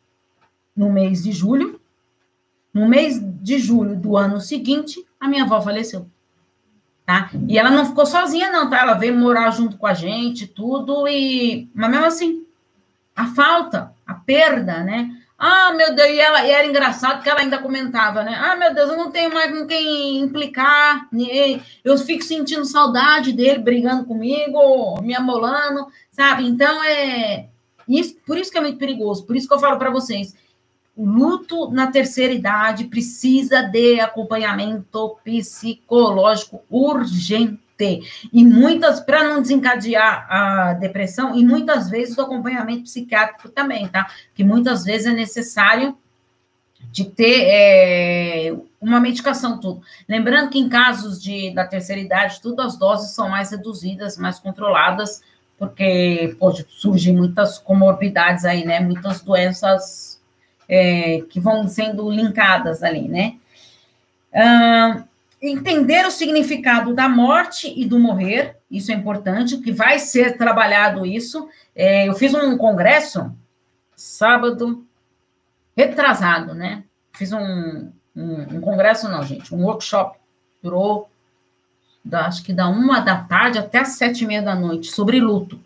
no 0.73 0.89
mês 0.89 1.23
de 1.23 1.33
julho, 1.33 1.77
no 2.73 2.87
mês 2.87 3.19
de 3.21 3.59
julho 3.59 3.97
do 3.97 4.15
ano 4.15 4.39
seguinte, 4.39 5.05
a 5.19 5.27
minha 5.27 5.43
avó 5.43 5.59
faleceu. 5.61 6.07
Tá? 7.05 7.31
E 7.49 7.59
ela 7.59 7.69
não 7.69 7.85
ficou 7.85 8.05
sozinha, 8.05 8.49
não, 8.49 8.69
tá? 8.69 8.79
Ela 8.79 8.93
veio 8.93 9.13
morar 9.13 9.51
junto 9.51 9.77
com 9.77 9.87
a 9.87 9.93
gente, 9.93 10.47
tudo, 10.47 11.05
e. 11.05 11.67
Mas 11.73 11.91
mesmo 11.91 12.05
assim, 12.05 12.45
a 13.13 13.25
falta, 13.25 13.93
a 14.07 14.13
perda, 14.13 14.85
né? 14.85 15.18
Ah, 15.39 15.71
meu 15.73 15.95
Deus, 15.95 16.09
e, 16.09 16.19
ela, 16.19 16.45
e 16.45 16.51
era 16.51 16.67
engraçado 16.67 17.23
que 17.23 17.29
ela 17.29 17.39
ainda 17.39 17.59
comentava, 17.59 18.23
né? 18.23 18.35
Ah, 18.37 18.57
meu 18.57 18.73
Deus, 18.73 18.89
eu 18.89 18.97
não 18.97 19.09
tenho 19.09 19.33
mais 19.33 19.57
com 19.57 19.65
quem 19.65 20.19
implicar, 20.19 21.07
eu 21.83 21.97
fico 21.97 22.23
sentindo 22.23 22.65
saudade 22.65 23.31
dele 23.31 23.59
brigando 23.59 24.03
comigo, 24.03 25.01
me 25.01 25.15
amolando, 25.15 25.87
sabe? 26.11 26.45
Então, 26.45 26.83
é. 26.83 27.47
Isso, 27.87 28.17
por 28.25 28.37
isso 28.37 28.51
que 28.51 28.57
é 28.57 28.61
muito 28.61 28.77
perigoso, 28.77 29.25
por 29.25 29.35
isso 29.35 29.47
que 29.47 29.53
eu 29.53 29.59
falo 29.59 29.79
para 29.79 29.89
vocês 29.89 30.35
luto 30.99 31.71
na 31.71 31.87
terceira 31.87 32.33
idade 32.33 32.85
precisa 32.85 33.61
de 33.61 34.01
acompanhamento 34.01 35.15
psicológico 35.23 36.61
urgente. 36.69 37.68
E 38.31 38.43
muitas, 38.43 38.99
para 38.99 39.23
não 39.23 39.41
desencadear 39.41 40.27
a 40.29 40.73
depressão, 40.73 41.35
e 41.35 41.45
muitas 41.45 41.89
vezes 41.89 42.17
o 42.17 42.21
acompanhamento 42.21 42.83
psiquiátrico 42.83 43.49
também, 43.49 43.87
tá? 43.87 44.09
Que 44.35 44.43
muitas 44.43 44.83
vezes 44.83 45.07
é 45.07 45.13
necessário 45.13 45.97
de 46.91 47.05
ter 47.05 47.45
é, 47.47 48.55
uma 48.81 48.99
medicação, 48.99 49.59
tudo. 49.59 49.81
Lembrando 50.07 50.49
que 50.49 50.59
em 50.59 50.69
casos 50.69 51.21
de, 51.21 51.53
da 51.53 51.65
terceira 51.65 52.01
idade, 52.01 52.41
tudo 52.41 52.61
as 52.61 52.77
doses 52.77 53.11
são 53.11 53.29
mais 53.29 53.51
reduzidas, 53.51 54.17
mais 54.17 54.39
controladas, 54.39 55.21
porque 55.57 56.35
pode 56.39 56.65
surgem 56.69 57.15
muitas 57.15 57.57
comorbidades 57.59 58.45
aí, 58.45 58.65
né? 58.65 58.79
Muitas 58.79 59.21
doenças 59.21 60.21
é, 60.67 61.21
que 61.29 61.39
vão 61.39 61.67
sendo 61.67 62.09
linkadas 62.09 62.81
ali, 62.81 63.07
né? 63.07 63.35
Entender 65.41 66.05
o 66.05 66.11
significado 66.11 66.93
da 66.93 67.07
morte 67.07 67.73
e 67.75 67.85
do 67.85 67.99
morrer, 67.99 68.57
isso 68.69 68.91
é 68.91 68.95
importante, 68.95 69.57
que 69.57 69.71
vai 69.71 69.99
ser 69.99 70.37
trabalhado 70.37 71.05
isso. 71.05 71.47
É, 71.75 72.07
eu 72.07 72.13
fiz 72.13 72.33
um 72.33 72.57
congresso 72.57 73.31
sábado 73.95 74.85
retrasado, 75.75 76.53
né? 76.53 76.83
Fiz 77.13 77.31
um, 77.31 77.91
um, 78.15 78.41
um 78.55 78.61
congresso, 78.61 79.09
não, 79.09 79.23
gente, 79.23 79.53
um 79.53 79.63
workshop, 79.63 80.17
durou, 80.61 81.09
da, 82.03 82.27
acho 82.27 82.43
que 82.43 82.53
da 82.53 82.67
uma 82.67 82.99
da 82.99 83.17
tarde 83.23 83.57
até 83.57 83.79
as 83.79 83.89
sete 83.89 84.23
e 84.23 84.27
meia 84.27 84.41
da 84.41 84.55
noite, 84.55 84.87
sobre 84.87 85.19
luto. 85.19 85.59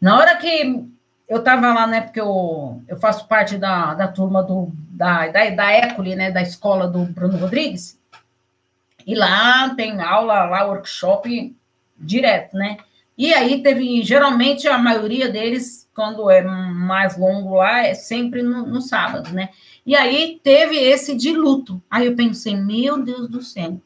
Na 0.00 0.16
hora 0.18 0.36
que 0.36 0.84
eu 1.28 1.38
estava 1.38 1.72
lá, 1.72 1.86
né, 1.86 2.02
porque 2.02 2.20
eu, 2.20 2.82
eu 2.86 2.98
faço 2.98 3.26
parte 3.26 3.56
da, 3.56 3.94
da 3.94 4.08
turma 4.08 4.42
do, 4.42 4.70
da, 4.90 5.28
da, 5.28 5.50
da 5.50 5.72
Ecoli, 5.72 6.14
né, 6.14 6.30
da 6.30 6.42
escola 6.42 6.86
do 6.86 7.04
Bruno 7.04 7.38
Rodrigues, 7.38 7.98
e 9.06 9.14
lá 9.14 9.74
tem 9.74 10.00
aula, 10.00 10.44
lá 10.44 10.64
workshop 10.64 11.54
direto, 11.98 12.56
né? 12.56 12.78
E 13.16 13.32
aí 13.32 13.62
teve, 13.62 14.02
geralmente, 14.02 14.66
a 14.66 14.78
maioria 14.78 15.28
deles, 15.28 15.88
quando 15.94 16.30
é 16.30 16.42
mais 16.42 17.16
longo 17.16 17.56
lá, 17.56 17.86
é 17.86 17.94
sempre 17.94 18.42
no, 18.42 18.66
no 18.66 18.80
sábado, 18.80 19.30
né? 19.32 19.50
E 19.84 19.94
aí 19.94 20.40
teve 20.42 20.76
esse 20.76 21.14
de 21.14 21.32
luto. 21.32 21.80
Aí 21.90 22.06
eu 22.06 22.16
pensei, 22.16 22.56
meu 22.56 23.02
Deus 23.02 23.28
do 23.28 23.42
céu, 23.42 23.80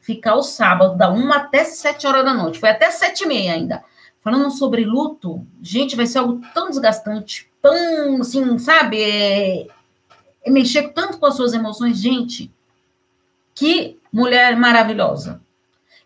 ficar 0.00 0.36
o 0.36 0.42
sábado, 0.42 0.96
da 0.96 1.10
uma 1.10 1.36
até 1.36 1.64
sete 1.64 2.06
horas 2.06 2.24
da 2.24 2.32
noite. 2.32 2.58
Foi 2.58 2.70
até 2.70 2.90
sete 2.90 3.24
e 3.24 3.26
meia 3.26 3.54
ainda. 3.54 3.84
Falando 4.22 4.50
sobre 4.50 4.84
luto, 4.84 5.46
gente, 5.60 5.96
vai 5.96 6.06
ser 6.06 6.18
algo 6.18 6.40
tão 6.54 6.68
desgastante, 6.68 7.50
tão, 7.60 8.20
assim, 8.20 8.58
sabe? 8.58 9.02
É, 9.02 9.66
é 10.44 10.50
mexer 10.50 10.88
tanto 10.92 11.18
com 11.18 11.26
as 11.26 11.34
suas 11.34 11.52
emoções, 11.52 11.98
gente. 11.98 12.50
Que 13.54 13.99
mulher 14.12 14.56
maravilhosa. 14.56 15.40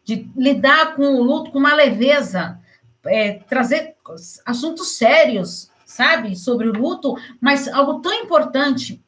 De 0.04 0.28
lidar 0.36 0.94
com 0.96 1.14
o 1.14 1.22
luto 1.22 1.50
com 1.50 1.58
uma 1.58 1.74
leveza, 1.74 2.58
é, 3.06 3.34
trazer 3.48 3.94
assuntos 4.44 4.96
sérios, 4.96 5.70
sabe? 5.84 6.36
Sobre 6.36 6.68
o 6.68 6.72
luto, 6.72 7.16
mas 7.40 7.68
algo 7.68 8.00
tão 8.00 8.12
importante 8.12 9.02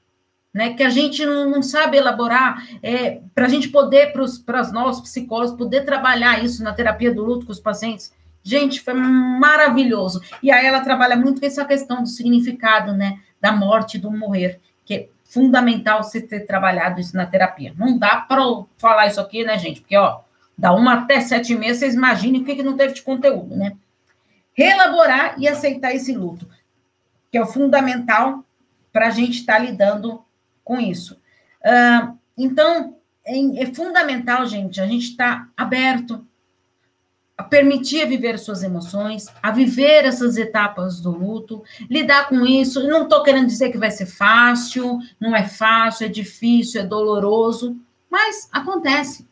né, 0.56 0.72
que 0.72 0.82
a 0.82 0.88
gente 0.88 1.24
não, 1.26 1.50
não 1.50 1.62
sabe 1.62 1.98
elaborar, 1.98 2.66
é, 2.82 3.20
para 3.34 3.44
a 3.44 3.48
gente 3.48 3.68
poder, 3.68 4.14
para 4.46 4.72
nós 4.72 5.00
psicólogos, 5.02 5.54
poder 5.54 5.84
trabalhar 5.84 6.42
isso 6.42 6.64
na 6.64 6.72
terapia 6.72 7.12
do 7.12 7.22
luto 7.22 7.44
com 7.44 7.52
os 7.52 7.60
pacientes. 7.60 8.10
Gente, 8.42 8.80
foi 8.80 8.94
maravilhoso. 8.94 10.22
E 10.42 10.50
aí 10.50 10.64
ela 10.64 10.80
trabalha 10.80 11.14
muito 11.14 11.40
com 11.40 11.46
essa 11.46 11.64
questão 11.64 12.02
do 12.02 12.08
significado, 12.08 12.94
né? 12.94 13.20
Da 13.38 13.52
morte, 13.52 13.98
do 13.98 14.10
morrer, 14.10 14.60
que 14.84 15.10
fundamental 15.36 16.02
você 16.02 16.18
ter 16.18 16.46
trabalhado 16.46 16.98
isso 16.98 17.14
na 17.14 17.26
terapia. 17.26 17.74
Não 17.76 17.98
dá 17.98 18.16
para 18.16 18.40
falar 18.78 19.06
isso 19.06 19.20
aqui, 19.20 19.44
né, 19.44 19.58
gente? 19.58 19.82
Porque, 19.82 19.94
ó, 19.94 20.20
da 20.56 20.72
uma 20.72 20.94
até 20.94 21.20
sete 21.20 21.54
meses, 21.54 21.80
vocês 21.80 21.94
imaginem 21.94 22.40
o 22.40 22.44
que, 22.44 22.56
que 22.56 22.62
não 22.62 22.74
teve 22.74 22.94
de 22.94 23.02
conteúdo, 23.02 23.54
né? 23.54 23.76
Relaborar 24.54 25.34
e 25.38 25.46
aceitar 25.46 25.94
esse 25.94 26.14
luto, 26.14 26.48
que 27.30 27.36
é 27.36 27.42
o 27.42 27.46
fundamental 27.46 28.42
para 28.90 29.08
a 29.08 29.10
gente 29.10 29.40
estar 29.40 29.56
tá 29.56 29.58
lidando 29.58 30.24
com 30.64 30.80
isso. 30.80 31.20
Uh, 31.60 32.16
então, 32.38 32.96
é, 33.22 33.62
é 33.62 33.66
fundamental, 33.66 34.46
gente, 34.46 34.80
a 34.80 34.86
gente 34.86 35.10
estar 35.10 35.40
tá 35.40 35.48
aberto 35.54 36.25
a 37.36 37.42
permitir 37.42 38.06
viver 38.06 38.38
suas 38.38 38.62
emoções, 38.62 39.26
a 39.42 39.50
viver 39.50 40.04
essas 40.04 40.38
etapas 40.38 41.00
do 41.00 41.10
luto, 41.10 41.62
lidar 41.90 42.28
com 42.28 42.46
isso. 42.46 42.88
Não 42.88 43.02
estou 43.02 43.22
querendo 43.22 43.46
dizer 43.46 43.70
que 43.70 43.78
vai 43.78 43.90
ser 43.90 44.06
fácil, 44.06 44.98
não 45.20 45.36
é 45.36 45.46
fácil, 45.46 46.06
é 46.06 46.08
difícil, 46.08 46.80
é 46.80 46.86
doloroso, 46.86 47.76
Mas 48.10 48.48
acontece. 48.50 49.28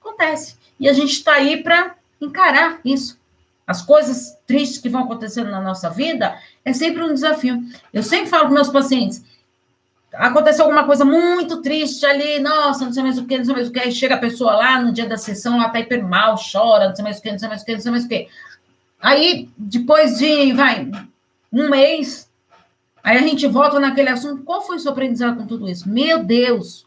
Acontece. 0.00 0.56
E 0.78 0.88
a 0.88 0.92
gente 0.92 1.12
está 1.12 1.34
aí 1.34 1.62
para 1.62 1.96
encarar 2.20 2.78
isso. 2.84 3.18
As 3.66 3.82
coisas 3.82 4.36
tristes 4.46 4.78
que 4.78 4.90
vão 4.90 5.04
acontecendo 5.04 5.50
na 5.50 5.60
nossa 5.60 5.88
vida 5.88 6.38
é 6.64 6.72
sempre 6.72 7.02
um 7.02 7.14
desafio. 7.14 7.62
Eu 7.92 8.02
sempre 8.02 8.28
falo 8.28 8.44
para 8.44 8.54
meus 8.54 8.68
pacientes: 8.68 9.24
aconteceu 10.16 10.64
alguma 10.64 10.84
coisa 10.84 11.04
muito 11.04 11.60
triste 11.62 12.04
ali, 12.06 12.40
nossa, 12.40 12.84
não 12.84 12.92
sei 12.92 13.02
mais 13.02 13.18
o 13.18 13.26
que, 13.26 13.38
não 13.38 13.44
sei 13.44 13.54
mais 13.54 13.68
o 13.68 13.72
que, 13.72 13.80
aí 13.80 13.92
chega 13.92 14.14
a 14.14 14.18
pessoa 14.18 14.52
lá 14.54 14.80
no 14.80 14.92
dia 14.92 15.08
da 15.08 15.16
sessão, 15.16 15.56
ela 15.56 15.68
tá 15.68 15.80
hiper 15.80 16.06
mal, 16.06 16.36
chora, 16.36 16.88
não 16.88 16.96
sei 16.96 17.02
mais 17.02 17.18
o 17.18 17.22
que, 17.22 17.30
não 17.30 17.38
sei 17.38 17.48
mais 17.48 17.62
o 17.62 17.64
que, 17.64 17.72
não 17.72 17.80
sei 17.80 17.90
mais 17.90 18.04
o 18.04 18.08
que. 18.08 18.28
Aí, 19.00 19.48
depois 19.56 20.18
de, 20.18 20.52
vai, 20.52 20.90
um 21.52 21.68
mês, 21.68 22.30
aí 23.02 23.18
a 23.18 23.20
gente 23.20 23.46
volta 23.46 23.78
naquele 23.78 24.08
assunto, 24.08 24.42
qual 24.42 24.62
foi 24.62 24.76
o 24.76 24.80
seu 24.80 24.92
aprendizado 24.92 25.36
com 25.36 25.46
tudo 25.46 25.68
isso? 25.68 25.88
Meu 25.88 26.22
Deus, 26.24 26.86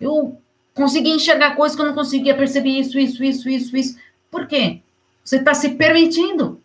eu 0.00 0.40
consegui 0.74 1.10
enxergar 1.10 1.56
coisas 1.56 1.74
que 1.74 1.82
eu 1.82 1.86
não 1.86 1.94
conseguia 1.94 2.36
perceber 2.36 2.70
isso, 2.70 2.98
isso, 2.98 3.22
isso, 3.24 3.48
isso, 3.48 3.76
isso. 3.76 3.98
Por 4.30 4.46
quê? 4.46 4.80
Você 5.24 5.36
está 5.36 5.54
se 5.54 5.70
permitindo. 5.70 6.60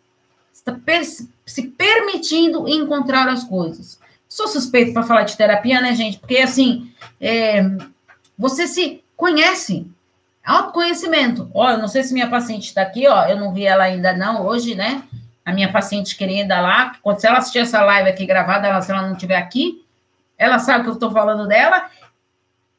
Você 0.52 0.60
está 0.60 0.72
per 0.72 1.04
se 1.04 1.62
permitindo 1.76 2.68
encontrar 2.68 3.28
as 3.28 3.44
coisas. 3.44 3.98
Sou 4.34 4.48
suspeito 4.48 4.92
para 4.92 5.04
falar 5.04 5.22
de 5.22 5.36
terapia, 5.36 5.80
né, 5.80 5.94
gente? 5.94 6.18
Porque, 6.18 6.38
assim, 6.38 6.92
é, 7.20 7.62
você 8.36 8.66
se 8.66 9.00
conhece. 9.16 9.88
Autoconhecimento. 10.44 11.48
Ó, 11.54 11.70
eu 11.70 11.78
não 11.78 11.86
sei 11.86 12.02
se 12.02 12.12
minha 12.12 12.28
paciente 12.28 12.64
está 12.64 12.82
aqui, 12.82 13.06
ó. 13.06 13.26
Eu 13.26 13.38
não 13.38 13.54
vi 13.54 13.64
ela 13.64 13.84
ainda 13.84 14.12
não 14.12 14.44
hoje, 14.44 14.74
né? 14.74 15.04
A 15.44 15.52
minha 15.52 15.70
paciente 15.70 16.16
querida 16.16 16.60
lá, 16.60 16.96
quando 17.00 17.20
se 17.20 17.28
ela 17.28 17.38
assistir 17.38 17.60
essa 17.60 17.80
live 17.84 18.10
aqui 18.10 18.26
gravada, 18.26 18.66
ela, 18.66 18.82
se 18.82 18.90
ela 18.90 19.02
não 19.02 19.12
estiver 19.12 19.36
aqui, 19.36 19.86
ela 20.36 20.58
sabe 20.58 20.82
que 20.82 20.90
eu 20.90 20.94
estou 20.94 21.12
falando 21.12 21.46
dela 21.46 21.88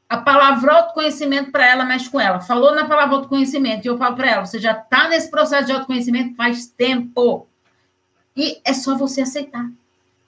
a 0.10 0.18
palavra 0.18 0.74
autoconhecimento 0.74 1.53
para 1.53 1.66
ela 1.66 1.86
mexe 1.86 2.10
com 2.10 2.20
ela. 2.20 2.41
Falou 2.41 2.76
na 2.76 2.84
palavra 2.84 3.16
autoconhecimento 3.16 3.88
e 3.88 3.89
eu 3.89 3.97
falo 3.97 4.18
para 4.18 4.30
ela: 4.30 4.45
você 4.45 4.60
já 4.60 4.74
está 4.74 5.08
nesse 5.08 5.32
processo 5.32 5.68
de 5.68 5.72
autoconhecimento 5.72 6.36
faz 6.36 6.68
tempo. 6.68 7.47
E 8.36 8.60
é 8.66 8.74
só 8.74 8.97
você 8.97 9.22
aceitar 9.22 9.66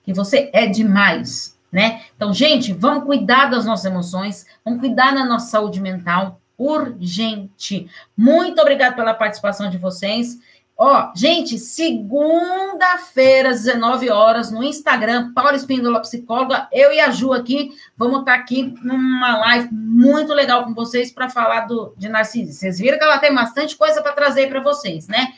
que 0.08 0.14
você 0.14 0.50
é 0.54 0.66
demais, 0.66 1.60
né? 1.70 2.04
Então, 2.16 2.34
gente, 2.34 2.72
vamos 2.72 3.04
cuidar 3.04 3.48
das 3.48 3.66
nossas 3.66 3.84
emoções, 3.84 4.46
vamos 4.64 4.80
cuidar 4.80 5.14
da 5.14 5.26
nossa 5.26 5.48
saúde 5.48 5.82
mental 5.82 6.40
urgente. 6.58 7.90
Muito 8.16 8.62
obrigada 8.62 8.96
pela 8.96 9.14
participação 9.14 9.70
de 9.70 9.78
vocês. 9.78 10.40
Ó, 10.78 11.12
gente, 11.14 11.60
segunda-feira, 11.60 13.50
19 13.50 14.10
horas, 14.10 14.50
no 14.50 14.64
Instagram, 14.64 15.34
Paula 15.34 15.58
Espíndola 15.58 16.00
Psicóloga, 16.00 16.70
eu 16.72 16.94
e 16.94 17.02
a 17.02 17.12
Ju 17.12 17.34
aqui, 17.34 17.72
vamos 17.98 18.22
estar 18.22 18.36
tá 18.36 18.40
aqui 18.40 18.74
numa 18.82 19.40
live 19.40 19.68
muito 19.74 20.34
legal 20.34 20.64
com 20.64 20.74
vocês 20.74 21.12
para 21.12 21.30
falar 21.30 21.68
do, 21.68 21.94
de 21.98 22.08
narcisismo. 22.08 22.54
Vocês 22.54 22.80
viram 22.80 22.98
que 22.98 23.04
ela 23.04 23.18
tem 23.18 23.36
bastante 23.36 23.76
coisa 23.76 24.02
para 24.02 24.14
trazer 24.14 24.48
para 24.48 24.62
vocês, 24.62 25.10
né? 25.10 25.34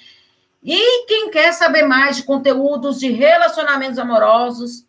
E 0.64 1.06
quem 1.06 1.32
quer 1.32 1.54
saber 1.54 1.84
mais 1.84 2.18
de 2.18 2.24
conteúdos 2.24 3.00
de 3.00 3.10
relacionamentos 3.12 3.98
amorosos, 3.98 4.86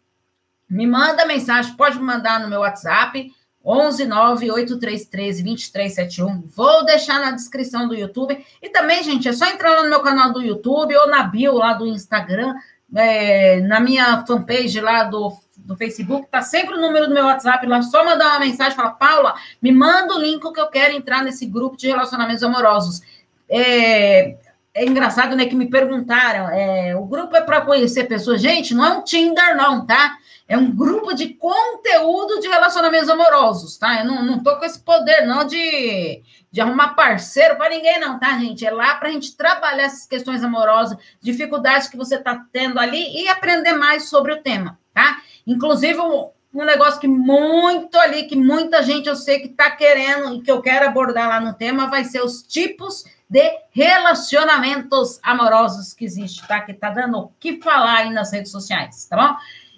me 0.68 0.86
manda 0.86 1.24
mensagem, 1.24 1.74
pode 1.74 1.98
me 1.98 2.04
mandar 2.04 2.40
no 2.40 2.48
meu 2.48 2.60
WhatsApp, 2.60 3.32
11 3.64 4.06
98313 4.06 5.42
2371. 5.42 6.42
Vou 6.54 6.84
deixar 6.84 7.20
na 7.20 7.32
descrição 7.32 7.86
do 7.86 7.94
YouTube. 7.94 8.44
E 8.62 8.68
também, 8.70 9.02
gente, 9.02 9.28
é 9.28 9.32
só 9.32 9.46
entrar 9.46 9.74
lá 9.74 9.82
no 9.82 9.90
meu 9.90 10.00
canal 10.00 10.32
do 10.32 10.40
YouTube 10.40 10.96
ou 10.96 11.08
na 11.08 11.24
bio 11.24 11.54
lá 11.54 11.74
do 11.74 11.86
Instagram, 11.86 12.54
é, 12.94 13.60
na 13.60 13.78
minha 13.78 14.24
fanpage 14.26 14.80
lá 14.80 15.04
do, 15.04 15.32
do 15.56 15.76
Facebook, 15.76 16.26
tá 16.30 16.42
sempre 16.42 16.74
o 16.74 16.80
número 16.80 17.06
do 17.06 17.14
meu 17.14 17.24
WhatsApp 17.24 17.64
lá. 17.66 17.82
Só 17.82 18.04
mandar 18.04 18.30
uma 18.30 18.40
mensagem, 18.40 18.74
fala, 18.74 18.90
Paula, 18.90 19.34
me 19.60 19.70
manda 19.70 20.14
o 20.14 20.18
link 20.18 20.40
que 20.52 20.60
eu 20.60 20.68
quero 20.68 20.94
entrar 20.94 21.22
nesse 21.22 21.46
grupo 21.46 21.76
de 21.76 21.86
relacionamentos 21.86 22.42
amorosos. 22.42 23.02
É, 23.48 24.36
é 24.72 24.84
engraçado, 24.84 25.34
né, 25.34 25.46
que 25.46 25.56
me 25.56 25.68
perguntaram, 25.68 26.48
é, 26.48 26.94
o 26.94 27.04
grupo 27.04 27.36
é 27.36 27.40
para 27.40 27.60
conhecer 27.60 28.04
pessoas. 28.04 28.40
Gente, 28.40 28.74
não 28.74 28.84
é 28.84 28.90
um 28.90 29.02
Tinder, 29.02 29.56
não, 29.56 29.84
tá? 29.84 30.16
É 30.46 30.56
um 30.56 30.70
grupo 30.70 31.12
de 31.12 31.34
conteúdo 31.34 32.40
de 32.40 32.48
relacionamentos 32.48 33.08
amorosos, 33.08 33.78
tá? 33.78 34.00
Eu 34.00 34.04
não, 34.04 34.24
não 34.24 34.42
tô 34.42 34.56
com 34.56 34.64
esse 34.64 34.80
poder, 34.80 35.26
não, 35.26 35.44
de, 35.44 36.22
de 36.50 36.60
arrumar 36.60 36.94
parceiro 36.94 37.56
para 37.56 37.70
ninguém, 37.70 37.98
não, 38.00 38.18
tá, 38.18 38.38
gente? 38.38 38.64
É 38.64 38.70
lá 38.70 38.94
para 38.94 39.08
a 39.08 39.12
gente 39.12 39.36
trabalhar 39.36 39.84
essas 39.84 40.06
questões 40.06 40.42
amorosas, 40.42 40.98
dificuldades 41.20 41.88
que 41.88 41.96
você 41.96 42.18
tá 42.18 42.44
tendo 42.52 42.78
ali 42.78 43.22
e 43.22 43.28
aprender 43.28 43.74
mais 43.74 44.08
sobre 44.08 44.32
o 44.32 44.42
tema, 44.42 44.78
tá? 44.94 45.18
Inclusive, 45.46 45.98
um, 46.00 46.30
um 46.54 46.64
negócio 46.64 47.00
que 47.00 47.08
muito 47.08 47.96
ali, 47.98 48.24
que 48.24 48.36
muita 48.36 48.82
gente 48.82 49.08
eu 49.08 49.16
sei 49.16 49.40
que 49.40 49.48
tá 49.48 49.70
querendo 49.70 50.34
e 50.34 50.42
que 50.42 50.50
eu 50.50 50.60
quero 50.60 50.86
abordar 50.86 51.28
lá 51.28 51.40
no 51.40 51.54
tema, 51.54 51.88
vai 51.88 52.04
ser 52.04 52.22
os 52.22 52.42
tipos 52.42 53.04
de 53.30 53.48
relacionamentos 53.70 55.20
amorosos 55.22 55.94
que 55.94 56.04
existe, 56.04 56.44
tá? 56.48 56.60
Que 56.60 56.74
tá 56.74 56.90
dando 56.90 57.16
o 57.16 57.32
que 57.38 57.62
falar 57.62 57.98
aí 57.98 58.10
nas 58.10 58.32
redes 58.32 58.50
sociais, 58.50 59.06
tá 59.06 59.16
bom? 59.16 59.36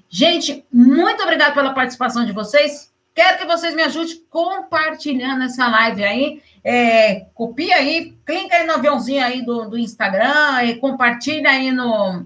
Gente, 0.09 0.64
muito 0.72 1.22
obrigada 1.22 1.53
pela 1.53 1.74
participação 1.74 2.24
de 2.24 2.32
vocês. 2.32 2.90
Quero 3.14 3.36
que 3.36 3.44
vocês 3.44 3.74
me 3.74 3.82
ajudem 3.82 4.22
compartilhando 4.30 5.44
essa 5.44 5.68
live 5.68 6.03
aí. 6.03 6.42
É, 6.64 7.26
copia 7.34 7.76
aí, 7.76 8.16
clica 8.24 8.57
aí 8.57 8.66
no 8.66 8.72
aviãozinho 8.72 9.22
aí 9.22 9.44
do, 9.44 9.68
do 9.68 9.78
Instagram 9.78 10.64
e 10.64 10.76
compartilha 10.76 11.50
aí 11.50 11.70
no, 11.70 12.24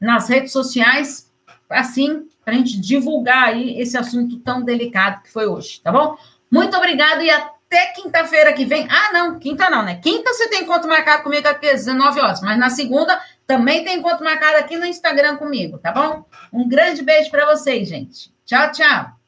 nas 0.00 0.28
redes 0.28 0.52
sociais, 0.52 1.28
assim, 1.68 2.28
para 2.44 2.54
a 2.54 2.56
gente 2.56 2.80
divulgar 2.80 3.48
aí 3.48 3.80
esse 3.80 3.96
assunto 3.96 4.38
tão 4.38 4.62
delicado 4.62 5.22
que 5.24 5.32
foi 5.32 5.46
hoje, 5.46 5.80
tá 5.80 5.90
bom? 5.90 6.16
Muito 6.48 6.76
obrigada 6.76 7.24
e 7.24 7.30
até 7.72 7.86
quinta-feira 7.92 8.52
que 8.52 8.66
vem. 8.66 8.86
Ah, 8.90 9.12
não, 9.12 9.38
quinta 9.38 9.70
não, 9.70 9.82
né? 9.82 9.98
Quinta 10.02 10.32
você 10.32 10.48
tem 10.48 10.62
encontro 10.62 10.88
marcado 10.88 11.22
comigo 11.22 11.48
aqui 11.48 11.66
às 11.66 11.84
19 11.86 12.20
horas, 12.20 12.42
mas 12.42 12.58
na 12.58 12.68
segunda 12.68 13.18
também 13.46 13.82
tem 13.82 13.98
encontro 13.98 14.22
marcado 14.22 14.58
aqui 14.58 14.76
no 14.76 14.84
Instagram 14.84 15.36
comigo, 15.36 15.78
tá 15.78 15.90
bom? 15.90 16.24
Um 16.52 16.68
grande 16.68 17.02
beijo 17.02 17.30
para 17.30 17.46
vocês, 17.46 17.88
gente. 17.88 18.30
Tchau, 18.44 18.70
tchau. 18.70 19.21